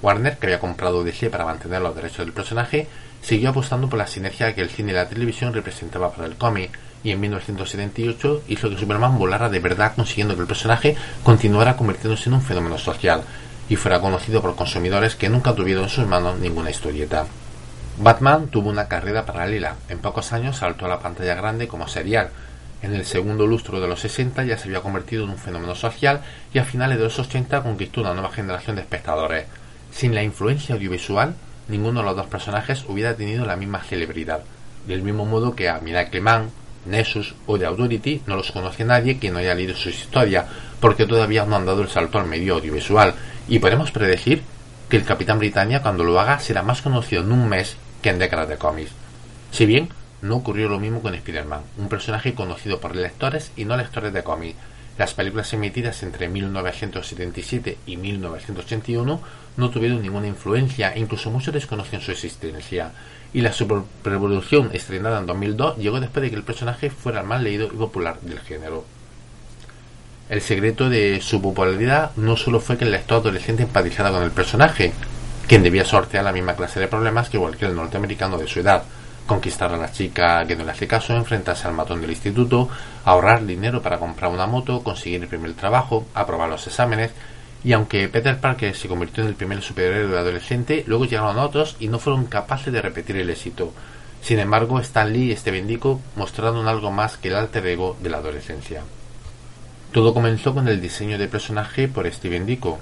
Warner, 0.00 0.38
que 0.38 0.46
había 0.46 0.60
comprado 0.60 1.04
DC 1.04 1.28
para 1.28 1.44
mantener 1.44 1.82
los 1.82 1.94
derechos 1.94 2.24
del 2.24 2.32
personaje, 2.32 2.86
siguió 3.22 3.50
apostando 3.50 3.88
por 3.88 3.98
la 3.98 4.06
sinergia 4.06 4.54
que 4.54 4.60
el 4.60 4.70
cine 4.70 4.92
y 4.92 4.94
la 4.94 5.08
televisión 5.08 5.52
representaba 5.52 6.12
para 6.12 6.26
el 6.26 6.36
cómic, 6.36 6.78
y 7.04 7.12
en 7.12 7.20
1978 7.20 8.42
hizo 8.48 8.70
que 8.70 8.78
Superman 8.78 9.18
volara 9.18 9.48
de 9.48 9.60
verdad 9.60 9.92
consiguiendo 9.94 10.34
que 10.34 10.42
el 10.42 10.46
personaje 10.46 10.96
continuara 11.22 11.76
convirtiéndose 11.76 12.28
en 12.28 12.34
un 12.34 12.42
fenómeno 12.42 12.78
social, 12.78 13.22
y 13.68 13.76
fuera 13.76 14.00
conocido 14.00 14.40
por 14.40 14.56
consumidores 14.56 15.14
que 15.14 15.28
nunca 15.28 15.54
tuvieron 15.54 15.84
en 15.84 15.90
sus 15.90 16.06
manos 16.06 16.38
ninguna 16.38 16.70
historieta. 16.70 17.26
Batman 18.00 18.46
tuvo 18.46 18.70
una 18.70 18.86
carrera 18.86 19.26
paralela. 19.26 19.74
En 19.88 19.98
pocos 19.98 20.32
años 20.32 20.58
saltó 20.58 20.86
a 20.86 20.88
la 20.88 21.00
pantalla 21.00 21.34
grande 21.34 21.66
como 21.66 21.88
serial. 21.88 22.30
En 22.80 22.94
el 22.94 23.04
segundo 23.04 23.46
lustro 23.46 23.80
de 23.80 23.88
los 23.88 24.00
60 24.00 24.44
ya 24.44 24.56
se 24.56 24.68
había 24.68 24.80
convertido 24.80 25.24
en 25.24 25.30
un 25.30 25.38
fenómeno 25.38 25.74
social 25.74 26.22
y 26.54 26.58
a 26.58 26.64
finales 26.64 26.98
de 26.98 27.04
los 27.04 27.18
80 27.18 27.62
conquistó 27.62 28.00
una 28.00 28.14
nueva 28.14 28.30
generación 28.30 28.76
de 28.76 28.82
espectadores. 28.82 29.46
Sin 29.90 30.14
la 30.14 30.22
influencia 30.22 30.76
audiovisual, 30.76 31.34
ninguno 31.68 32.00
de 32.00 32.06
los 32.06 32.16
dos 32.16 32.26
personajes 32.26 32.84
hubiera 32.88 33.14
tenido 33.14 33.44
la 33.44 33.56
misma 33.56 33.82
celebridad. 33.82 34.42
Del 34.86 35.02
mismo 35.02 35.26
modo 35.26 35.54
que 35.54 35.68
a 35.68 35.80
Miracle 35.80 36.20
Man, 36.20 36.50
Nessus 36.86 37.34
o 37.46 37.58
The 37.58 37.66
Authority 37.66 38.22
no 38.26 38.36
los 38.36 38.50
conoce 38.50 38.84
nadie 38.84 39.18
que 39.18 39.30
no 39.30 39.38
haya 39.38 39.54
leído 39.54 39.76
su 39.76 39.90
historia, 39.90 40.46
porque 40.80 41.06
todavía 41.06 41.44
no 41.44 41.56
han 41.56 41.66
dado 41.66 41.82
el 41.82 41.88
salto 41.88 42.18
al 42.18 42.26
medio 42.26 42.54
audiovisual 42.54 43.14
y 43.48 43.58
podemos 43.58 43.90
predecir 43.90 44.42
que 44.88 44.96
el 44.96 45.04
Capitán 45.04 45.38
Britannia 45.38 45.82
cuando 45.82 46.04
lo 46.04 46.18
haga 46.18 46.38
será 46.38 46.62
más 46.62 46.80
conocido 46.80 47.22
en 47.22 47.32
un 47.32 47.48
mes 47.48 47.76
que 48.02 48.10
en 48.10 48.18
décadas 48.18 48.48
de 48.48 48.56
cómics. 48.56 48.92
Si 49.50 49.66
bien 49.66 49.90
no 50.22 50.36
ocurrió 50.36 50.68
lo 50.68 50.80
mismo 50.80 51.00
con 51.00 51.14
Spider-Man, 51.14 51.62
un 51.76 51.88
personaje 51.88 52.34
conocido 52.34 52.80
por 52.80 52.96
lectores 52.96 53.52
y 53.56 53.64
no 53.64 53.76
lectores 53.76 54.12
de 54.12 54.22
cómics. 54.22 54.58
Las 54.96 55.14
películas 55.14 55.52
emitidas 55.52 56.02
entre 56.02 56.28
1977 56.28 57.78
y 57.86 57.96
1981 57.96 59.20
no 59.58 59.70
tuvieron 59.70 60.00
ninguna 60.00 60.28
influencia 60.28 60.96
incluso 60.96 61.30
muchos 61.30 61.52
desconocían 61.52 62.00
su 62.00 62.12
existencia. 62.12 62.92
Y 63.34 63.42
la 63.42 63.52
superrevolución 63.52 64.70
estrenada 64.72 65.18
en 65.18 65.26
2002 65.26 65.76
llegó 65.76 66.00
después 66.00 66.22
de 66.22 66.30
que 66.30 66.36
el 66.36 66.44
personaje 66.44 66.88
fuera 66.88 67.20
el 67.20 67.26
más 67.26 67.42
leído 67.42 67.66
y 67.66 67.76
popular 67.76 68.18
del 68.22 68.40
género. 68.40 68.84
El 70.30 70.40
secreto 70.40 70.88
de 70.88 71.20
su 71.20 71.42
popularidad 71.42 72.12
no 72.16 72.36
solo 72.36 72.60
fue 72.60 72.78
que 72.78 72.84
el 72.84 72.92
lector 72.92 73.18
adolescente 73.18 73.64
empatizara 73.64 74.10
con 74.10 74.22
el 74.22 74.30
personaje, 74.30 74.92
quien 75.46 75.62
debía 75.62 75.84
sortear 75.84 76.24
la 76.24 76.32
misma 76.32 76.54
clase 76.54 76.78
de 76.80 76.88
problemas 76.88 77.28
que 77.28 77.38
cualquier 77.38 77.72
norteamericano 77.72 78.38
de 78.38 78.46
su 78.46 78.60
edad, 78.60 78.84
conquistar 79.26 79.72
a 79.72 79.76
la 79.76 79.90
chica 79.90 80.46
que 80.46 80.54
no 80.54 80.64
le 80.64 80.70
hace 80.70 80.86
caso, 80.86 81.16
enfrentarse 81.16 81.66
al 81.66 81.74
matón 81.74 82.00
del 82.00 82.10
instituto, 82.10 82.68
ahorrar 83.04 83.44
dinero 83.44 83.82
para 83.82 83.98
comprar 83.98 84.30
una 84.30 84.46
moto, 84.46 84.82
conseguir 84.82 85.22
el 85.22 85.28
primer 85.28 85.54
trabajo, 85.54 86.06
aprobar 86.14 86.48
los 86.48 86.66
exámenes, 86.66 87.10
y 87.64 87.72
aunque 87.72 88.08
Peter 88.08 88.38
Parker 88.38 88.74
se 88.74 88.88
convirtió 88.88 89.22
en 89.22 89.30
el 89.30 89.34
primer 89.34 89.62
superhéroe 89.62 90.18
adolescente, 90.18 90.84
luego 90.86 91.06
llegaron 91.06 91.38
otros 91.38 91.76
y 91.80 91.88
no 91.88 91.98
fueron 91.98 92.26
capaces 92.26 92.72
de 92.72 92.82
repetir 92.82 93.16
el 93.16 93.30
éxito. 93.30 93.72
Sin 94.22 94.38
embargo, 94.38 94.78
Stan 94.80 95.12
Lee 95.12 95.26
y 95.26 95.32
este 95.32 95.50
bendico 95.50 96.00
mostraron 96.16 96.68
algo 96.68 96.90
más 96.90 97.16
que 97.16 97.28
el 97.28 97.36
alter 97.36 97.66
ego 97.66 97.96
de 98.00 98.10
la 98.10 98.18
adolescencia. 98.18 98.82
Todo 99.92 100.12
comenzó 100.12 100.54
con 100.54 100.68
el 100.68 100.80
diseño 100.80 101.18
de 101.18 101.28
personaje 101.28 101.88
por 101.88 102.10
Steven 102.12 102.46
Dico, 102.46 102.78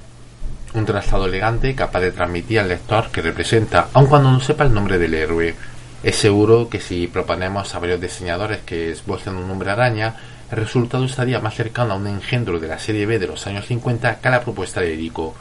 un 0.75 0.85
trazado 0.85 1.27
elegante 1.27 1.75
capaz 1.75 2.01
de 2.01 2.13
transmitir 2.13 2.61
al 2.61 2.69
lector 2.69 3.11
que 3.11 3.23
representa, 3.23 3.89
aun 3.93 4.07
cuando 4.07 4.31
no 4.31 4.41
sepa 4.41 4.65
el 4.65 4.75
nombre 4.75 4.99
del 4.99 5.15
héroe. 5.15 5.55
Es 6.03 6.17
seguro 6.17 6.69
que 6.69 6.81
si 6.81 7.07
proponemos 7.07 7.75
a 7.75 7.79
varios 7.79 8.01
diseñadores 8.01 8.61
que 8.61 8.91
esbocen 8.91 9.37
un 9.37 9.51
hombre 9.51 9.71
araña, 9.71 10.17
el 10.51 10.59
resultado 10.59 11.05
estaría 11.05 11.41
más 11.41 11.55
cercano 11.55 11.95
a 11.95 11.97
un 11.97 12.07
engendro 12.07 12.61
de 12.61 12.69
la 12.69 12.79
serie 12.79 13.07
B 13.07 13.19
de 13.19 13.27
los 13.27 13.47
años 13.47 13.67
50 13.67 14.21
que 14.21 14.29
a 14.29 14.31
la 14.31 14.43
propuesta 14.43 14.81
de 14.81 14.97
Dico. 14.97 15.35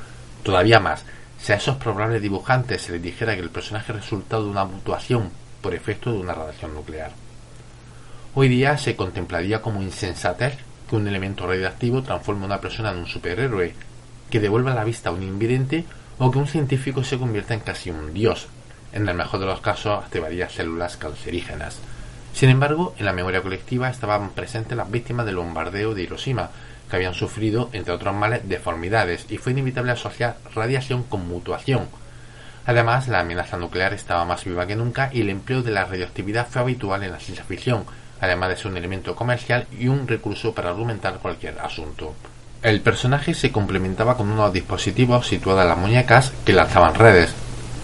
Todavía 0.44 0.80
más, 0.80 1.04
si 1.40 1.52
a 1.52 1.58
esos 1.58 1.78
probables 1.78 2.22
dibujantes 2.22 2.82
se 2.82 2.94
les 2.94 3.02
dijera 3.02 3.36
que 3.36 3.42
el 3.42 3.52
personaje 3.52 3.92
es 3.92 4.00
resultado 4.00 4.46
de 4.46 4.50
una 4.50 4.66
mutuación 4.66 5.30
por 5.62 5.76
efecto 5.76 6.12
de 6.12 6.20
una 6.20 6.34
radiación 6.34 6.74
nuclear. 6.74 7.12
Hoy 8.34 8.50
día 8.50 8.78
se 8.78 8.96
contemplaría 8.96 9.62
como 9.62 9.82
insensatez 9.82 10.58
que 10.90 10.96
un 10.96 11.08
elemento 11.08 11.48
radioactivo 11.48 12.02
transforme 12.02 12.44
a 12.44 12.48
una 12.48 12.62
persona 12.62 12.92
en 12.92 12.98
un 12.98 13.08
superhéroe, 13.08 13.74
que 14.30 14.40
devuelva 14.40 14.74
la 14.74 14.84
vista 14.84 15.10
a 15.10 15.14
un 15.14 15.24
invidente 15.24 15.86
o 16.18 16.32
que 16.32 16.40
un 16.40 16.48
científico 16.48 17.04
se 17.04 17.18
convierta 17.18 17.54
en 17.54 17.60
casi 17.60 17.92
un 17.92 18.14
dios. 18.14 18.48
En 18.92 19.08
el 19.08 19.16
mejor 19.16 19.40
de 19.40 19.46
los 19.46 19.62
casos 19.62 20.04
activaría 20.04 20.50
células 20.50 20.98
cancerígenas. 20.98 21.80
Sin 22.36 22.50
embargo, 22.50 22.94
en 23.00 23.06
la 23.06 23.14
memoria 23.14 23.42
colectiva 23.42 23.90
estaban 23.90 24.32
presentes 24.32 24.76
las 24.76 24.92
víctimas 24.92 25.26
del 25.26 25.38
bombardeo 25.38 25.96
de 25.96 26.04
Hiroshima, 26.04 26.50
que 26.90 26.98
habían 26.98 27.14
sufrido, 27.14 27.70
entre 27.72 27.94
otros 27.94 28.14
males, 28.14 28.42
deformidades, 28.50 29.26
y 29.30 29.38
fue 29.38 29.54
inevitable 29.54 29.94
asociar 29.94 30.36
radiación 30.54 31.04
con 31.04 31.26
mutuación. 31.30 31.88
Además, 32.66 33.08
la 33.08 33.22
amenaza 33.22 33.56
nuclear 33.56 33.94
estaba 33.94 34.26
más 34.26 34.44
viva 34.44 34.68
que 34.68 34.76
nunca 34.76 35.10
y 35.14 35.22
el 35.22 35.30
empleo 35.30 35.62
de 35.64 35.72
la 35.72 35.86
radioactividad 35.86 36.48
fue 36.50 36.62
habitual 36.62 37.04
en 37.04 37.12
la 37.12 37.22
ciencia 37.22 37.46
ficción, 37.46 37.86
además 38.20 38.50
de 38.50 38.58
ser 38.58 38.68
un 38.68 38.78
elemento 38.78 39.16
comercial 39.16 39.66
y 39.80 39.88
un 39.88 40.06
recurso 40.06 40.54
para 40.54 40.72
argumentar 40.72 41.20
cualquier 41.20 41.58
asunto. 41.60 42.16
El 42.62 42.82
personaje 42.82 43.34
se 43.34 43.54
complementaba 43.54 44.18
con 44.18 44.30
unos 44.30 44.52
dispositivos 44.52 45.26
situados 45.26 45.62
en 45.62 45.70
las 45.70 45.78
muñecas 45.78 46.34
que 46.46 46.52
lanzaban 46.52 46.96
redes, 46.96 47.34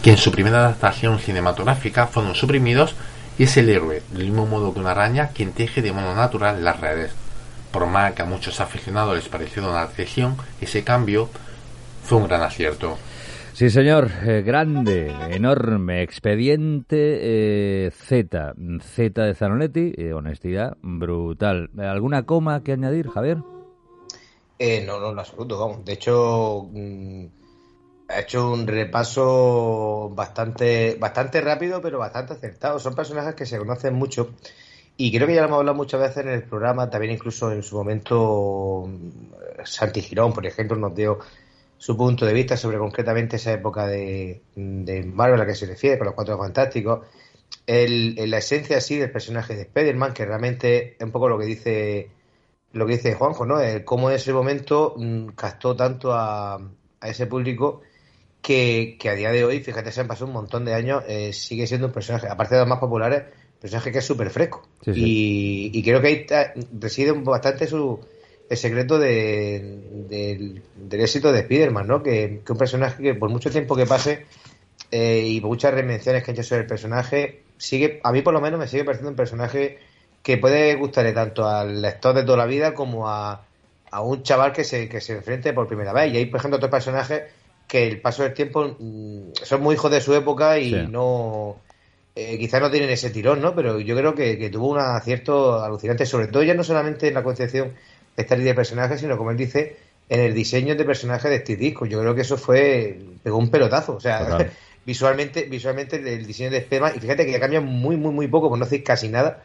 que 0.03 0.11
en 0.11 0.17
su 0.17 0.29
primera 0.29 0.59
adaptación 0.59 1.19
cinematográfica 1.19 2.07
fueron 2.07 2.35
suprimidos 2.35 2.95
y 3.41 3.45
es 3.45 3.57
el 3.57 3.69
héroe, 3.69 4.03
del 4.11 4.25
mismo 4.25 4.45
modo 4.45 4.71
que 4.71 4.79
una 4.79 4.91
araña, 4.91 5.29
quien 5.29 5.51
teje 5.51 5.81
de 5.81 5.91
modo 5.91 6.13
natural 6.13 6.63
las 6.63 6.79
redes. 6.79 7.11
Por 7.71 7.87
más 7.87 8.13
que 8.13 8.21
a 8.21 8.25
muchos 8.25 8.61
aficionados 8.61 9.15
les 9.15 9.29
pareció 9.29 9.67
una 9.67 9.81
atracción, 9.81 10.37
ese 10.61 10.83
cambio 10.83 11.27
fue 12.03 12.19
un 12.19 12.27
gran 12.27 12.43
acierto. 12.43 12.99
Sí, 13.53 13.71
señor, 13.71 14.11
eh, 14.27 14.43
grande, 14.45 15.11
enorme, 15.31 16.03
expediente 16.03 17.87
eh, 17.87 17.89
Z, 17.89 18.53
Z 18.79 19.23
de 19.23 19.33
Zanonetti, 19.33 19.91
eh, 19.97 20.13
honestidad 20.13 20.77
brutal. 20.83 21.71
¿Alguna 21.79 22.27
coma 22.27 22.61
que 22.61 22.73
añadir, 22.73 23.09
Javier? 23.09 23.37
no, 24.85 24.99
no, 24.99 25.13
en 25.13 25.17
absoluto, 25.17 25.57
vamos. 25.57 25.83
De 25.83 25.93
hecho, 25.93 26.67
mm, 26.71 27.25
ha 28.13 28.19
hecho 28.19 28.51
un 28.51 28.67
repaso 28.67 30.11
bastante, 30.13 30.95
bastante 30.99 31.41
rápido, 31.41 31.81
pero 31.81 31.99
bastante 31.99 32.33
acertado. 32.33 32.79
Son 32.79 32.95
personajes 32.95 33.35
que 33.35 33.45
se 33.45 33.57
conocen 33.57 33.93
mucho 33.93 34.31
y 34.97 35.11
creo 35.11 35.27
que 35.27 35.33
ya 35.33 35.41
lo 35.41 35.47
hemos 35.47 35.59
hablado 35.59 35.75
muchas 35.75 36.01
veces 36.01 36.17
en 36.17 36.29
el 36.29 36.43
programa, 36.43 36.89
también 36.89 37.13
incluso 37.13 37.51
en 37.51 37.63
su 37.63 37.75
momento 37.75 38.87
Santi 39.63 40.01
Girón, 40.01 40.33
por 40.33 40.45
ejemplo, 40.45 40.77
nos 40.77 40.93
dio 40.93 41.19
su 41.77 41.97
punto 41.97 42.25
de 42.25 42.33
vista 42.33 42.55
sobre 42.55 42.77
concretamente 42.77 43.37
esa 43.37 43.51
época 43.53 43.87
de, 43.87 44.43
de 44.55 45.03
Marvel 45.03 45.39
a 45.39 45.43
la 45.43 45.47
que 45.47 45.55
se 45.55 45.65
refiere, 45.65 45.97
con 45.97 46.05
los 46.05 46.13
Cuatro 46.13 46.37
Fantásticos, 46.37 47.07
el, 47.65 48.29
la 48.29 48.37
esencia 48.37 48.77
así 48.77 48.97
del 48.97 49.11
personaje 49.11 49.55
de 49.55 49.61
Spider-Man, 49.63 50.13
que 50.13 50.25
realmente 50.25 50.95
es 50.97 51.03
un 51.03 51.11
poco 51.11 51.29
lo 51.29 51.39
que 51.39 51.45
dice 51.45 52.11
lo 52.73 52.85
que 52.85 52.93
dice 52.93 53.15
Juanjo, 53.15 53.45
¿no? 53.45 53.59
El 53.59 53.83
cómo 53.83 54.09
en 54.09 54.15
ese 54.17 54.31
momento 54.31 54.93
mm, 54.97 55.29
captó 55.29 55.75
tanto 55.75 56.13
a, 56.13 56.55
a 56.55 57.07
ese 57.09 57.25
público 57.25 57.81
que, 58.41 58.97
que, 58.99 59.09
a 59.09 59.15
día 59.15 59.31
de 59.31 59.45
hoy, 59.45 59.59
fíjate, 59.59 59.91
se 59.91 60.01
han 60.01 60.07
pasado 60.07 60.27
un 60.27 60.33
montón 60.33 60.65
de 60.65 60.73
años, 60.73 61.03
eh, 61.07 61.31
sigue 61.33 61.67
siendo 61.67 61.87
un 61.87 61.93
personaje, 61.93 62.27
aparte 62.27 62.55
de 62.55 62.61
los 62.61 62.67
más 62.69 62.79
populares, 62.79 63.23
personaje 63.59 63.91
que 63.91 63.99
es 63.99 64.05
súper 64.05 64.29
fresco. 64.31 64.63
Sí, 64.83 64.93
sí. 64.93 64.99
Y, 65.73 65.79
y 65.79 65.83
creo 65.83 66.01
que 66.01 66.07
ahí 66.07 66.25
reside 66.79 67.11
un- 67.11 67.23
bastante 67.23 67.67
su 67.67 67.99
el 68.49 68.57
secreto 68.57 68.99
de- 68.99 69.79
del, 70.09 70.61
del 70.75 71.01
éxito 71.01 71.31
de 71.31 71.39
Spider-Man, 71.41 71.87
¿no? 71.87 72.03
Que, 72.03 72.41
que 72.45 72.51
un 72.51 72.57
personaje 72.57 73.01
que 73.01 73.13
por 73.15 73.29
mucho 73.29 73.49
tiempo 73.49 73.75
que 73.77 73.85
pase 73.85 74.25
eh, 74.91 75.23
y 75.25 75.39
por 75.39 75.49
muchas 75.49 75.73
remenciones 75.73 76.23
que 76.23 76.31
han 76.31 76.35
hecho 76.37 76.43
sobre 76.43 76.61
el 76.61 76.67
personaje, 76.67 77.43
sigue, 77.57 78.01
a 78.03 78.11
mí 78.11 78.21
por 78.21 78.33
lo 78.33 78.41
menos 78.41 78.59
me 78.59 78.67
sigue 78.67 78.83
pareciendo 78.83 79.09
un 79.11 79.15
personaje 79.15 79.77
que 80.23 80.37
puede 80.37 80.75
gustarle 80.75 81.13
tanto 81.13 81.47
al 81.47 81.81
lector 81.81 82.13
de 82.13 82.23
toda 82.23 82.37
la 82.39 82.45
vida 82.45 82.73
como 82.73 83.07
a, 83.09 83.45
a 83.89 84.01
un 84.01 84.21
chaval 84.23 84.51
que 84.51 84.63
se, 84.63 84.89
que 84.89 84.99
se 85.01 85.13
enfrente 85.13 85.53
por 85.53 85.67
primera 85.67 85.93
vez. 85.93 86.13
Y 86.13 86.17
hay, 86.17 86.25
por 86.25 86.39
ejemplo, 86.39 86.57
otros 86.57 86.71
personajes 86.71 87.23
que 87.71 87.87
el 87.87 88.01
paso 88.01 88.23
del 88.23 88.33
tiempo 88.33 88.75
mm, 88.77 89.31
son 89.43 89.61
muy 89.61 89.75
hijos 89.75 89.89
de 89.89 90.01
su 90.01 90.13
época 90.13 90.59
y 90.59 90.71
Sí. 90.71 90.87
no 90.89 91.55
eh, 92.15 92.37
quizás 92.37 92.59
no 92.59 92.69
tienen 92.69 92.89
ese 92.89 93.09
tirón, 93.11 93.41
¿no? 93.41 93.55
Pero 93.55 93.79
yo 93.79 93.95
creo 93.95 94.13
que, 94.13 94.37
que 94.37 94.49
tuvo 94.49 94.67
un 94.67 94.77
acierto 94.77 95.63
alucinante, 95.63 96.05
sobre 96.05 96.27
todo 96.27 96.43
ya 96.43 96.53
no 96.53 96.65
solamente 96.65 97.07
en 97.07 97.13
la 97.13 97.23
concepción 97.23 97.69
de 98.17 98.23
esta 98.23 98.35
línea 98.35 98.51
de 98.51 98.57
personajes, 98.57 98.99
sino 98.99 99.17
como 99.17 99.31
él 99.31 99.37
dice, 99.37 99.77
en 100.09 100.19
el 100.19 100.33
diseño 100.33 100.75
de 100.75 100.83
personajes 100.83 101.31
de 101.31 101.37
este 101.37 101.55
disco. 101.55 101.85
Yo 101.85 102.01
creo 102.01 102.13
que 102.13 102.21
eso 102.21 102.35
fue, 102.35 102.99
pegó 103.23 103.37
un 103.37 103.49
pelotazo, 103.49 103.95
o 103.95 104.01
sea, 104.01 104.25
Total. 104.25 104.51
visualmente, 104.85 105.43
visualmente 105.43 105.95
el 105.95 106.27
diseño 106.27 106.49
de 106.49 106.59
Spiderman, 106.59 106.93
y 106.97 106.99
fíjate 106.99 107.25
que 107.25 107.39
cambia 107.39 107.61
muy, 107.61 107.95
muy, 107.95 108.11
muy 108.13 108.27
poco, 108.27 108.57
no 108.57 108.65
decir 108.65 108.83
casi 108.83 109.07
nada, 109.07 109.43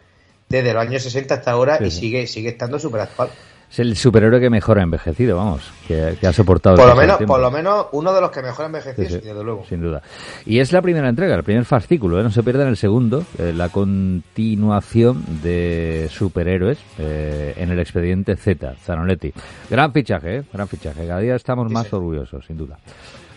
desde 0.49 0.73
los 0.73 0.83
años 0.83 1.05
60 1.05 1.33
hasta 1.35 1.53
ahora 1.53 1.79
Sí, 1.79 1.85
y 1.85 1.91
sigue, 1.93 2.27
sigue 2.27 2.49
estando 2.49 2.81
súper 2.81 3.03
actual. 3.03 3.31
Es 3.71 3.81
el 3.81 3.97
superhéroe 3.97 4.41
que 4.41 4.49
mejor 4.49 4.79
ha 4.79 4.83
envejecido, 4.83 5.37
vamos, 5.37 5.63
que, 5.89 6.17
que 6.21 6.27
ha 6.27 6.33
soportado. 6.33 6.77
Por 6.77 6.85
el 6.85 6.91
lo 6.91 6.97
menos, 6.97 7.19
por 7.23 7.41
lo 7.41 7.51
menos 7.51 7.87
uno 7.93 8.13
de 8.15 8.21
los 8.21 8.31
que 8.31 8.41
mejor 8.43 8.65
ha 8.65 8.67
envejecido, 8.67 9.09
sí, 9.09 9.27
desde 9.27 9.45
luego. 9.45 9.65
Sin 9.69 9.83
duda. 9.83 10.03
Y 10.45 10.61
es 10.61 10.73
la 10.73 10.81
primera 10.81 11.09
entrega, 11.09 11.35
el 11.35 11.43
primer 11.43 11.65
fascículo, 11.65 12.21
¿eh? 12.21 12.23
no 12.23 12.31
se 12.31 12.43
pierdan 12.43 12.69
el 12.69 12.77
segundo, 12.77 13.25
eh, 13.39 13.53
la 13.55 13.69
continuación 13.69 15.25
de 15.43 16.09
superhéroes 16.11 16.79
eh, 16.99 17.55
en 17.57 17.71
el 17.71 17.79
expediente 17.81 18.37
Z, 18.37 18.75
Zanoletti. 18.83 19.33
Gran 19.69 19.93
fichaje, 19.93 20.37
¿eh? 20.37 20.43
gran 20.53 20.69
fichaje. 20.69 21.07
Cada 21.07 21.21
día 21.21 21.35
estamos 21.35 21.67
Sí, 21.69 21.75
más 21.75 21.93
orgullosos, 21.93 22.47
sin 22.47 22.57
duda. 22.57 22.79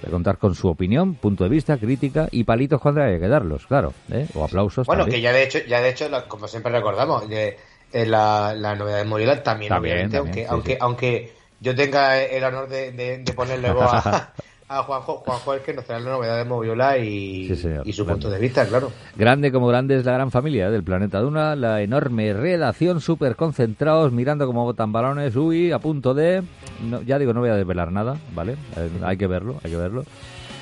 De 0.04 0.10
contar 0.10 0.38
con 0.38 0.56
su 0.56 0.70
opinión, 0.70 1.16
punto 1.16 1.44
de 1.44 1.50
vista, 1.50 1.78
crítica 1.78 2.28
y 2.32 2.46
palitos 2.46 2.80
cuando 2.80 3.02
haya 3.02 3.20
que 3.20 3.28
darlos, 3.28 3.66
claro. 3.66 3.94
¿eh? 4.12 4.28
O 4.34 4.46
aplausos. 4.46 4.88
Bueno, 4.88 5.04
también. 5.04 5.18
que 5.18 5.22
ya 5.24 5.34
de 5.34 5.44
hecho, 5.44 5.60
ya 5.68 5.82
de 5.82 5.90
hecho, 5.90 6.06
como 6.30 6.48
siempre 6.48 6.72
recordamos, 6.72 7.24
que, 7.24 7.58
eh, 7.94 8.06
la, 8.06 8.54
la 8.56 8.76
novedad 8.76 8.98
de 8.98 9.06
Morila 9.06 9.42
también, 9.44 9.70
También, 9.70 9.96
obviamente, 10.10 10.18
también, 10.18 10.48
aunque, 10.50 10.72
sí, 10.74 10.78
aunque, 10.80 11.24
sí. 11.24 11.30
aunque 11.30 11.34
yo 11.62 11.76
tenga 11.76 12.22
el 12.22 12.44
honor 12.44 12.70
de, 12.70 12.92
de, 12.92 13.18
de 13.20 13.34
poner 13.34 13.60
luego 13.60 13.84
a, 13.84 14.32
a 14.70 14.84
Juanjo, 14.84 15.18
Juanjo 15.26 15.54
es 15.56 15.62
que 15.64 15.74
nos 15.74 15.84
trae 15.86 16.00
la 16.00 16.12
novedad 16.12 16.38
de 16.38 16.46
Moviola 16.46 16.98
y, 17.00 17.48
Sí, 17.48 17.56
señor. 17.56 17.88
y 17.88 17.92
su 17.94 18.06
Grande. 18.06 18.22
punto 18.24 18.30
de 18.36 18.40
vista, 18.40 18.66
claro. 18.68 18.92
Grande 19.18 19.52
como 19.52 19.68
grande 19.68 19.98
es 19.98 20.06
la 20.06 20.14
gran 20.14 20.30
familia 20.32 20.70
del 20.70 20.84
planeta 20.84 21.20
Duna, 21.20 21.56
la 21.56 21.82
enorme 21.82 22.32
redacción, 22.34 23.02
súper 23.02 23.36
concentrados, 23.36 24.12
mirando 24.12 24.46
como 24.46 24.64
botan 24.64 24.92
balones, 24.92 25.36
uy, 25.36 25.72
a 25.72 25.80
punto 25.80 26.14
de... 26.14 26.44
no, 26.84 27.02
ya 27.02 27.18
digo, 27.18 27.34
no 27.34 27.40
voy 27.42 27.50
a 27.50 27.56
desvelar 27.56 27.92
nada, 27.92 28.18
¿vale? 28.36 28.54
Eh, 28.78 28.90
hay 29.04 29.18
que 29.18 29.26
verlo, 29.28 29.60
hay 29.64 29.72
que 29.72 29.78
verlo. 29.78 30.04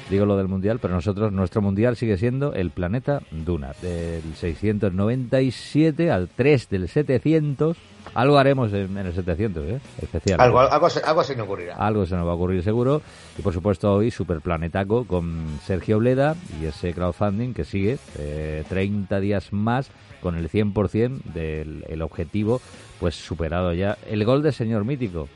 Digo 0.10 0.26
lo 0.26 0.38
del 0.38 0.48
Mundial, 0.48 0.80
pero 0.80 0.94
nosotros, 0.94 1.34
nuestro 1.34 1.62
Mundial 1.62 1.98
sigue 1.98 2.18
siendo 2.18 2.54
el 2.54 2.72
planeta 2.72 3.22
Duna, 3.32 3.74
del 3.82 4.22
697 4.36 6.12
al 6.12 6.30
3 6.34 6.70
del 6.70 6.88
700. 6.88 7.78
Algo 8.14 8.38
haremos 8.38 8.72
en, 8.72 8.98
en 8.98 9.06
el 9.08 9.14
700, 9.14 9.64
¿eh? 9.70 9.80
Especial. 10.02 10.40
Algo, 10.40 10.60
algo, 10.62 10.90
se- 10.90 11.02
algo 11.04 11.24
se 11.24 11.36
me 11.36 11.42
ocurrirá. 11.42 11.76
Algo 11.76 12.06
se 12.06 12.16
nos 12.16 12.26
va 12.26 12.32
a 12.32 12.36
ocurrir 12.36 12.64
seguro. 12.64 13.02
Y 13.38 13.42
por 13.42 13.52
supuesto 13.54 13.94
hoy 13.94 14.10
Superplanetaco 14.12 15.06
con 15.06 15.46
Sergio 15.66 16.00
Bleda 16.00 16.36
y 16.62 16.66
ese 16.66 16.94
crowdfunding 16.94 17.54
que 17.54 17.66
sigue 17.66 17.98
eh, 18.18 18.64
30 18.70 19.20
días 19.20 19.52
más 19.52 19.92
con 20.22 20.36
el 20.38 20.50
100% 20.50 21.22
del 21.34 21.84
el 21.90 22.02
objetivo 22.02 22.62
pues 23.00 23.14
superado 23.16 23.74
ya. 23.74 23.98
El 24.10 24.24
gol 24.24 24.42
del 24.42 24.54
señor 24.54 24.86
mítico. 24.86 25.28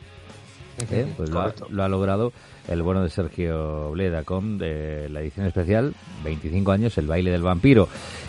¿Eh? 0.89 1.07
Pues 1.17 1.29
lo 1.29 1.41
ha, 1.41 1.53
lo 1.69 1.83
ha 1.83 1.87
logrado 1.87 2.31
el 2.67 2.81
bueno 2.81 3.03
de 3.03 3.09
Sergio 3.09 3.91
Bleda 3.91 4.23
con 4.23 4.59
eh, 4.61 5.07
la 5.09 5.21
edición 5.21 5.45
especial 5.45 5.93
25 6.23 6.71
años, 6.71 6.97
el 6.97 7.07
baile 7.07 7.31
del 7.31 7.41
vampiro. 7.41 7.87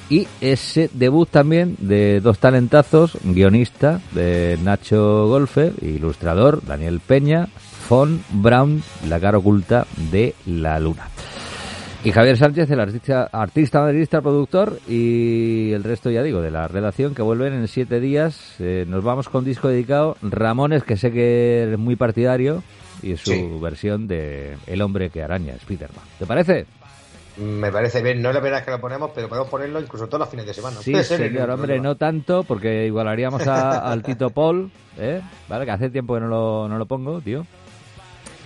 Y 0.09 0.26
ese 0.40 0.90
debut 0.93 1.28
también 1.28 1.76
de 1.78 2.20
dos 2.20 2.38
talentazos, 2.38 3.16
guionista 3.22 4.01
de 4.12 4.59
Nacho 4.62 5.26
Golfe, 5.26 5.72
ilustrador 5.80 6.64
Daniel 6.64 7.01
Peña, 7.01 7.49
Von 7.88 8.22
Brown, 8.30 8.82
la 9.09 9.20
cara 9.20 9.38
oculta 9.38 9.86
de 10.11 10.34
la 10.47 10.78
luna. 10.80 11.09
Y 12.05 12.11
Javier 12.11 12.36
Sánchez, 12.36 12.68
el 12.70 12.80
artista, 12.80 13.28
artista 13.30 13.80
madridista, 13.80 14.20
productor, 14.20 14.80
y 14.88 15.70
el 15.72 15.84
resto, 15.84 16.11
ya 16.11 16.22
digo, 16.24 16.40
de 16.40 16.50
la 16.50 16.66
redacción, 16.66 17.14
que 17.14 17.22
vuelven 17.22 17.53
en 17.53 17.68
siete 17.68 18.00
días. 18.00 18.57
Eh, 18.59 18.84
nos 18.88 19.05
vamos 19.05 19.28
con 19.28 19.44
disco 19.44 19.68
dedicado. 19.68 20.16
Ramones, 20.20 20.82
que 20.82 20.96
sé 20.96 21.12
que 21.12 21.62
eres 21.62 21.78
muy 21.78 21.94
partidario, 21.94 22.64
y 23.03 23.16
su 23.16 23.30
Sí. 23.30 23.48
versión 23.61 24.09
de 24.09 24.57
El 24.66 24.82
hombre 24.82 25.11
que 25.11 25.22
araña, 25.22 25.55
Spiderman. 25.61 26.05
¿Te 26.18 26.26
parece? 26.26 26.66
Me 27.36 27.70
parece 27.70 28.03
bien, 28.03 28.20
no 28.20 28.30
es 28.30 28.34
la 28.34 28.40
primera 28.40 28.57
vez 28.59 28.64
que 28.66 28.72
lo 28.72 28.80
ponemos, 28.80 29.12
pero 29.14 29.28
podemos 29.28 29.48
ponerlo 29.48 29.80
incluso 29.80 30.07
todos 30.09 30.20
los 30.20 30.28
fines 30.28 30.44
de 30.44 30.55
semana. 30.55 30.76
Sí, 30.82 30.92
señor, 31.05 31.50
hombre, 31.50 31.78
no 31.80 31.94
tanto, 31.96 32.42
porque 32.42 32.84
igualaríamos 32.86 33.46
a- 33.46 33.90
al 33.90 34.03
Tito 34.03 34.28
Paul, 34.30 34.70
¿eh? 34.98 35.20
¿Vale? 35.48 35.64
Que 35.64 35.70
hace 35.70 35.88
tiempo 35.88 36.14
que 36.14 36.20
no 36.20 36.26
lo, 36.26 36.68
no 36.68 36.76
lo 36.78 36.84
pongo, 36.86 37.20
tío. 37.20 37.46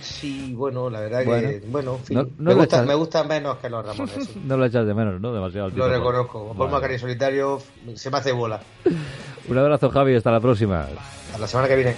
Sí, 0.07 0.53
bueno, 0.55 0.89
la 0.89 1.01
verdad 1.01 1.23
Bueno. 1.25 1.49
que, 1.49 1.61
bueno, 1.67 1.95
en 1.95 2.03
fin, 2.05 2.17
No- 2.17 2.23
no 2.37 2.49
me, 2.51 2.53
gusta, 2.55 2.77
echas- 2.77 2.87
me 2.87 2.95
gusta 2.95 3.23
menos 3.23 3.57
que 3.57 3.69
los 3.69 3.85
Ramones. 3.85 4.13
sí. 4.33 4.41
No 4.45 4.57
lo 4.57 4.65
echas 4.65 4.85
de 4.87 4.93
menos, 4.93 5.19
¿no? 5.21 5.33
Demasiado 5.33 5.69
Lo 5.69 5.75
Paul. 5.77 5.91
reconozco. 5.91 6.45
Paul 6.47 6.57
Vale. 6.57 6.71
McCartney 6.71 6.99
solitario 6.99 7.61
se 7.95 8.09
me 8.09 8.17
hace 8.17 8.31
bola. 8.31 8.59
Un 9.49 9.57
abrazo, 9.57 9.89
Javi, 9.89 10.15
hasta 10.15 10.31
la 10.31 10.39
próxima. 10.39 10.87
A 11.33 11.37
la 11.37 11.47
semana 11.47 11.67
que 11.69 11.75
viene. 11.75 11.95